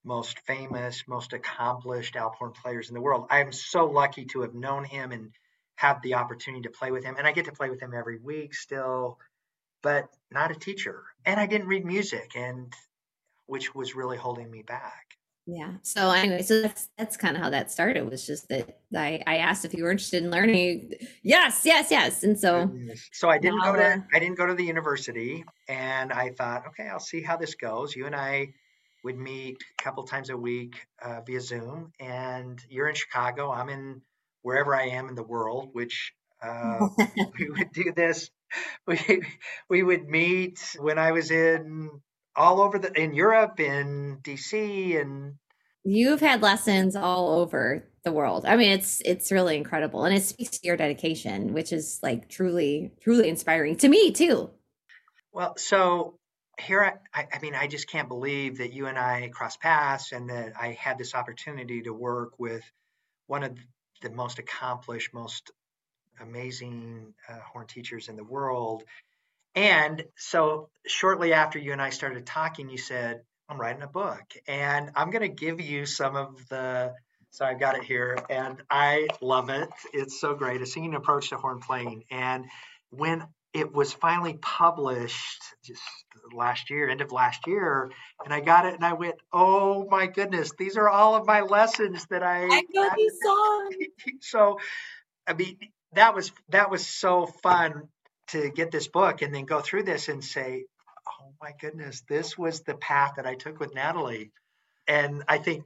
most 0.04 0.38
famous, 0.46 1.04
most 1.06 1.34
accomplished 1.34 2.14
Alphorn 2.14 2.54
players 2.54 2.88
in 2.88 2.94
the 2.94 3.00
world. 3.00 3.26
I 3.30 3.40
am 3.40 3.52
so 3.52 3.84
lucky 3.84 4.24
to 4.26 4.40
have 4.40 4.54
known 4.54 4.84
him 4.84 5.12
and 5.12 5.30
have 5.76 6.00
the 6.02 6.14
opportunity 6.14 6.62
to 6.62 6.70
play 6.70 6.90
with 6.90 7.04
him. 7.04 7.16
And 7.18 7.26
I 7.26 7.32
get 7.32 7.44
to 7.44 7.52
play 7.52 7.70
with 7.70 7.80
him 7.80 7.92
every 7.94 8.18
week 8.18 8.54
still, 8.54 9.18
but 9.83 10.09
not 10.31 10.51
a 10.51 10.55
teacher. 10.55 11.05
And 11.24 11.39
I 11.39 11.47
didn't 11.47 11.68
read 11.68 11.85
music, 11.85 12.33
and 12.37 12.72
which 13.47 13.74
was 13.74 13.95
really 13.95 14.16
holding 14.16 14.51
me 14.51 14.62
back. 14.62 15.09
Yeah. 15.51 15.72
So 15.83 16.11
anyway, 16.11 16.43
so 16.43 16.61
that's 16.61 16.91
that's 16.99 17.16
kind 17.16 17.35
of 17.35 17.43
how 17.43 17.49
that 17.49 17.70
started. 17.70 18.09
Was 18.09 18.26
just 18.26 18.49
that 18.51 18.81
I 18.95 19.22
I 19.26 19.39
asked 19.39 19.64
if 19.64 19.72
you 19.72 19.85
were 19.85 19.91
interested 19.91 20.22
in 20.22 20.31
learning. 20.31 20.93
Yes, 21.22 21.62
yes, 21.64 21.91
yes. 21.91 22.22
And 22.22 22.39
so 22.39 22.70
so 23.12 23.31
I 23.31 23.39
didn't 23.39 23.62
go 23.62 23.74
to 23.74 24.05
I 24.12 24.18
didn't 24.18 24.37
go 24.37 24.45
to 24.45 24.53
the 24.53 24.64
university, 24.64 25.47
and 25.66 26.12
I 26.12 26.33
thought, 26.37 26.66
okay, 26.68 26.87
I'll 26.89 27.01
see 27.01 27.22
how 27.22 27.39
this 27.39 27.55
goes. 27.55 27.97
You 27.97 28.05
and 28.05 28.14
I 28.14 28.49
would 29.05 29.16
meet 29.16 29.57
a 29.79 29.83
couple 29.83 30.05
times 30.05 30.29
a 30.29 30.37
week 30.37 30.87
uh, 31.03 31.22
via 31.26 31.41
Zoom, 31.41 31.93
and 31.99 32.62
you're 32.68 32.89
in 32.89 32.95
Chicago. 32.95 33.51
I'm 33.51 33.70
in 33.70 34.03
wherever 34.43 34.76
I 34.76 34.89
am 34.89 35.09
in 35.09 35.14
the 35.14 35.22
world, 35.22 35.70
which 35.72 36.12
uh, 36.43 36.89
we 37.39 37.49
would 37.49 37.72
do 37.72 37.93
this. 37.97 38.31
We 38.86 39.22
we 39.68 39.82
would 39.82 40.09
meet 40.09 40.76
when 40.78 40.99
I 40.99 41.12
was 41.12 41.30
in 41.30 41.90
all 42.34 42.62
over 42.62 42.78
the 42.78 42.92
in 42.99 43.12
Europe, 43.14 43.61
in 43.61 44.18
DC, 44.22 44.99
and 44.99 45.34
you've 45.84 46.20
had 46.20 46.40
lessons 46.40 46.96
all 46.96 47.40
over 47.40 47.84
the 48.05 48.12
world. 48.12 48.46
I 48.46 48.57
mean, 48.57 48.72
it's 48.72 49.03
it's 49.05 49.30
really 49.30 49.57
incredible, 49.57 50.05
and 50.05 50.16
it 50.16 50.22
speaks 50.22 50.59
to 50.59 50.66
your 50.66 50.76
dedication, 50.76 51.53
which 51.53 51.72
is 51.72 52.01
like 52.03 52.28
truly 52.28 52.92
truly 53.03 53.28
inspiring 53.28 53.76
to 53.76 53.88
me 53.88 54.12
too. 54.12 54.51
Well, 55.32 55.57
so 55.59 56.18
here 56.59 57.01
I, 57.14 57.26
I 57.32 57.38
mean, 57.40 57.55
I 57.55 57.66
just 57.66 57.88
can't 57.88 58.09
believe 58.09 58.59
that 58.59 58.72
you 58.72 58.86
and 58.86 58.99
I 58.99 59.28
crossed 59.32 59.61
paths, 59.61 60.12
and 60.12 60.30
that 60.30 60.53
I 60.59 60.72
had 60.72 60.99
this 60.99 61.14
opportunity 61.14 61.82
to 61.82 61.92
work 61.92 62.38
with 62.38 62.64
one 63.26 63.42
of 63.42 63.59
the 64.01 64.11
most 64.11 64.38
accomplished, 64.38 65.12
most 65.12 65.51
amazing 66.21 67.14
uh, 67.29 67.39
horn 67.53 67.66
teachers 67.66 68.09
in 68.09 68.16
the 68.16 68.25
world. 68.25 68.85
And 69.55 70.05
so, 70.16 70.69
shortly 70.87 71.33
after 71.33 71.59
you 71.59 71.73
and 71.73 71.83
I 71.83 71.91
started 71.91 72.27
talking, 72.27 72.69
you 72.69 72.79
said, 72.79 73.23
I'm 73.49 73.61
writing 73.61 73.83
a 73.83 73.89
book 73.89 74.25
and 74.47 74.91
I'm 74.95 75.11
going 75.11 75.23
to 75.23 75.29
give 75.29 75.61
you 75.61 75.87
some 75.87 76.16
of 76.16 76.49
the. 76.49 76.95
So 77.31 77.45
I've 77.45 77.61
got 77.61 77.77
it 77.77 77.85
here 77.85 78.19
and 78.31 78.62
I 78.71 79.09
love 79.21 79.51
it. 79.51 79.69
It's 79.93 80.21
so 80.21 80.35
great. 80.35 80.62
A 80.62 80.66
singing 80.66 80.95
approach 80.95 81.29
to 81.31 81.37
horn 81.37 81.61
playing. 81.61 82.05
And 82.11 82.47
when 82.91 83.25
it 83.53 83.73
was 83.73 83.93
finally 83.93 84.39
published 84.41 85.43
just 85.62 85.83
last 86.33 86.71
year, 86.71 86.89
end 86.89 87.01
of 87.01 87.12
last 87.12 87.47
year, 87.47 87.91
and 88.25 88.33
I 88.33 88.41
got 88.41 88.66
it 88.66 88.75
and 88.75 88.85
I 88.85 88.95
went, 88.95 89.16
oh 89.33 89.87
my 89.91 90.07
goodness, 90.07 90.53
these 90.59 90.77
are 90.77 90.89
all 90.89 91.16
of 91.16 91.27
my 91.27 91.43
lessons 91.43 92.07
that 92.07 92.23
I, 92.23 92.45
I 92.45 92.62
know 92.73 92.91
these 92.97 93.19
songs. 93.23 93.75
so 94.21 94.59
I 95.27 95.35
mean 95.35 95.59
that 95.93 96.14
was 96.14 96.32
that 96.51 96.70
was 96.70 96.86
so 96.86 97.26
fun 97.26 97.89
to 98.28 98.51
get 98.51 98.70
this 98.70 98.89
book 98.89 99.22
and 99.22 99.34
then 99.34 99.45
go 99.47 99.61
through 99.61 99.84
this 99.84 100.09
and 100.09 100.22
say, 100.22 100.64
oh 101.09 101.32
my 101.41 101.53
goodness, 101.61 102.03
this 102.09 102.36
was 102.36 102.61
the 102.61 102.74
path 102.74 103.14
that 103.16 103.26
I 103.26 103.34
took 103.34 103.59
with 103.59 103.74
Natalie. 103.74 104.32
And 104.86 105.24
I 105.28 105.39
think 105.39 105.64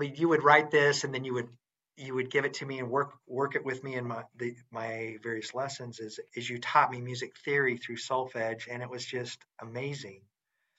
you 0.00 0.28
would 0.28 0.42
write 0.42 0.70
this 0.70 1.04
and 1.04 1.14
then 1.14 1.24
you 1.24 1.34
would 1.34 1.48
you 1.96 2.14
would 2.14 2.30
give 2.30 2.44
it 2.44 2.54
to 2.54 2.66
me 2.66 2.78
and 2.78 2.90
work 2.90 3.12
work 3.26 3.56
it 3.56 3.64
with 3.64 3.82
me 3.82 3.94
in 3.94 4.06
my 4.06 4.22
the, 4.36 4.54
my 4.70 5.16
various 5.22 5.54
lessons 5.54 5.98
is 5.98 6.20
is 6.34 6.48
you 6.48 6.58
taught 6.58 6.90
me 6.90 7.00
music 7.00 7.32
theory 7.44 7.76
through 7.76 7.96
solfege 7.96 8.68
and 8.70 8.82
it 8.82 8.90
was 8.90 9.04
just 9.04 9.38
amazing. 9.60 10.20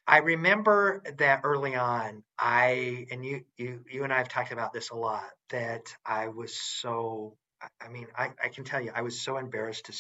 I 0.08 0.20
remember 0.20 1.04
that 1.18 1.42
early 1.44 1.76
on 1.76 2.24
I 2.38 3.08
and 3.12 3.26
you 3.26 3.42
you 3.58 3.84
you 3.90 4.04
and 4.06 4.14
I 4.14 4.18
have 4.18 4.30
talked 4.30 4.54
about 4.54 4.74
this 4.74 4.90
a 4.92 4.96
lot 4.96 5.30
that 5.50 5.94
I 6.06 6.30
was 6.30 6.56
so 6.56 7.36
I 7.82 7.90
mean 7.90 8.08
I, 8.16 8.32
I 8.44 8.50
can 8.50 8.64
tell 8.64 8.82
you 8.82 8.92
I 8.94 9.02
was 9.02 9.20
so 9.20 9.38
embarrassed 9.38 9.86
to 9.86 9.94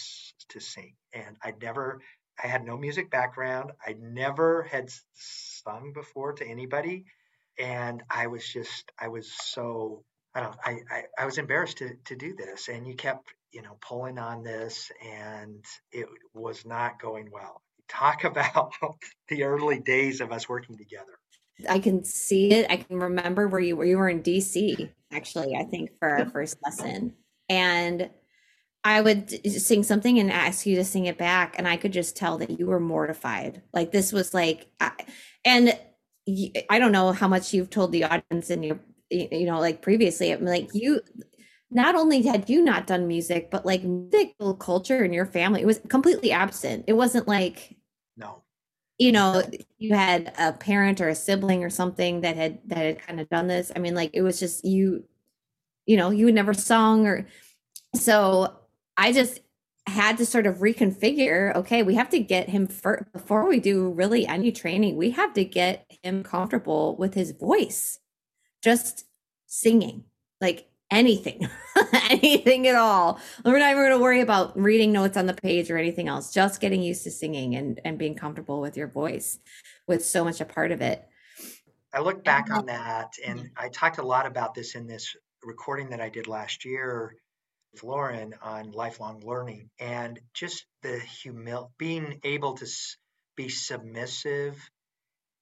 to 0.49 0.59
sing 0.59 0.93
and 1.13 1.37
I 1.43 1.53
never 1.61 2.01
I 2.41 2.47
had 2.47 2.65
no 2.65 2.77
music 2.77 3.09
background 3.09 3.71
I 3.85 3.95
never 3.99 4.63
had 4.63 4.89
sung 5.13 5.91
before 5.93 6.33
to 6.33 6.45
anybody 6.45 7.05
and 7.57 8.03
I 8.09 8.27
was 8.27 8.47
just 8.47 8.91
I 8.99 9.09
was 9.09 9.31
so 9.31 10.03
I 10.33 10.41
don't 10.41 10.55
I, 10.63 10.77
I, 10.89 11.03
I 11.19 11.25
was 11.25 11.37
embarrassed 11.37 11.77
to 11.77 11.95
to 12.05 12.15
do 12.15 12.35
this 12.35 12.69
and 12.69 12.87
you 12.87 12.95
kept 12.95 13.33
you 13.51 13.61
know 13.61 13.77
pulling 13.81 14.17
on 14.17 14.43
this 14.43 14.91
and 15.05 15.63
it 15.91 16.07
was 16.33 16.65
not 16.65 17.01
going 17.01 17.29
well. 17.31 17.61
Talk 17.87 18.23
about 18.23 18.73
the 19.27 19.43
early 19.43 19.79
days 19.79 20.21
of 20.21 20.31
us 20.31 20.47
working 20.47 20.77
together. 20.77 21.19
I 21.67 21.79
can 21.79 22.05
see 22.05 22.51
it. 22.51 22.67
I 22.69 22.77
can 22.77 22.99
remember 22.99 23.47
where 23.47 23.59
you 23.59 23.75
were. 23.75 23.83
You 23.83 23.97
were 23.97 24.07
in 24.07 24.23
DC, 24.23 24.89
actually, 25.11 25.55
I 25.57 25.63
think, 25.63 25.91
for 25.99 26.07
our 26.07 26.29
first 26.29 26.55
lesson. 26.63 27.15
And 27.49 28.09
I 28.83 29.01
would 29.01 29.29
sing 29.51 29.83
something 29.83 30.19
and 30.19 30.31
ask 30.31 30.65
you 30.65 30.75
to 30.77 30.85
sing 30.85 31.05
it 31.05 31.17
back. 31.17 31.55
And 31.57 31.67
I 31.67 31.77
could 31.77 31.91
just 31.91 32.15
tell 32.15 32.37
that 32.37 32.59
you 32.59 32.67
were 32.67 32.79
mortified. 32.79 33.61
Like 33.73 33.91
this 33.91 34.13
was 34.13 34.33
like, 34.33 34.67
and 35.43 35.77
I 36.69 36.79
don't 36.79 36.91
know 36.91 37.11
how 37.11 37.27
much 37.27 37.53
you've 37.53 37.69
told 37.69 37.91
the 37.91 38.05
audience 38.05 38.49
in 38.49 38.63
your 38.63 38.79
you 39.11 39.45
know, 39.45 39.59
like 39.59 39.81
previously, 39.81 40.31
I'm 40.31 40.45
like 40.45 40.69
you 40.73 41.01
not 41.71 41.95
only 41.95 42.21
had 42.21 42.49
you 42.49 42.63
not 42.63 42.87
done 42.87 43.07
music, 43.07 43.51
but 43.51 43.65
like 43.65 43.83
musical 43.83 44.55
culture 44.55 45.03
in 45.03 45.13
your 45.13 45.25
family, 45.25 45.61
it 45.61 45.67
was 45.67 45.81
completely 45.87 46.31
absent. 46.31 46.85
It 46.87 46.93
wasn't 46.93 47.27
like 47.27 47.75
no, 48.17 48.43
you 48.97 49.11
know, 49.11 49.41
you 49.77 49.95
had 49.95 50.33
a 50.37 50.53
parent 50.53 51.01
or 51.01 51.09
a 51.09 51.15
sibling 51.15 51.63
or 51.63 51.69
something 51.69 52.21
that 52.21 52.35
had 52.35 52.59
that 52.67 52.77
had 52.77 53.01
kind 53.01 53.19
of 53.19 53.29
done 53.29 53.47
this. 53.47 53.71
I 53.75 53.79
mean, 53.79 53.95
like 53.95 54.11
it 54.13 54.21
was 54.21 54.39
just 54.39 54.63
you, 54.65 55.05
you 55.89 55.97
know, 55.97 56.09
you 56.09 56.27
had 56.27 56.35
never 56.35 56.53
sung 56.53 57.07
or 57.07 57.27
so 57.95 58.55
I 58.97 59.11
just 59.11 59.39
had 59.87 60.17
to 60.19 60.25
sort 60.25 60.45
of 60.45 60.57
reconfigure 60.57 61.55
okay 61.55 61.81
we 61.81 61.95
have 61.95 62.09
to 62.09 62.19
get 62.19 62.47
him 62.47 62.67
first 62.67 63.11
before 63.11 63.49
we 63.49 63.59
do 63.59 63.89
really 63.93 64.27
any 64.27 64.51
training 64.51 64.95
we 64.97 65.09
have 65.09 65.33
to 65.33 65.43
get 65.43 65.91
him 66.03 66.21
comfortable 66.21 66.95
with 66.97 67.15
his 67.15 67.31
voice 67.31 67.97
just 68.61 69.05
singing, 69.47 70.03
like 70.41 70.69
anything, 70.91 71.47
anything 72.09 72.67
at 72.67 72.75
all. 72.75 73.19
We're 73.43 73.59
not 73.59 73.71
even 73.71 73.83
going 73.83 73.91
to 73.91 73.99
worry 73.99 74.21
about 74.21 74.57
reading 74.57 74.91
notes 74.91 75.17
on 75.17 75.25
the 75.25 75.33
page 75.33 75.69
or 75.69 75.77
anything 75.77 76.07
else. 76.07 76.33
Just 76.33 76.61
getting 76.61 76.81
used 76.81 77.03
to 77.03 77.11
singing 77.11 77.55
and 77.55 77.79
and 77.85 77.97
being 77.97 78.15
comfortable 78.15 78.61
with 78.61 78.77
your 78.77 78.87
voice, 78.87 79.39
with 79.87 80.05
so 80.05 80.23
much 80.23 80.41
a 80.41 80.45
part 80.45 80.71
of 80.71 80.81
it. 80.81 81.05
I 81.93 82.01
look 82.01 82.23
back 82.23 82.51
on 82.51 82.67
that, 82.67 83.13
and 83.25 83.49
I 83.57 83.69
talked 83.69 83.97
a 83.97 84.03
lot 84.03 84.27
about 84.27 84.53
this 84.53 84.75
in 84.75 84.85
this 84.85 85.15
recording 85.43 85.89
that 85.89 86.01
I 86.01 86.09
did 86.09 86.27
last 86.27 86.65
year 86.65 87.15
with 87.71 87.83
Lauren 87.83 88.33
on 88.41 88.71
lifelong 88.71 89.21
learning, 89.23 89.69
and 89.79 90.19
just 90.33 90.65
the 90.81 90.99
humil 90.99 91.71
being 91.77 92.19
able 92.23 92.55
to 92.55 92.67
be 93.35 93.49
submissive 93.49 94.57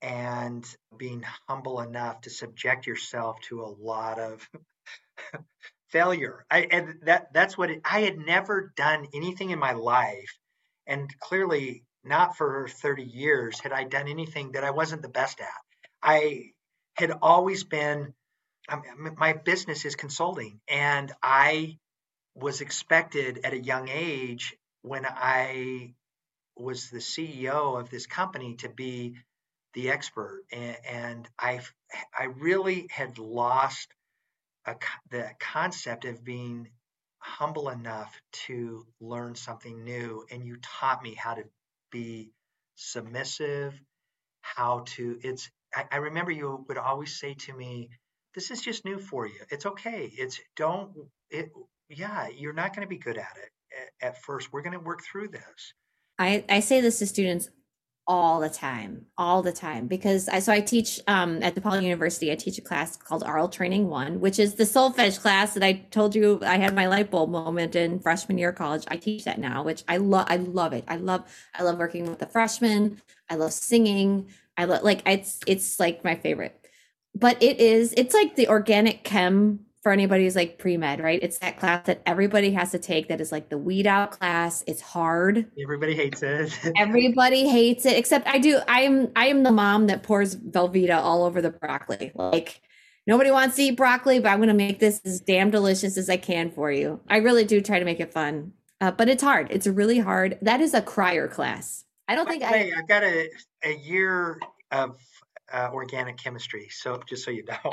and 0.01 0.65
being 0.95 1.23
humble 1.47 1.81
enough 1.81 2.21
to 2.21 2.29
subject 2.29 2.85
yourself 2.85 3.39
to 3.41 3.61
a 3.63 3.75
lot 3.79 4.19
of 4.19 4.47
failure. 5.89 6.45
I, 6.49 6.67
and 6.69 6.95
that 7.03 7.33
that's 7.33 7.57
what 7.57 7.71
it, 7.71 7.81
I 7.83 8.01
had 8.01 8.17
never 8.17 8.71
done 8.75 9.07
anything 9.13 9.49
in 9.49 9.59
my 9.59 9.73
life, 9.73 10.37
and 10.85 11.09
clearly 11.19 11.83
not 12.03 12.37
for 12.37 12.67
30 12.67 13.03
years 13.03 13.59
had 13.59 13.71
I 13.71 13.83
done 13.83 14.07
anything 14.07 14.51
that 14.53 14.63
I 14.63 14.71
wasn't 14.71 15.01
the 15.01 15.09
best 15.09 15.39
at. 15.39 15.47
I 16.01 16.51
had 16.95 17.11
always 17.21 17.63
been 17.63 18.13
I 18.67 18.75
mean, 18.75 19.15
my 19.17 19.33
business 19.33 19.85
is 19.85 19.95
consulting, 19.95 20.59
and 20.67 21.11
I 21.23 21.77
was 22.35 22.61
expected 22.61 23.41
at 23.43 23.53
a 23.53 23.59
young 23.59 23.89
age 23.89 24.55
when 24.81 25.05
I 25.05 25.93
was 26.55 26.89
the 26.89 26.99
CEO 26.99 27.79
of 27.79 27.89
this 27.89 28.07
company 28.07 28.55
to 28.57 28.69
be 28.69 29.15
the 29.73 29.89
expert, 29.91 30.43
and, 30.51 30.77
and 30.89 31.29
I 31.39 31.61
I 32.17 32.25
really 32.25 32.87
had 32.89 33.19
lost 33.19 33.87
a, 34.65 34.75
the 35.11 35.29
concept 35.39 36.05
of 36.05 36.23
being 36.23 36.69
humble 37.19 37.69
enough 37.69 38.19
to 38.47 38.85
learn 38.99 39.35
something 39.35 39.83
new, 39.83 40.25
and 40.31 40.43
you 40.45 40.57
taught 40.61 41.03
me 41.03 41.13
how 41.13 41.35
to 41.35 41.43
be 41.91 42.31
submissive, 42.75 43.79
how 44.41 44.83
to 44.87 45.19
it's. 45.23 45.49
I, 45.75 45.85
I 45.91 45.97
remember 45.97 46.31
you 46.31 46.65
would 46.67 46.77
always 46.77 47.19
say 47.19 47.35
to 47.35 47.53
me, 47.53 47.89
"This 48.37 48.51
is 48.51 48.61
just 48.61 48.85
new 48.85 48.99
for 48.99 49.27
you. 49.27 49.41
It's 49.49 49.65
okay. 49.65 50.09
It's 50.13 50.39
don't 50.55 50.91
it." 51.29 51.49
Yeah, 51.89 52.27
you're 52.29 52.53
not 52.53 52.75
going 52.75 52.85
to 52.85 52.89
be 52.89 52.97
good 52.97 53.17
at 53.17 53.33
it 53.43 53.51
at, 54.01 54.23
first. 54.23 54.53
We're 54.53 54.61
going 54.61 54.79
to 54.79 54.79
work 54.79 55.01
through 55.03 55.29
this 55.29 55.73
I, 56.19 56.43
I 56.49 56.59
say 56.59 56.81
this 56.81 56.99
to 56.99 57.07
students 57.07 57.49
all 58.09 58.39
the 58.39 58.49
time, 58.49 59.05
all 59.17 59.41
the 59.41 59.51
time, 59.51 59.87
because 59.87 60.29
I 60.29 60.39
so 60.39 60.53
I 60.53 60.61
teach 60.61 61.01
um, 61.07 61.43
at 61.43 61.55
DePaul 61.55 61.83
University. 61.83 62.31
I 62.31 62.35
teach 62.35 62.57
a 62.57 62.61
class 62.61 62.95
called 62.95 63.23
Aural 63.23 63.49
Training 63.49 63.89
One, 63.89 64.21
which 64.21 64.39
is 64.39 64.55
the 64.55 64.63
solfege 64.63 65.19
class 65.19 65.53
that 65.55 65.63
I 65.63 65.73
told 65.73 66.15
you 66.15 66.39
I 66.43 66.57
had 66.57 66.73
my 66.73 66.87
light 66.87 67.11
bulb 67.11 67.29
moment 67.29 67.75
in 67.75 67.99
freshman 67.99 68.37
year 68.37 68.49
of 68.49 68.55
college. 68.55 68.85
I 68.87 68.95
teach 68.95 69.25
that 69.25 69.39
now, 69.39 69.63
which 69.63 69.83
I 69.89 69.97
love. 69.97 70.27
I 70.29 70.37
love 70.37 70.71
it. 70.71 70.85
I 70.87 70.95
love. 70.95 71.25
I 71.53 71.63
love 71.63 71.77
working 71.77 72.09
with 72.09 72.19
the 72.19 72.27
freshmen. 72.27 73.01
I 73.29 73.35
love 73.35 73.51
singing. 73.51 74.29
I 74.57 74.63
love 74.65 74.83
like 74.83 75.03
it's 75.05 75.41
it's 75.45 75.79
like 75.79 76.05
my 76.05 76.15
favorite. 76.15 76.66
But 77.19 77.41
it 77.41 77.59
is 77.59 77.93
it's 77.97 78.13
like 78.13 78.35
the 78.35 78.47
organic 78.47 79.03
chem 79.03 79.65
for 79.81 79.91
anybody 79.91 80.25
who's 80.25 80.35
like 80.35 80.59
pre-med, 80.59 80.99
right? 80.99 81.19
It's 81.21 81.37
that 81.39 81.57
class 81.57 81.85
that 81.85 82.01
everybody 82.05 82.51
has 82.51 82.71
to 82.71 82.79
take 82.79 83.07
that 83.07 83.21
is 83.21 83.31
like 83.31 83.49
the 83.49 83.57
weed 83.57 83.87
out 83.87 84.11
class. 84.11 84.63
It's 84.67 84.81
hard. 84.81 85.45
Everybody 85.63 85.95
hates 85.95 86.21
it. 86.21 86.51
everybody 86.77 87.47
hates 87.47 87.85
it 87.85 87.97
except 87.97 88.27
I 88.27 88.37
do. 88.37 88.59
I 88.67 88.81
am 88.81 89.11
I 89.15 89.27
am 89.27 89.43
the 89.43 89.51
mom 89.51 89.87
that 89.87 90.03
pours 90.03 90.35
Velveeta 90.35 90.97
all 90.97 91.23
over 91.23 91.41
the 91.41 91.51
broccoli. 91.51 92.11
Like 92.13 92.61
nobody 93.07 93.31
wants 93.31 93.55
to 93.55 93.63
eat 93.63 93.77
broccoli, 93.77 94.19
but 94.19 94.29
I'm 94.29 94.39
going 94.39 94.49
to 94.49 94.53
make 94.53 94.79
this 94.79 95.01
as 95.05 95.21
damn 95.21 95.49
delicious 95.49 95.97
as 95.97 96.09
I 96.09 96.17
can 96.17 96.51
for 96.51 96.71
you. 96.71 96.99
I 97.09 97.17
really 97.17 97.45
do 97.45 97.61
try 97.61 97.79
to 97.79 97.85
make 97.85 97.99
it 97.99 98.11
fun. 98.11 98.51
Uh, 98.79 98.91
but 98.91 99.09
it's 99.09 99.23
hard. 99.23 99.47
It's 99.49 99.65
really 99.65 99.99
hard. 99.99 100.37
That 100.41 100.61
is 100.61 100.73
a 100.73 100.81
crier 100.81 101.27
class. 101.27 101.85
I 102.07 102.15
don't 102.15 102.27
think 102.27 102.43
I 102.43 102.71
I've 102.77 102.87
got 102.87 103.03
a 103.03 103.29
a 103.63 103.75
year 103.77 104.39
of 104.71 104.97
uh, 105.51 105.69
organic 105.73 106.17
chemistry. 106.17 106.67
So 106.69 107.01
just 107.07 107.23
so 107.23 107.31
you 107.31 107.43
know. 107.45 107.71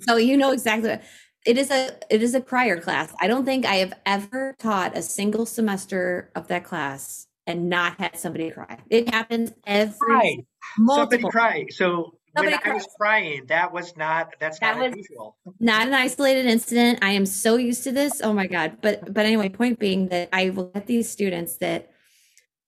so 0.00 0.16
you 0.16 0.36
know 0.36 0.52
exactly 0.52 0.90
what 0.90 1.04
it 1.46 1.56
is 1.56 1.70
a 1.70 1.96
it 2.10 2.22
is 2.22 2.34
a 2.34 2.40
crier 2.40 2.80
class. 2.80 3.14
I 3.20 3.28
don't 3.28 3.44
think 3.44 3.64
I 3.64 3.76
have 3.76 3.94
ever 4.04 4.54
taught 4.58 4.96
a 4.96 5.02
single 5.02 5.46
semester 5.46 6.30
of 6.34 6.48
that 6.48 6.64
class 6.64 7.28
and 7.46 7.68
not 7.68 7.98
had 8.00 8.18
somebody 8.18 8.50
cry. 8.50 8.78
It 8.90 9.14
happens 9.14 9.52
every 9.64 10.14
right. 10.14 10.46
Somebody 10.86 11.22
cry. 11.22 11.66
So 11.70 12.18
Somebody 12.36 12.54
when 12.54 12.60
cries. 12.60 12.72
I 12.72 12.74
was 12.74 12.88
crying, 13.00 13.46
that 13.46 13.72
was 13.72 13.96
not 13.96 14.34
that's 14.40 14.58
that 14.58 14.76
not 14.76 14.86
unusual. 14.86 15.36
Not 15.58 15.86
an 15.86 15.94
isolated 15.94 16.46
incident. 16.46 16.98
I 17.00 17.12
am 17.12 17.24
so 17.24 17.56
used 17.56 17.84
to 17.84 17.92
this. 17.92 18.20
Oh 18.22 18.32
my 18.32 18.46
god. 18.46 18.78
But 18.82 19.12
but 19.14 19.24
anyway, 19.24 19.48
point 19.48 19.78
being 19.78 20.08
that 20.08 20.28
I 20.32 20.50
will 20.50 20.66
get 20.66 20.86
these 20.86 21.08
students 21.08 21.56
that 21.58 21.90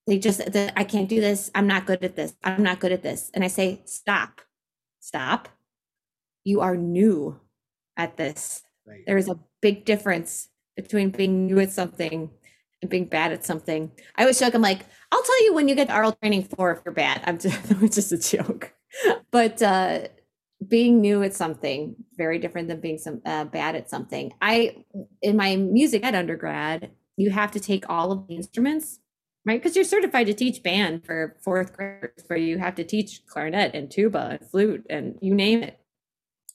they 0.06 0.18
just 0.18 0.52
that 0.52 0.72
I 0.76 0.84
can't 0.84 1.08
do 1.08 1.20
this. 1.20 1.50
I'm 1.54 1.66
not 1.66 1.84
good 1.84 2.02
at 2.02 2.16
this. 2.16 2.34
I'm 2.42 2.62
not 2.62 2.80
good 2.80 2.92
at 2.92 3.02
this. 3.02 3.30
And 3.34 3.44
I 3.44 3.48
say, 3.48 3.82
stop. 3.84 4.40
Stop. 5.08 5.48
You 6.44 6.60
are 6.60 6.76
new 6.76 7.40
at 7.96 8.18
this. 8.18 8.62
Right. 8.86 9.00
There 9.06 9.16
is 9.16 9.26
a 9.26 9.38
big 9.62 9.86
difference 9.86 10.50
between 10.76 11.08
being 11.08 11.46
new 11.46 11.58
at 11.60 11.72
something 11.72 12.28
and 12.82 12.90
being 12.90 13.06
bad 13.06 13.32
at 13.32 13.42
something. 13.42 13.90
I 14.16 14.22
always 14.22 14.38
joke, 14.38 14.52
I'm 14.52 14.60
like, 14.60 14.84
I'll 15.10 15.22
tell 15.22 15.44
you 15.44 15.54
when 15.54 15.66
you 15.66 15.74
get 15.74 15.88
aural 15.90 16.12
training 16.12 16.42
for 16.42 16.72
if 16.72 16.80
you're 16.84 16.92
bad. 16.92 17.22
I'm 17.24 17.38
just, 17.44 17.58
it's 17.80 17.94
just 17.94 18.12
a 18.12 18.36
joke. 18.36 18.74
But 19.30 19.62
uh, 19.62 20.08
being 20.66 21.00
new 21.00 21.22
at 21.22 21.32
something 21.32 21.96
very 22.18 22.38
different 22.38 22.68
than 22.68 22.80
being 22.82 22.98
some 22.98 23.22
uh, 23.24 23.46
bad 23.46 23.76
at 23.76 23.88
something. 23.88 24.34
I 24.42 24.84
in 25.22 25.38
my 25.38 25.56
music 25.56 26.04
at 26.04 26.14
undergrad, 26.14 26.90
you 27.16 27.30
have 27.30 27.52
to 27.52 27.60
take 27.60 27.88
all 27.88 28.12
of 28.12 28.28
the 28.28 28.34
instruments, 28.34 29.00
right? 29.48 29.60
Because 29.60 29.74
you're 29.74 29.84
certified 29.84 30.26
to 30.26 30.34
teach 30.34 30.62
band 30.62 31.04
for 31.06 31.36
fourth 31.40 31.74
graders, 31.74 32.22
where 32.26 32.38
you 32.38 32.58
have 32.58 32.74
to 32.74 32.84
teach 32.84 33.26
clarinet 33.26 33.74
and 33.74 33.90
tuba 33.90 34.38
and 34.38 34.50
flute 34.50 34.86
and 34.90 35.18
you 35.22 35.34
name 35.34 35.62
it. 35.62 35.80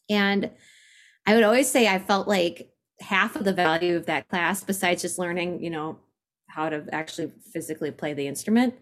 And 0.09 0.51
I 1.25 1.33
would 1.33 1.43
always 1.43 1.69
say 1.69 1.87
I 1.87 1.97
felt 1.97 2.27
like 2.27 2.69
half 3.01 3.35
of 3.35 3.45
the 3.45 3.53
value 3.53 3.95
of 3.95 4.05
that 4.05 4.29
class, 4.29 4.63
besides 4.63 5.01
just 5.01 5.17
learning, 5.17 5.63
you 5.63 5.71
know, 5.71 5.97
how 6.47 6.69
to 6.69 6.85
actually 6.91 7.31
physically 7.51 7.89
play 7.89 8.13
the 8.13 8.27
instrument, 8.27 8.75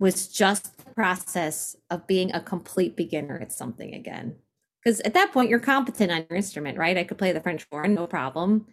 was 0.00 0.26
just 0.26 0.76
the 0.78 0.90
process 0.90 1.76
of 1.88 2.06
being 2.08 2.34
a 2.34 2.40
complete 2.40 2.96
beginner 2.96 3.38
at 3.38 3.52
something 3.52 3.94
again. 3.94 4.34
Because 4.82 4.98
at 5.00 5.14
that 5.14 5.32
point, 5.32 5.48
you're 5.48 5.60
competent 5.60 6.10
on 6.10 6.26
your 6.28 6.36
instrument, 6.36 6.76
right? 6.76 6.98
I 6.98 7.04
could 7.04 7.18
play 7.18 7.30
the 7.30 7.40
French 7.40 7.64
horn, 7.70 7.94
no 7.94 8.08
problem. 8.08 8.66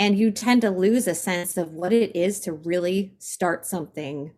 And 0.00 0.18
you 0.18 0.32
tend 0.32 0.62
to 0.62 0.70
lose 0.70 1.06
a 1.06 1.14
sense 1.14 1.58
of 1.58 1.72
what 1.72 1.92
it 1.92 2.16
is 2.16 2.40
to 2.40 2.52
really 2.52 3.14
start 3.18 3.66
something 3.66 4.32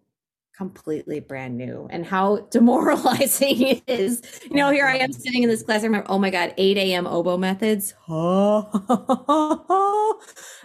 completely 0.57 1.19
brand 1.21 1.57
new 1.57 1.87
and 1.91 2.05
how 2.05 2.37
demoralizing 2.51 3.63
it 3.63 3.83
is. 3.87 4.23
You 4.43 4.57
know, 4.57 4.71
here 4.71 4.87
I 4.87 4.99
am 4.99 5.13
sitting 5.13 5.45
in 5.45 5.49
this 5.49 5.63
class. 5.63 5.83
I 5.83 5.85
remember, 5.85 6.11
oh 6.11 6.19
my 6.19 6.31
God, 6.31 6.53
8 6.57 6.77
a.m. 6.79 7.07
oboe 7.07 7.37
methods. 7.39 7.95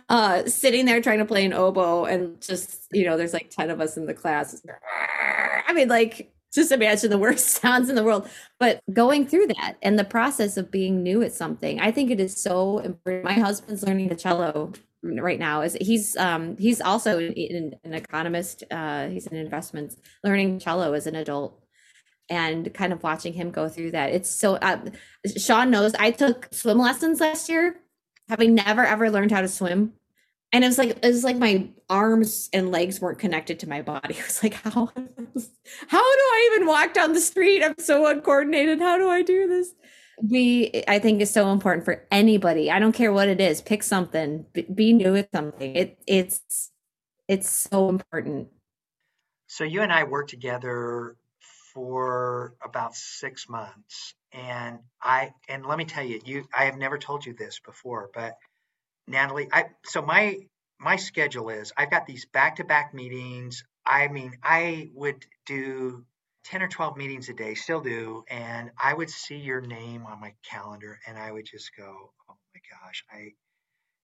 uh, 0.10 0.45
sitting 0.45 0.86
there 0.86 1.00
trying 1.00 1.20
to 1.20 1.26
play 1.26 1.45
an 1.45 1.54
oboe 1.54 2.06
and 2.06 2.41
just, 2.41 2.88
you 2.91 3.06
know, 3.06 3.18
there's 3.18 3.34
like 3.34 3.52
10 3.52 3.70
of 3.70 3.80
us 3.80 3.98
in 3.98 4.08
the 4.08 4.16
class. 4.16 4.60
I 5.68 5.74
mean, 5.74 5.89
like, 5.89 6.34
just 6.54 6.72
imagine 6.72 7.10
the 7.12 7.18
worst 7.18 7.48
sounds 7.62 7.89
in 7.89 7.95
the 7.95 8.04
world. 8.04 8.28
But 8.60 8.82
going 8.91 9.28
through 9.28 9.48
that 9.48 9.78
and 9.82 9.98
the 10.00 10.04
process 10.04 10.58
of 10.58 10.72
being 10.72 11.04
new 11.04 11.22
at 11.22 11.34
something, 11.34 11.80
I 11.80 11.91
think 11.91 12.10
it 12.10 12.20
is 12.20 12.36
so 12.36 12.80
important. 12.80 13.26
My 13.26 13.34
husband's 13.34 13.84
learning 13.84 14.10
the 14.10 14.16
cello 14.16 14.74
right 15.04 15.39
now 15.39 15.62
is 15.62 15.78
he's 15.80 16.18
um 16.18 16.58
he's 16.58 16.82
also 16.82 17.20
an, 17.20 17.76
an 17.84 17.93
economist 17.93 18.64
uh 18.72 19.08
he's 19.08 19.28
in 19.28 19.38
investments 19.38 19.95
learning 20.24 20.60
cello 20.60 20.93
as 20.93 21.08
an 21.08 21.16
adult. 21.16 21.64
And 22.30 22.74
kind 22.74 22.91
of 22.91 23.04
watching 23.04 23.32
him 23.32 23.52
go 23.52 23.70
through 23.70 23.91
that 23.91 24.12
it's 24.12 24.30
so 24.30 24.56
uh, 24.56 24.80
sean 25.38 25.72
knows 25.72 25.95
i 25.95 26.12
took 26.12 26.50
swim 26.52 26.78
lessons 26.78 27.22
last 27.22 27.48
year 27.48 27.80
having 28.30 28.56
never 28.56 28.84
ever 28.84 29.10
learned 29.10 29.32
how 29.32 29.41
to 29.41 29.48
swim. 29.48 29.93
And 30.54 30.64
it 30.64 30.68
was 30.68 30.78
like 30.78 30.98
it 31.02 31.06
was 31.06 31.24
like 31.24 31.38
my 31.38 31.70
arms 31.89 32.50
and 32.54 32.72
legs 32.72 33.02
weren't 33.02 33.20
connected 33.20 33.60
to 33.60 33.70
my 33.70 33.82
body. 33.82 34.16
It 34.20 34.26
was 34.26 34.43
like 34.43 34.54
how 34.54 34.72
how 35.88 36.16
do 36.16 36.24
i 36.34 36.52
even 36.54 36.68
walk 36.68 36.93
down 36.93 37.14
the 37.14 37.22
street? 37.22 37.64
I'm 37.64 37.76
so 37.80 38.08
uncoordinated. 38.08 38.80
How 38.80 38.98
do 38.98 39.10
i 39.10 39.22
do 39.22 39.48
this 39.48 39.74
we 40.22 40.84
i 40.88 40.99
think 40.99 41.22
is 41.22 41.32
so 41.32 41.51
important 41.51 41.86
for 41.86 42.05
anybody. 42.11 42.72
I 42.72 42.80
don't 42.80 42.93
care 42.93 43.13
what 43.13 43.28
it 43.28 43.39
is 43.39 43.61
pick 43.61 43.84
something 43.84 44.45
be 44.74 44.93
new 44.93 45.15
at 45.15 45.30
something. 45.34 45.76
It 45.76 45.99
it's 46.07 46.72
it's 47.28 47.49
so 47.49 47.89
important. 47.89 48.49
So 49.47 49.63
you 49.63 49.82
and 49.82 49.91
i 49.93 50.03
worked 50.03 50.30
together 50.30 51.15
for 51.74 52.55
about 52.63 52.95
six 52.95 53.47
months 53.47 54.15
and 54.32 54.80
i 55.01 55.32
and 55.47 55.65
let 55.65 55.78
me 55.78 55.86
tell 55.86 56.03
you 56.03 56.20
you 56.26 56.47
i 56.57 56.65
have 56.65 56.78
never 56.78 56.97
told 56.97 57.26
you 57.26 57.34
this 57.34 57.59
before 57.59 58.09
but 58.13 58.36
natalie 59.07 59.47
i 59.53 59.65
so 59.86 60.01
my 60.01 60.38
my 60.80 60.95
schedule 60.95 61.49
is 61.49 61.72
i've 61.78 61.91
got 61.91 62.07
these 62.07 62.26
back-to-back 62.26 62.93
meetings. 62.93 63.63
I 63.86 64.07
mean 64.07 64.38
i 64.43 64.89
would 64.95 65.24
do 65.45 66.03
10 66.48 66.62
or 66.62 66.68
12 66.70 66.95
meetings 66.95 67.28
a 67.28 67.34
day, 67.34 67.56
still 67.56 67.82
do. 67.82 68.24
And 68.30 68.72
I 68.82 68.93
would 68.93 69.10
see 69.10 69.36
your 69.38 69.60
name 69.60 70.06
on 70.06 70.22
my 70.22 70.34
calendar 70.50 70.98
and 71.06 71.18
I 71.18 71.30
would 71.30 71.45
just 71.45 71.72
go, 71.78 72.14
oh 72.30 72.36
my 72.56 72.62
gosh, 72.72 73.04
I, 73.12 73.34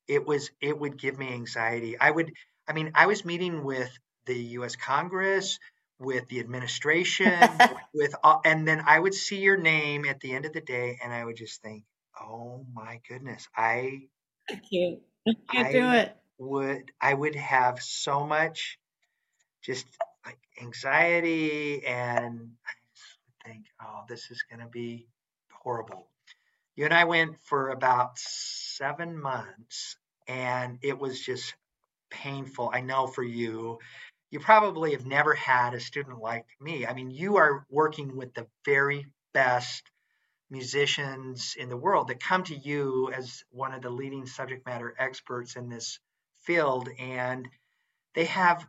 it 0.09 0.25
was, 0.25 0.51
it 0.61 0.77
would 0.77 0.99
give 0.99 1.17
me 1.17 1.29
anxiety. 1.33 1.97
I 1.97 2.11
would, 2.11 2.33
I 2.67 2.73
mean, 2.73 2.91
I 2.95 3.05
was 3.05 3.23
meeting 3.23 3.63
with 3.63 3.89
the 4.25 4.35
US 4.59 4.75
Congress, 4.75 5.57
with 5.99 6.27
the 6.27 6.41
administration, 6.41 7.39
with, 7.93 8.13
all, 8.23 8.41
and 8.43 8.67
then 8.67 8.83
I 8.85 8.99
would 8.99 9.13
see 9.13 9.39
your 9.39 9.57
name 9.57 10.03
at 10.03 10.19
the 10.19 10.33
end 10.33 10.45
of 10.45 10.51
the 10.51 10.61
day 10.61 10.99
and 11.01 11.13
I 11.13 11.23
would 11.23 11.37
just 11.37 11.61
think, 11.61 11.85
oh 12.19 12.65
my 12.73 12.99
goodness, 13.07 13.47
I, 13.55 14.01
I 14.49 14.55
can't, 14.55 14.99
I 15.25 15.31
can't 15.49 15.67
I 15.67 15.71
do 15.71 15.91
it. 15.91 16.17
Would, 16.39 16.91
I 16.99 17.13
would 17.13 17.35
have 17.35 17.79
so 17.81 18.27
much 18.27 18.77
just 19.63 19.85
like 20.25 20.39
anxiety 20.61 21.85
and 21.85 22.51
I 22.65 23.47
think, 23.47 23.65
oh, 23.81 24.03
this 24.07 24.31
is 24.31 24.43
going 24.43 24.61
to 24.61 24.69
be 24.69 25.07
horrible. 25.51 26.07
You 26.75 26.85
and 26.85 26.93
I 26.93 27.03
went 27.03 27.39
for 27.43 27.69
about 27.69 28.17
seven 28.17 29.19
months 29.19 29.97
and 30.27 30.79
it 30.81 30.97
was 30.97 31.19
just 31.19 31.53
painful. 32.09 32.71
I 32.73 32.81
know 32.81 33.07
for 33.07 33.23
you, 33.23 33.79
you 34.31 34.39
probably 34.39 34.91
have 34.93 35.05
never 35.05 35.33
had 35.33 35.73
a 35.73 35.79
student 35.79 36.19
like 36.19 36.45
me. 36.59 36.87
I 36.87 36.93
mean, 36.93 37.11
you 37.11 37.37
are 37.37 37.65
working 37.69 38.15
with 38.15 38.33
the 38.33 38.47
very 38.65 39.05
best 39.33 39.83
musicians 40.49 41.55
in 41.57 41.69
the 41.69 41.77
world 41.77 42.07
that 42.07 42.19
come 42.19 42.43
to 42.43 42.55
you 42.55 43.11
as 43.13 43.43
one 43.51 43.73
of 43.73 43.81
the 43.81 43.89
leading 43.89 44.25
subject 44.25 44.65
matter 44.65 44.95
experts 44.97 45.55
in 45.55 45.69
this 45.69 45.99
field 46.41 46.89
and 46.99 47.47
they 48.13 48.25
have 48.25 48.65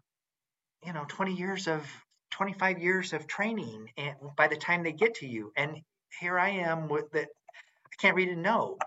you 0.85 0.93
know 0.93 1.05
20 1.09 1.35
years 1.35 1.68
of 1.68 1.87
25 2.32 2.78
years 2.78 3.12
of 3.12 3.26
training 3.26 3.91
and 3.97 4.14
by 4.37 4.49
the 4.49 4.57
time 4.57 4.82
they 4.82 4.93
get 4.93 5.14
to 5.16 5.26
you. 5.26 5.53
And 5.57 5.78
here 6.20 6.39
i 6.39 6.51
am 6.51 6.89
with 6.89 7.11
that 7.12 7.28
i 7.87 7.97
can't 8.01 8.16
read 8.16 8.28
and 8.28 8.43
know. 8.43 8.78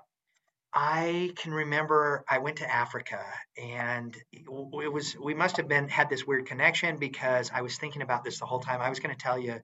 I 0.74 1.32
can 1.38 1.54
remember 1.54 2.24
i 2.30 2.40
went 2.40 2.58
to 2.58 2.72
africa 2.72 3.24
and 3.58 4.16
it 4.32 4.46
was 4.48 5.16
we 5.22 5.34
must 5.34 5.58
have 5.58 5.68
been 5.68 5.90
had 5.90 6.10
this 6.10 6.26
weird 6.28 6.46
connection 6.46 6.98
because 6.98 7.52
i 7.54 7.62
was 7.62 7.78
thinking 7.78 8.02
about 8.02 8.24
this 8.24 8.40
the 8.40 8.46
whole 8.46 8.60
time. 8.60 8.82
I 8.82 8.90
was 8.90 9.00
going 9.00 9.16
to 9.16 9.22
tell 9.22 9.40
you 9.40 9.60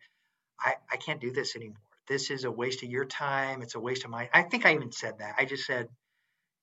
i 0.60 0.76
i 0.92 0.98
can't 0.98 1.22
do 1.22 1.32
this 1.32 1.56
anymore. 1.56 1.78
This 2.08 2.32
is 2.32 2.44
a 2.44 2.52
waste 2.52 2.84
of 2.84 2.90
your 2.90 3.06
time. 3.06 3.62
It's 3.62 3.76
a 3.76 3.80
waste 3.80 4.06
of 4.06 4.12
my 4.12 4.30
i 4.34 4.44
think 4.44 4.66
i 4.66 4.74
even 4.74 4.92
said 4.92 5.20
that. 5.20 5.36
I 5.38 5.46
just 5.46 5.66
said 5.66 5.88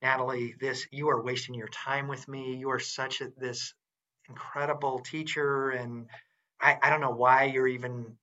natalie 0.03 0.55
this 0.61 0.87
you 0.91 1.11
are 1.11 1.23
wasting 1.23 1.55
your 1.55 1.69
time 1.69 2.09
with 2.09 2.27
me. 2.29 2.57
You 2.57 2.71
are 2.71 2.81
such 2.81 3.21
a 3.21 3.31
this 3.39 3.75
incredible 4.31 5.01
teacher 5.01 5.71
and 5.71 6.07
I, 6.61 6.79
I 6.83 6.91
don't 6.91 7.01
know 7.01 7.11
why 7.11 7.45
you're 7.45 7.69
even 7.69 8.17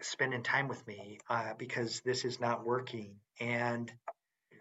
spending 0.00 0.42
time 0.42 0.68
with 0.68 0.86
me 0.86 1.18
uh, 1.28 1.52
because 1.58 2.00
this 2.00 2.24
is 2.24 2.40
not 2.40 2.64
working. 2.64 3.16
And 3.40 3.92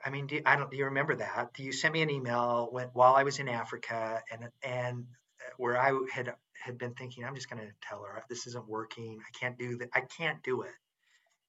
I 0.05 0.09
mean, 0.09 0.27
do, 0.27 0.41
I 0.45 0.55
don't. 0.55 0.69
Do 0.69 0.77
you 0.77 0.85
remember 0.85 1.15
that? 1.15 1.51
You 1.57 1.71
sent 1.71 1.93
me 1.93 2.01
an 2.01 2.09
email 2.09 2.67
when 2.71 2.87
while 2.93 3.15
I 3.15 3.23
was 3.23 3.39
in 3.39 3.47
Africa, 3.47 4.21
and 4.31 4.49
and 4.61 5.05
where 5.57 5.79
I 5.79 5.97
had 6.13 6.33
had 6.63 6.77
been 6.77 6.93
thinking, 6.93 7.23
I'm 7.23 7.35
just 7.35 7.49
going 7.49 7.61
to 7.61 7.71
tell 7.81 8.03
her 8.03 8.23
this 8.29 8.47
isn't 8.47 8.67
working. 8.67 9.19
I 9.19 9.37
can't 9.39 9.57
do 9.57 9.77
that. 9.77 9.89
I 9.93 10.01
can't 10.01 10.43
do 10.43 10.61
it, 10.61 10.73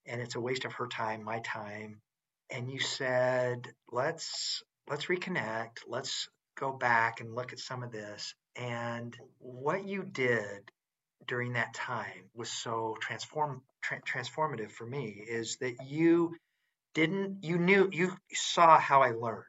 and 0.06 0.20
it's 0.20 0.36
a 0.36 0.40
waste 0.40 0.64
of 0.64 0.72
her 0.74 0.86
time, 0.86 1.22
my 1.22 1.40
time. 1.40 2.00
And 2.50 2.70
you 2.70 2.78
said, 2.78 3.68
let's 3.90 4.62
let's 4.88 5.06
reconnect. 5.06 5.78
Let's 5.86 6.28
go 6.56 6.72
back 6.72 7.20
and 7.20 7.34
look 7.34 7.52
at 7.52 7.58
some 7.58 7.82
of 7.82 7.92
this. 7.92 8.34
And 8.58 9.16
what 9.38 9.84
you 9.84 10.02
did 10.02 10.70
during 11.26 11.54
that 11.54 11.74
time 11.74 12.30
was 12.34 12.50
so 12.50 12.96
transform 13.00 13.62
tra- 13.82 14.02
transformative 14.02 14.70
for 14.70 14.86
me 14.86 15.06
is 15.28 15.56
that 15.60 15.76
you 15.86 16.36
didn't 16.94 17.44
you 17.44 17.58
knew 17.58 17.90
you 17.92 18.16
saw 18.32 18.78
how 18.78 19.02
I 19.02 19.10
learned. 19.10 19.44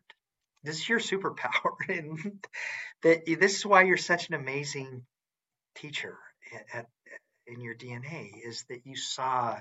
This 0.64 0.78
is 0.78 0.90
your 0.90 1.00
superpower, 1.00 1.76
and 1.90 2.46
that 3.04 3.26
this 3.26 3.58
is 3.58 3.66
why 3.66 3.84
you're 3.84 3.98
such 3.98 4.28
an 4.28 4.36
amazing 4.36 5.06
teacher 5.76 6.18
at, 6.54 6.66
at, 6.80 6.88
in 7.46 7.62
your 7.62 7.76
DNA 7.76 8.32
is 8.46 8.66
that 8.70 8.86
you 8.86 8.96
saw 8.96 9.58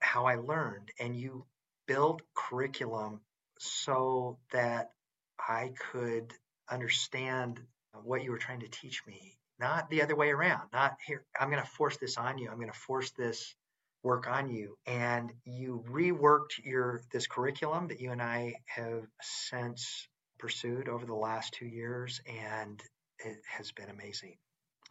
how 0.00 0.26
I 0.26 0.36
learned 0.36 0.90
and 0.98 1.14
you 1.14 1.44
built 1.86 2.22
curriculum 2.34 3.20
so 3.58 4.38
that 4.52 4.92
I 5.38 5.72
could 5.92 6.32
understand 6.70 7.60
what 8.04 8.22
you 8.22 8.30
were 8.30 8.38
trying 8.38 8.60
to 8.60 8.68
teach 8.68 9.06
me, 9.06 9.36
not 9.58 9.88
the 9.90 10.02
other 10.02 10.16
way 10.16 10.30
around. 10.30 10.68
Not 10.72 10.96
here, 11.06 11.24
I'm 11.38 11.50
going 11.50 11.62
to 11.62 11.68
force 11.70 11.96
this 11.96 12.16
on 12.16 12.38
you. 12.38 12.48
I'm 12.50 12.56
going 12.56 12.70
to 12.70 12.78
force 12.78 13.10
this 13.10 13.54
work 14.02 14.28
on 14.28 14.48
you. 14.48 14.76
And 14.86 15.32
you 15.44 15.84
reworked 15.90 16.64
your 16.64 17.02
this 17.12 17.26
curriculum 17.26 17.88
that 17.88 18.00
you 18.00 18.12
and 18.12 18.22
I 18.22 18.54
have 18.66 19.04
since 19.20 20.08
pursued 20.38 20.88
over 20.88 21.04
the 21.04 21.14
last 21.14 21.52
two 21.52 21.66
years, 21.66 22.20
and 22.26 22.80
it 23.18 23.38
has 23.48 23.72
been 23.72 23.90
amazing. 23.90 24.36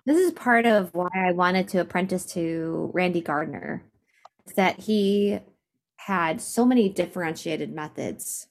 This 0.05 0.17
is 0.17 0.31
part 0.31 0.65
of 0.65 0.93
why 0.93 1.09
I 1.15 1.31
wanted 1.31 1.69
to 1.69 1.79
apprentice 1.79 2.25
to 2.33 2.91
Randy 2.93 3.21
Gardner, 3.21 3.83
that 4.55 4.79
he 4.81 5.39
had 5.97 6.39
so 6.41 6.65
many 6.65 6.89
differentiated 6.89 7.73
methods. 7.73 8.47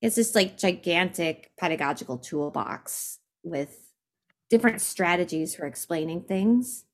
It's 0.00 0.16
this 0.16 0.34
like 0.34 0.58
gigantic 0.58 1.50
pedagogical 1.58 2.18
toolbox 2.18 3.18
with 3.42 3.87
different 4.50 4.80
strategies 4.80 5.54
for 5.54 5.66
explaining 5.66 6.22
things. 6.22 6.84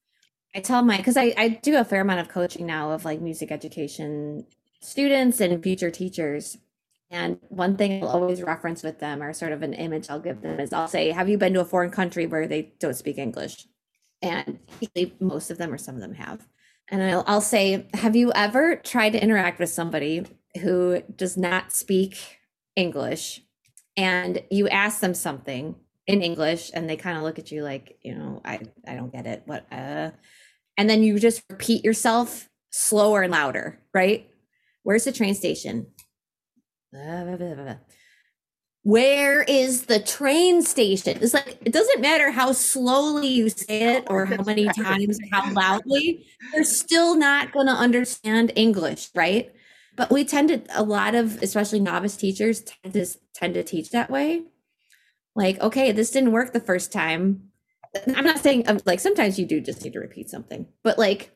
I 0.54 0.60
tell 0.60 0.82
my 0.82 0.96
because 0.96 1.16
I, 1.16 1.34
I 1.36 1.48
do 1.48 1.76
a 1.76 1.84
fair 1.84 2.00
amount 2.00 2.20
of 2.20 2.28
coaching 2.28 2.66
now 2.66 2.92
of 2.92 3.04
like 3.04 3.20
music 3.20 3.50
education 3.50 4.46
students 4.80 5.40
and 5.40 5.62
future 5.62 5.90
teachers. 5.90 6.58
And 7.10 7.38
one 7.48 7.76
thing 7.76 8.02
I'll 8.02 8.10
always 8.10 8.42
reference 8.42 8.82
with 8.82 8.98
them 8.98 9.22
or 9.22 9.32
sort 9.32 9.52
of 9.52 9.62
an 9.62 9.72
image 9.72 10.10
I'll 10.10 10.20
give 10.20 10.42
them 10.42 10.58
is 10.60 10.72
I'll 10.72 10.88
say, 10.88 11.10
Have 11.10 11.28
you 11.28 11.38
been 11.38 11.54
to 11.54 11.60
a 11.60 11.64
foreign 11.64 11.90
country 11.90 12.26
where 12.26 12.46
they 12.46 12.72
don't 12.78 12.96
speak 12.96 13.18
English? 13.18 13.66
And 14.22 14.58
most 15.20 15.50
of 15.50 15.58
them 15.58 15.72
or 15.72 15.78
some 15.78 15.96
of 15.96 16.00
them 16.00 16.14
have. 16.14 16.46
And 16.88 17.02
I'll, 17.02 17.24
I'll 17.26 17.40
say, 17.40 17.88
Have 17.94 18.16
you 18.16 18.32
ever 18.32 18.76
tried 18.76 19.10
to 19.10 19.22
interact 19.22 19.58
with 19.58 19.70
somebody 19.70 20.26
who 20.60 21.02
does 21.14 21.36
not 21.36 21.72
speak 21.72 22.40
English 22.76 23.42
and 23.96 24.42
you 24.50 24.68
ask 24.68 25.00
them 25.00 25.14
something 25.14 25.76
in 26.06 26.22
English 26.22 26.70
and 26.74 26.88
they 26.88 26.96
kind 26.96 27.16
of 27.16 27.22
look 27.22 27.38
at 27.38 27.50
you 27.50 27.62
like, 27.62 27.98
you 28.02 28.14
know, 28.14 28.40
I, 28.44 28.60
I 28.86 28.94
don't 28.94 29.12
get 29.12 29.26
it. 29.26 29.42
What, 29.46 29.66
uh, 29.72 30.10
and 30.76 30.90
then 30.90 31.02
you 31.02 31.18
just 31.18 31.42
repeat 31.48 31.84
yourself 31.84 32.48
slower 32.70 33.22
and 33.22 33.32
louder, 33.32 33.80
right? 33.92 34.28
Where's 34.82 35.04
the 35.04 35.12
train 35.12 35.34
station? 35.34 35.86
Where 38.82 39.42
is 39.44 39.86
the 39.86 39.98
train 39.98 40.60
station? 40.60 41.18
It's 41.22 41.32
like 41.32 41.56
it 41.64 41.72
doesn't 41.72 42.02
matter 42.02 42.30
how 42.30 42.52
slowly 42.52 43.28
you 43.28 43.48
say 43.48 43.96
it 43.96 44.04
or 44.08 44.26
how 44.26 44.42
many 44.42 44.66
times 44.66 45.18
or 45.18 45.26
how 45.32 45.50
loudly, 45.52 46.26
they're 46.52 46.64
still 46.64 47.16
not 47.16 47.50
going 47.50 47.66
to 47.66 47.72
understand 47.72 48.52
English, 48.56 49.08
right? 49.14 49.50
But 49.96 50.10
we 50.10 50.24
tend 50.24 50.48
to 50.48 50.62
a 50.78 50.82
lot 50.82 51.14
of 51.14 51.42
especially 51.42 51.80
novice 51.80 52.16
teachers 52.16 52.60
tend 52.60 52.92
to 52.92 53.06
tend 53.32 53.54
to 53.54 53.62
teach 53.62 53.90
that 53.92 54.10
way. 54.10 54.42
Like, 55.34 55.60
okay, 55.60 55.92
this 55.92 56.10
didn't 56.10 56.32
work 56.32 56.52
the 56.52 56.60
first 56.60 56.92
time. 56.92 57.50
I'm 58.16 58.24
not 58.24 58.38
saying 58.38 58.68
um, 58.68 58.80
like 58.86 59.00
sometimes 59.00 59.38
you 59.38 59.46
do 59.46 59.60
just 59.60 59.82
need 59.84 59.92
to 59.92 60.00
repeat 60.00 60.30
something, 60.30 60.66
but 60.82 60.98
like 60.98 61.30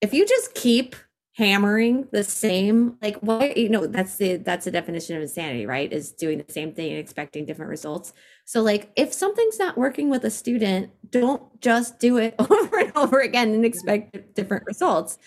if 0.00 0.12
you 0.14 0.26
just 0.26 0.54
keep 0.54 0.94
hammering 1.36 2.08
the 2.12 2.24
same 2.24 2.96
like 3.02 3.16
why 3.16 3.52
you 3.54 3.68
know 3.68 3.86
that's 3.86 4.16
the 4.16 4.36
that's 4.36 4.64
the 4.64 4.70
definition 4.70 5.16
of 5.16 5.22
insanity 5.22 5.66
right 5.66 5.92
is 5.92 6.10
doing 6.12 6.38
the 6.38 6.50
same 6.50 6.72
thing 6.72 6.90
and 6.90 6.98
expecting 6.98 7.44
different 7.44 7.68
results 7.68 8.14
so 8.46 8.62
like 8.62 8.90
if 8.96 9.12
something's 9.12 9.58
not 9.58 9.76
working 9.76 10.08
with 10.08 10.24
a 10.24 10.30
student 10.30 10.90
don't 11.10 11.60
just 11.60 11.98
do 11.98 12.16
it 12.16 12.34
over 12.38 12.78
and 12.78 12.90
over 12.96 13.20
again 13.20 13.52
and 13.52 13.66
expect 13.66 14.34
different 14.34 14.64
results 14.64 15.18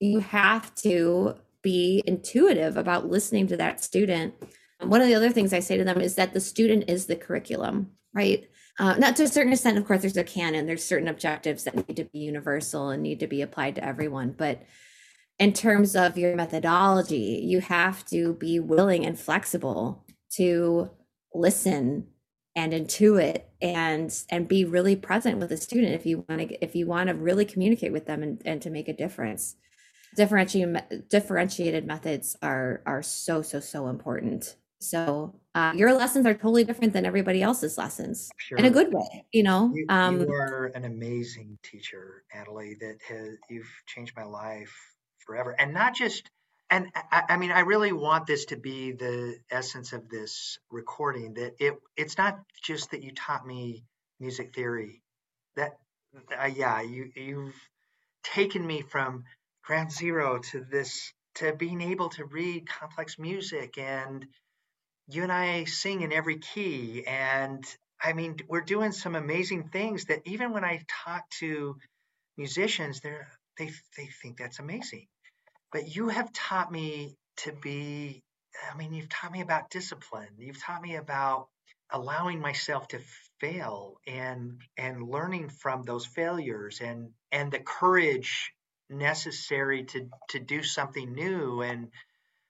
you 0.00 0.18
have 0.18 0.74
to 0.74 1.34
be 1.62 2.02
intuitive 2.06 2.76
about 2.76 3.08
listening 3.08 3.46
to 3.46 3.56
that 3.56 3.82
student 3.82 4.34
one 4.80 5.00
of 5.00 5.06
the 5.06 5.14
other 5.14 5.30
things 5.30 5.52
i 5.52 5.60
say 5.60 5.76
to 5.76 5.84
them 5.84 6.00
is 6.00 6.14
that 6.14 6.32
the 6.32 6.40
student 6.40 6.84
is 6.88 7.06
the 7.06 7.16
curriculum 7.16 7.90
right 8.12 8.48
uh, 8.78 8.94
not 8.94 9.14
to 9.16 9.22
a 9.22 9.28
certain 9.28 9.52
extent, 9.52 9.78
of 9.78 9.86
course, 9.86 10.00
there's 10.00 10.16
a 10.16 10.24
canon. 10.24 10.66
There's 10.66 10.84
certain 10.84 11.08
objectives 11.08 11.64
that 11.64 11.76
need 11.76 11.96
to 11.96 12.04
be 12.04 12.18
universal 12.18 12.88
and 12.88 13.02
need 13.02 13.20
to 13.20 13.26
be 13.26 13.40
applied 13.40 13.76
to 13.76 13.84
everyone. 13.84 14.34
But 14.36 14.62
in 15.38 15.52
terms 15.52 15.94
of 15.94 16.18
your 16.18 16.34
methodology, 16.34 17.42
you 17.44 17.60
have 17.60 18.04
to 18.06 18.34
be 18.34 18.58
willing 18.58 19.06
and 19.06 19.18
flexible 19.18 20.04
to 20.32 20.90
listen 21.32 22.08
and 22.56 22.72
intuit 22.72 23.42
and 23.60 24.16
and 24.28 24.46
be 24.46 24.64
really 24.64 24.94
present 24.94 25.38
with 25.38 25.50
a 25.50 25.56
student 25.56 25.92
if 25.92 26.06
you 26.06 26.24
want 26.28 26.48
to 26.48 26.64
if 26.64 26.76
you 26.76 26.86
want 26.86 27.08
to 27.08 27.14
really 27.14 27.44
communicate 27.44 27.92
with 27.92 28.06
them 28.06 28.22
and, 28.22 28.40
and 28.44 28.62
to 28.62 28.70
make 28.70 28.86
a 28.86 28.92
difference 28.92 29.56
differentiated 30.14 31.08
differentiated 31.08 31.84
methods 31.84 32.36
are 32.42 32.80
are 32.86 33.02
so 33.02 33.42
so 33.42 33.58
so 33.58 33.88
important 33.88 34.54
so 34.84 35.34
uh, 35.54 35.72
your 35.74 35.92
lessons 35.92 36.26
are 36.26 36.34
totally 36.34 36.64
different 36.64 36.92
than 36.92 37.04
everybody 37.04 37.42
else's 37.42 37.78
lessons 37.78 38.30
sure. 38.38 38.58
in 38.58 38.64
a 38.64 38.70
good 38.70 38.92
way, 38.92 39.24
you 39.32 39.42
know. 39.42 39.72
You, 39.74 39.86
um, 39.88 40.20
you 40.20 40.32
are 40.32 40.66
an 40.74 40.84
amazing 40.84 41.58
teacher, 41.62 42.24
Natalie. 42.34 42.76
That 42.80 42.98
has 43.08 43.36
you've 43.48 43.70
changed 43.86 44.14
my 44.16 44.24
life 44.24 44.74
forever, 45.18 45.54
and 45.58 45.72
not 45.72 45.94
just. 45.94 46.30
And 46.70 46.88
I, 46.94 47.22
I 47.30 47.36
mean, 47.36 47.52
I 47.52 47.60
really 47.60 47.92
want 47.92 48.26
this 48.26 48.46
to 48.46 48.56
be 48.56 48.92
the 48.92 49.36
essence 49.50 49.92
of 49.92 50.08
this 50.08 50.58
recording. 50.70 51.34
That 51.34 51.52
it 51.58 51.74
it's 51.96 52.18
not 52.18 52.40
just 52.62 52.90
that 52.90 53.02
you 53.02 53.12
taught 53.12 53.46
me 53.46 53.84
music 54.18 54.54
theory. 54.54 55.02
That 55.56 55.78
uh, 56.40 56.46
yeah, 56.46 56.80
you 56.82 57.10
you've 57.14 57.54
taken 58.22 58.66
me 58.66 58.82
from 58.82 59.24
ground 59.62 59.92
zero 59.92 60.38
to 60.38 60.64
this 60.64 61.12
to 61.36 61.52
being 61.52 61.80
able 61.80 62.08
to 62.10 62.24
read 62.24 62.68
complex 62.68 63.18
music 63.18 63.78
and 63.78 64.26
you 65.08 65.22
and 65.22 65.32
I 65.32 65.64
sing 65.64 66.02
in 66.02 66.12
every 66.12 66.38
key. 66.38 67.04
And 67.06 67.64
I 68.02 68.12
mean, 68.12 68.36
we're 68.48 68.62
doing 68.62 68.92
some 68.92 69.14
amazing 69.14 69.68
things 69.68 70.06
that 70.06 70.22
even 70.26 70.52
when 70.52 70.64
I 70.64 70.82
talk 71.04 71.28
to 71.40 71.76
musicians, 72.36 73.00
they're, 73.00 73.28
they, 73.58 73.70
they 73.96 74.06
think 74.22 74.38
that's 74.38 74.58
amazing. 74.58 75.06
But 75.72 75.94
you 75.94 76.08
have 76.08 76.32
taught 76.32 76.70
me 76.70 77.16
to 77.38 77.52
be, 77.52 78.22
I 78.70 78.76
mean, 78.76 78.92
you've 78.92 79.08
taught 79.08 79.32
me 79.32 79.40
about 79.40 79.70
discipline. 79.70 80.28
You've 80.38 80.62
taught 80.62 80.82
me 80.82 80.96
about 80.96 81.48
allowing 81.90 82.40
myself 82.40 82.88
to 82.88 83.00
fail 83.40 83.96
and 84.06 84.60
and 84.76 85.08
learning 85.08 85.48
from 85.48 85.82
those 85.82 86.06
failures 86.06 86.80
and 86.80 87.10
and 87.30 87.52
the 87.52 87.58
courage 87.58 88.52
necessary 88.88 89.84
to 89.84 90.08
to 90.30 90.40
do 90.40 90.62
something 90.62 91.12
new 91.12 91.60
and 91.62 91.88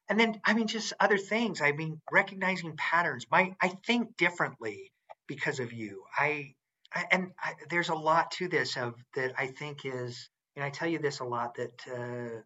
and 0.09 0.19
then 0.19 0.41
i 0.45 0.55
mean 0.55 0.67
just 0.67 0.93
other 1.01 1.19
things 1.19 1.61
i 1.61 1.73
mean 1.73 2.01
recognizing 2.13 2.77
patterns 2.77 3.27
my 3.31 3.55
i 3.61 3.69
think 3.87 4.17
differently 4.17 4.91
because 5.27 5.59
of 5.59 5.73
you. 5.73 6.03
I, 6.19 6.55
I 6.93 7.07
and 7.11 7.33
I, 7.43 7.55
there's 7.71 7.89
a 7.89 7.95
lot 7.95 8.31
to 8.33 8.49
this 8.49 8.77
of 8.77 8.95
that 9.15 9.33
i 9.39 9.47
think 9.47 9.85
is 9.85 10.29
and 10.57 10.65
i 10.65 10.71
tell 10.71 10.89
you 10.89 10.99
this 10.99 11.21
a 11.21 11.25
lot 11.25 11.55
that 11.57 11.81
uh, 11.89 12.41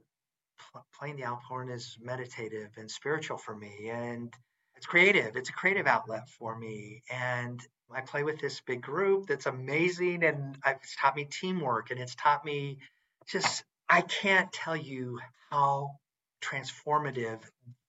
pl- 0.73 0.87
playing 0.99 1.17
the 1.17 1.25
alp 1.25 1.41
is 1.71 1.97
meditative 2.01 2.71
and 2.77 2.91
spiritual 2.91 3.39
for 3.39 3.57
me 3.57 3.91
and 3.91 4.33
it's 4.77 4.87
creative. 4.87 5.35
It's 5.35 5.49
a 5.49 5.53
creative 5.53 5.89
outlet 5.89 6.29
for 6.29 6.57
me. 6.57 7.03
And 7.11 7.61
i 7.93 8.01
play 8.01 8.23
with 8.23 8.39
this 8.39 8.61
big 8.61 8.83
group 8.83 9.27
that's 9.27 9.47
amazing 9.47 10.23
and 10.23 10.57
it's 10.67 10.97
taught 10.97 11.17
me 11.17 11.25
teamwork 11.25 11.91
and 11.91 11.99
it's 11.99 12.15
taught 12.15 12.45
me 12.45 12.79
just 13.27 13.65
i 13.89 14.03
can't 14.03 14.53
tell 14.53 14.77
you 14.77 15.19
how 15.51 15.97
transformative 16.41 17.41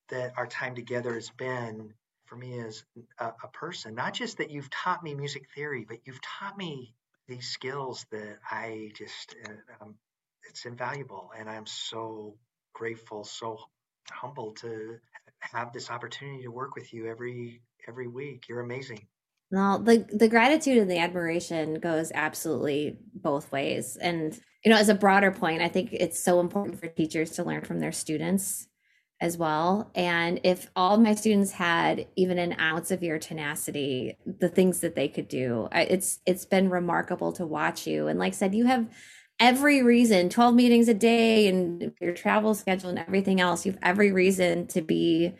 that 0.10 0.34
our 0.38 0.47
time 0.47 0.76
together 0.76 1.14
has 1.14 1.30
been 1.30 1.93
for 2.26 2.36
me 2.36 2.60
as 2.60 2.84
a, 3.20 3.28
a, 3.28 3.47
person. 3.54 3.95
Not 3.95 4.14
just 4.14 4.38
that 4.38 4.52
you've 4.52 4.70
taught 4.70 5.04
me 5.04 5.14
music 5.16 5.43
theory, 5.56 5.86
but 5.88 6.00
you've 6.06 6.22
taught 6.22 6.58
me 6.58 6.93
these 7.28 7.47
skills 7.47 8.06
that 8.12 8.38
I 8.50 8.91
just 8.95 9.36
uh, 9.45 9.84
um, 9.84 9.95
it's 10.47 10.66
invaluable. 10.66 11.32
And 11.38 11.50
I'm 11.50 11.66
so 11.66 12.36
grateful, 12.74 13.24
so 13.24 13.58
humbled 14.10 14.58
to 14.58 14.97
have 15.39 15.74
this 15.74 15.89
opportunity 15.89 16.43
to 16.43 16.50
work 16.52 16.76
with 16.76 16.93
you 16.93 17.08
every 17.08 17.62
every 17.88 18.08
week. 18.08 18.45
You're 18.47 18.62
amazing. 18.62 19.08
Well, 19.52 19.80
the 19.80 20.06
the 20.12 20.28
gratitude 20.28 20.78
and 20.78 20.89
the 20.89 21.00
admiration 21.00 21.76
goes 21.76 22.12
absolutely 22.14 22.97
both 23.14 23.52
ways. 23.52 23.97
And 23.97 24.39
you 24.64 24.72
know, 24.72 24.78
as 24.78 24.89
a 24.89 24.95
broader 24.95 25.32
point, 25.32 25.62
I 25.62 25.70
think 25.70 25.89
it's 25.93 26.20
so 26.20 26.39
important 26.39 26.80
for 26.80 26.88
teachers 26.88 27.32
to 27.32 27.43
learn 27.43 27.62
from 27.62 27.80
their 27.80 27.91
students 27.91 28.68
as 29.22 29.38
well. 29.38 29.91
And 29.95 30.39
if 30.43 30.70
all 30.76 30.97
my 30.97 31.16
students 31.16 31.51
had 31.51 32.07
even 32.16 32.38
an 32.38 32.60
ounce 32.60 32.91
of 32.91 33.03
your 33.03 33.20
tenacity, 33.20 34.18
the 34.26 34.49
things 34.49 34.80
that 34.80 34.95
they 34.95 35.07
could 35.07 35.28
do, 35.28 35.68
it's 35.72 36.20
it's 36.26 36.45
been 36.45 36.70
remarkable 36.70 37.32
to 37.34 37.45
watch 37.45 37.86
you. 37.88 38.07
And 38.07 38.20
like 38.20 38.34
I 38.34 38.36
said, 38.36 38.55
you 38.55 38.66
have 38.66 38.88
every 39.39 39.82
reason 39.82 40.30
12 40.30 40.53
meetings 40.53 40.88
a 40.89 40.93
day 40.93 41.47
and 41.47 41.93
your 42.01 42.14
travel 42.14 42.53
schedule 42.53 42.89
and 42.89 42.99
everything 42.99 43.39
else 43.39 43.66
you 43.66 43.72
have 43.72 43.80
every 43.82 44.12
reason 44.12 44.68
to 44.68 44.82
be 44.82 45.34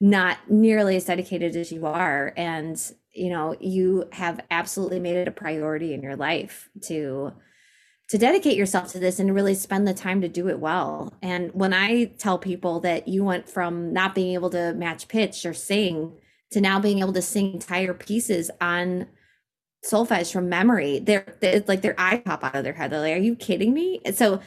not 0.00 0.36
nearly 0.50 0.96
as 0.96 1.06
dedicated 1.06 1.56
as 1.56 1.72
you 1.72 1.86
are 1.86 2.34
and 2.36 2.92
you 3.14 3.30
know 3.30 3.56
you 3.58 4.06
have 4.12 4.38
absolutely 4.50 5.00
made 5.00 5.16
it 5.16 5.26
a 5.26 5.32
priority 5.32 5.94
in 5.94 6.02
your 6.02 6.14
life 6.14 6.68
to 6.82 7.32
to 8.08 8.18
dedicate 8.18 8.56
yourself 8.56 8.90
to 8.92 8.98
this 8.98 9.18
and 9.18 9.34
really 9.34 9.54
spend 9.54 9.86
the 9.86 9.94
time 9.94 10.20
to 10.20 10.28
do 10.28 10.48
it 10.48 10.58
well 10.58 11.12
and 11.22 11.52
when 11.52 11.72
i 11.72 12.04
tell 12.18 12.38
people 12.38 12.80
that 12.80 13.08
you 13.08 13.24
went 13.24 13.48
from 13.48 13.92
not 13.92 14.14
being 14.14 14.34
able 14.34 14.50
to 14.50 14.72
match 14.74 15.08
pitch 15.08 15.44
or 15.44 15.54
sing 15.54 16.12
to 16.50 16.60
now 16.60 16.80
being 16.80 17.00
able 17.00 17.12
to 17.12 17.22
sing 17.22 17.52
entire 17.52 17.94
pieces 17.94 18.50
on 18.60 19.06
solfege 19.84 20.32
from 20.32 20.48
memory. 20.48 20.98
They're, 20.98 21.36
they're 21.40 21.64
like 21.66 21.82
their 21.82 21.94
eye 21.98 22.18
pop 22.18 22.44
out 22.44 22.56
of 22.56 22.64
their 22.64 22.72
head. 22.72 22.90
They're 22.90 23.00
like, 23.00 23.14
"Are 23.14 23.18
you 23.18 23.36
kidding 23.36 23.72
me?" 23.72 24.00
And 24.04 24.16
so 24.16 24.40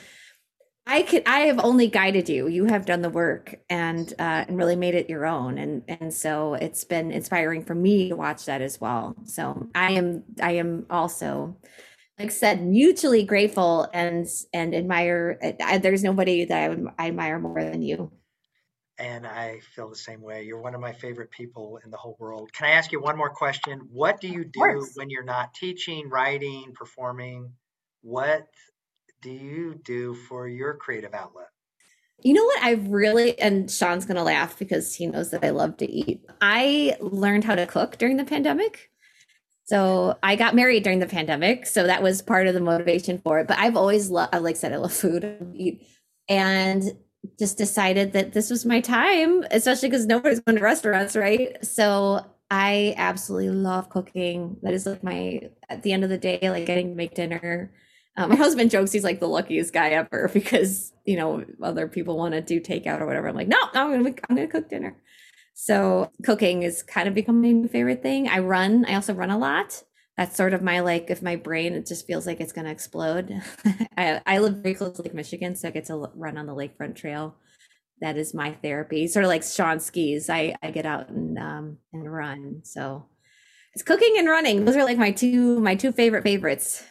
I 0.88 1.04
could 1.04 1.24
I 1.26 1.42
have 1.42 1.60
only 1.60 1.88
guided 1.88 2.28
you. 2.28 2.48
You 2.48 2.66
have 2.66 2.86
done 2.86 3.02
the 3.02 3.10
work 3.10 3.56
and 3.70 4.12
uh, 4.20 4.46
and 4.48 4.58
really 4.58 4.76
made 4.76 4.96
it 4.96 5.10
your 5.10 5.26
own. 5.26 5.58
And 5.58 5.84
and 5.88 6.14
so 6.14 6.56
it's 6.56 6.84
been 6.84 7.12
inspiring 7.12 7.64
for 7.64 7.76
me 7.76 8.10
to 8.10 8.16
watch 8.16 8.46
that 8.46 8.62
as 8.62 8.82
well. 8.82 9.16
So 9.26 9.70
I 9.76 9.92
am 9.92 10.24
I 10.42 10.54
am 10.54 10.86
also 10.90 11.58
like 12.22 12.32
said 12.32 12.64
mutually 12.64 13.24
grateful 13.24 13.90
and 13.94 14.28
and 14.54 14.74
admire. 14.74 15.56
I, 15.62 15.78
there's 15.78 16.04
nobody 16.04 16.46
that 16.46 16.64
I, 16.64 16.70
would, 16.70 16.88
I 16.98 17.08
admire 17.08 17.40
more 17.40 17.64
than 17.64 17.82
you 17.82 18.12
and 19.02 19.26
I 19.26 19.60
feel 19.74 19.90
the 19.90 19.96
same 19.96 20.22
way. 20.22 20.44
You're 20.44 20.62
one 20.62 20.76
of 20.76 20.82
my 20.82 20.94
favorite 20.94 21.32
people 21.32 21.80
in 21.84 21.90
the 21.90 21.98
whole 21.98 22.16
world. 22.20 22.54
Can 22.54 22.68
I 22.68 22.74
ask 22.74 22.92
you 22.92 23.02
one 23.02 23.18
more 23.18 23.32
question? 23.32 23.80
What 23.92 24.22
do 24.22 24.28
you 24.28 24.46
do 24.46 24.88
when 24.96 25.10
you're 25.10 25.24
not 25.24 25.56
teaching, 25.56 26.08
writing, 26.08 26.72
performing? 26.76 27.52
What 28.02 28.48
do 29.22 29.32
you 29.32 29.80
do 29.84 30.14
for 30.14 30.48
your 30.48 30.76
creative 30.76 31.16
outlet? 31.16 31.48
You 32.22 32.36
know 32.36 32.44
what? 32.44 32.64
I've 32.64 32.88
really, 32.90 33.40
and 33.40 33.72
Sean's 33.72 34.06
going 34.06 34.18
to 34.18 34.24
laugh 34.24 34.60
because 34.60 34.94
he 34.94 35.08
knows 35.08 35.32
that 35.32 35.44
I 35.44 35.50
love 35.50 35.78
to 35.78 35.90
eat. 35.90 36.24
I 36.40 36.96
learned 37.00 37.44
how 37.44 37.56
to 37.56 37.66
cook 37.66 37.98
during 37.98 38.18
the 38.18 38.26
pandemic. 38.26 38.91
So 39.72 40.18
I 40.22 40.36
got 40.36 40.54
married 40.54 40.84
during 40.84 41.00
the 41.00 41.08
pandemic. 41.08 41.66
So 41.66 41.88
that 41.88 42.04
was 42.04 42.22
part 42.22 42.46
of 42.46 42.54
the 42.54 42.60
motivation 42.60 43.22
for 43.24 43.40
it. 43.40 43.48
But 43.48 43.58
I've 43.58 43.78
always 43.78 44.10
loved, 44.10 44.34
like 44.34 44.58
I 44.58 44.60
said, 44.60 44.74
I 44.74 44.76
love 44.76 44.92
food. 44.92 45.80
And 46.28 46.84
just 47.40 47.58
decided 47.58 48.12
that 48.12 48.34
this 48.34 48.50
was 48.50 48.66
my 48.66 48.82
time, 48.82 49.46
especially 49.50 49.88
because 49.88 50.06
nobody's 50.06 50.42
going 50.42 50.58
to 50.58 50.62
restaurants, 50.62 51.16
right? 51.16 51.56
So 51.66 52.20
I 52.50 52.96
absolutely 52.98 53.52
love 53.52 53.90
cooking. 53.90 54.58
That 54.62 54.74
is 54.74 54.86
like 54.86 55.06
my 55.06 55.50
at 55.70 55.84
the 55.84 55.94
end 55.94 56.04
of 56.04 56.10
the 56.10 56.18
day, 56.18 56.40
like 56.50 56.66
getting 56.66 56.90
to 56.90 56.96
make 56.96 57.16
dinner. 57.16 57.72
Um, 58.18 58.32
my 58.32 58.36
husband 58.46 58.72
jokes 58.72 58.92
he's 58.92 59.06
like 59.06 59.22
the 59.22 59.30
luckiest 59.30 59.72
guy 59.72 59.92
ever 59.92 60.30
because 60.34 60.92
you 61.06 61.16
know 61.16 61.46
other 61.64 61.88
people 61.88 62.18
want 62.18 62.34
to 62.34 62.42
do 62.42 62.60
takeout 62.60 63.00
or 63.00 63.06
whatever. 63.06 63.30
I'm 63.30 63.36
like, 63.36 63.48
no, 63.48 63.58
I'm 63.74 64.04
gonna 64.04 64.16
I'm 64.30 64.36
gonna 64.36 64.50
cook 64.50 64.68
dinner. 64.68 64.98
So 65.54 66.12
cooking 66.24 66.64
is 66.64 66.84
kind 66.84 67.08
of 67.08 67.14
becoming 67.14 67.64
my 67.64 67.68
favorite 67.68 68.02
thing. 68.02 68.28
I 68.28 68.40
run. 68.40 68.86
I 68.86 68.96
also 68.96 69.14
run 69.14 69.30
a 69.30 69.38
lot. 69.38 69.84
That's 70.18 70.36
sort 70.36 70.54
of 70.54 70.62
my 70.62 70.82
like 70.82 71.10
if 71.10 71.22
my 71.22 71.36
brain 71.36 71.74
it 71.74 71.88
just 71.88 72.06
feels 72.06 72.28
like 72.28 72.40
it's 72.40 72.54
going 72.54 72.66
to 72.66 72.72
explode. 72.72 73.42
I, 73.98 74.22
I 74.26 74.40
live 74.40 74.58
very 74.58 74.76
close 74.76 74.96
to 74.98 75.02
lake 75.02 75.14
michigan 75.14 75.56
so 75.56 75.68
i 75.68 75.72
get 75.72 75.86
to 75.86 76.12
run 76.16 76.38
on 76.38 76.46
the 76.46 76.56
lakefront 76.56 76.96
trail. 76.96 77.36
That 78.02 78.18
is 78.18 78.34
my 78.34 78.52
therapy. 78.52 79.08
Sort 79.08 79.26
of 79.26 79.30
like 79.30 79.44
sean 79.44 79.80
skis 79.80 80.30
i 80.30 80.56
i 80.62 80.72
get 80.72 80.86
out 80.86 81.10
and 81.10 81.38
um 81.38 81.78
and 81.94 82.12
run. 82.12 82.62
So 82.64 83.06
it's 83.74 83.84
cooking 83.84 84.16
and 84.18 84.28
running. 84.28 84.66
Those 84.66 84.76
are 84.76 84.84
like 84.84 84.98
my 84.98 85.12
two 85.12 85.60
my 85.60 85.76
two 85.76 85.92
favorite 85.92 86.24
favorites. 86.24 86.84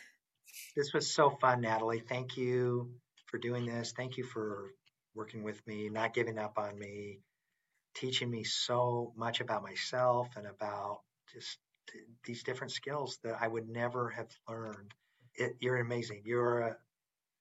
This 0.76 0.92
was 0.92 1.12
so 1.12 1.30
fun 1.40 1.60
natalie. 1.60 2.02
Thank 2.08 2.36
you 2.36 2.90
for 3.26 3.38
doing 3.38 3.66
this. 3.66 3.92
Thank 3.96 4.16
you 4.16 4.24
for 4.24 4.70
working 5.14 5.42
with 5.42 5.64
me 5.66 5.88
not 5.88 6.14
giving 6.14 6.38
up 6.38 6.54
on 6.56 6.78
me 6.78 7.20
teaching 7.94 8.30
me 8.30 8.44
so 8.44 9.12
much 9.16 9.40
about 9.40 9.62
myself 9.62 10.28
and 10.36 10.46
about 10.46 11.00
just 11.32 11.58
these 12.24 12.42
different 12.42 12.72
skills 12.72 13.18
that 13.24 13.36
I 13.40 13.48
would 13.48 13.68
never 13.68 14.10
have 14.10 14.28
learned. 14.48 14.94
It, 15.34 15.56
you're 15.60 15.76
amazing. 15.76 16.22
You're 16.24 16.60
a, 16.60 16.76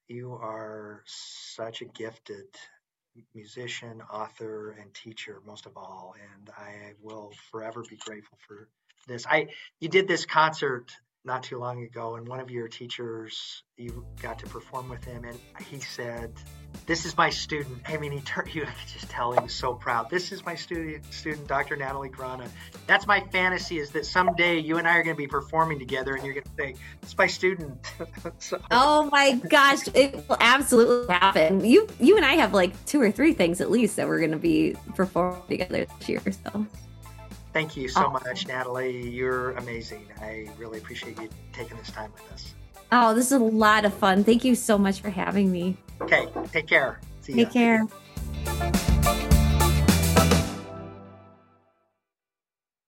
you 0.07 0.33
are 0.33 1.03
such 1.05 1.81
a 1.81 1.85
gifted 1.85 2.47
musician, 3.35 4.01
author, 4.11 4.71
and 4.79 4.93
teacher, 4.93 5.41
most 5.45 5.65
of 5.65 5.75
all. 5.75 6.15
And 6.35 6.49
I 6.57 6.93
will 7.01 7.31
forever 7.51 7.83
be 7.87 7.97
grateful 7.97 8.37
for 8.47 8.69
this. 9.07 9.25
I 9.27 9.47
you 9.79 9.89
did 9.89 10.07
this 10.07 10.25
concert 10.25 10.91
not 11.25 11.43
too 11.43 11.57
long 11.57 11.83
ago, 11.83 12.15
and 12.15 12.27
one 12.27 12.39
of 12.39 12.49
your 12.49 12.67
teachers, 12.67 13.63
you 13.77 14.05
got 14.21 14.39
to 14.39 14.45
perform 14.45 14.87
with 14.89 15.03
him, 15.03 15.25
and 15.25 15.37
he 15.69 15.79
said, 15.79 16.33
"This 16.85 17.05
is 17.05 17.17
my 17.17 17.29
student." 17.29 17.81
I 17.87 17.97
mean, 17.97 18.11
he 18.13 18.21
turned 18.21 18.55
you 18.55 18.61
could 18.61 18.73
just 18.87 19.09
tell 19.09 19.33
he 19.33 19.39
was 19.39 19.53
so 19.53 19.73
proud. 19.73 20.09
This 20.09 20.31
is 20.31 20.45
my 20.45 20.55
student, 20.55 21.05
student, 21.13 21.47
Dr. 21.47 21.75
Natalie 21.75 22.09
Grana. 22.09 22.49
That's 22.87 23.05
my 23.05 23.19
fantasy: 23.31 23.79
is 23.79 23.91
that 23.91 24.05
someday 24.05 24.59
you 24.59 24.77
and 24.77 24.87
I 24.87 24.97
are 24.97 25.03
going 25.03 25.15
to 25.15 25.21
be 25.21 25.27
performing 25.27 25.77
together, 25.77 26.15
and 26.15 26.23
you're 26.23 26.35
going 26.35 26.45
to 26.45 26.55
say, 26.57 26.75
"It's 27.03 27.17
my 27.17 27.27
student." 27.27 27.77
so. 28.39 28.61
Oh 28.71 29.09
my 29.11 29.33
gosh, 29.33 29.87
it 29.93 30.15
will 30.29 30.37
absolutely 30.39 31.13
happen. 31.13 31.65
You, 31.65 31.87
you 31.99 32.15
and 32.15 32.25
I 32.25 32.35
have 32.35 32.53
like 32.53 32.85
two 32.85 33.01
or 33.01 33.11
three 33.11 33.33
things 33.33 33.59
at 33.59 33.69
least 33.69 33.97
that 33.97 34.07
we're 34.07 34.19
going 34.19 34.31
to 34.31 34.37
be 34.37 34.75
performing 34.95 35.43
together 35.49 35.85
this 35.85 36.09
year. 36.09 36.21
So. 36.45 36.65
Thank 37.53 37.75
you 37.75 37.87
so 37.87 38.09
much, 38.09 38.47
Natalie. 38.47 39.09
You're 39.09 39.51
amazing. 39.53 40.07
I 40.21 40.49
really 40.57 40.77
appreciate 40.77 41.19
you 41.19 41.29
taking 41.51 41.77
this 41.77 41.91
time 41.91 42.11
with 42.13 42.31
us. 42.31 42.53
Oh, 42.91 43.13
this 43.13 43.27
is 43.27 43.33
a 43.33 43.43
lot 43.43 43.85
of 43.85 43.93
fun. 43.93 44.23
Thank 44.23 44.43
you 44.43 44.55
so 44.55 44.77
much 44.77 45.01
for 45.01 45.09
having 45.09 45.51
me. 45.51 45.77
Okay, 46.01 46.27
take 46.51 46.67
care. 46.67 46.99
See 47.21 47.33
take 47.33 47.53
ya. 47.53 47.87
care. 48.55 48.79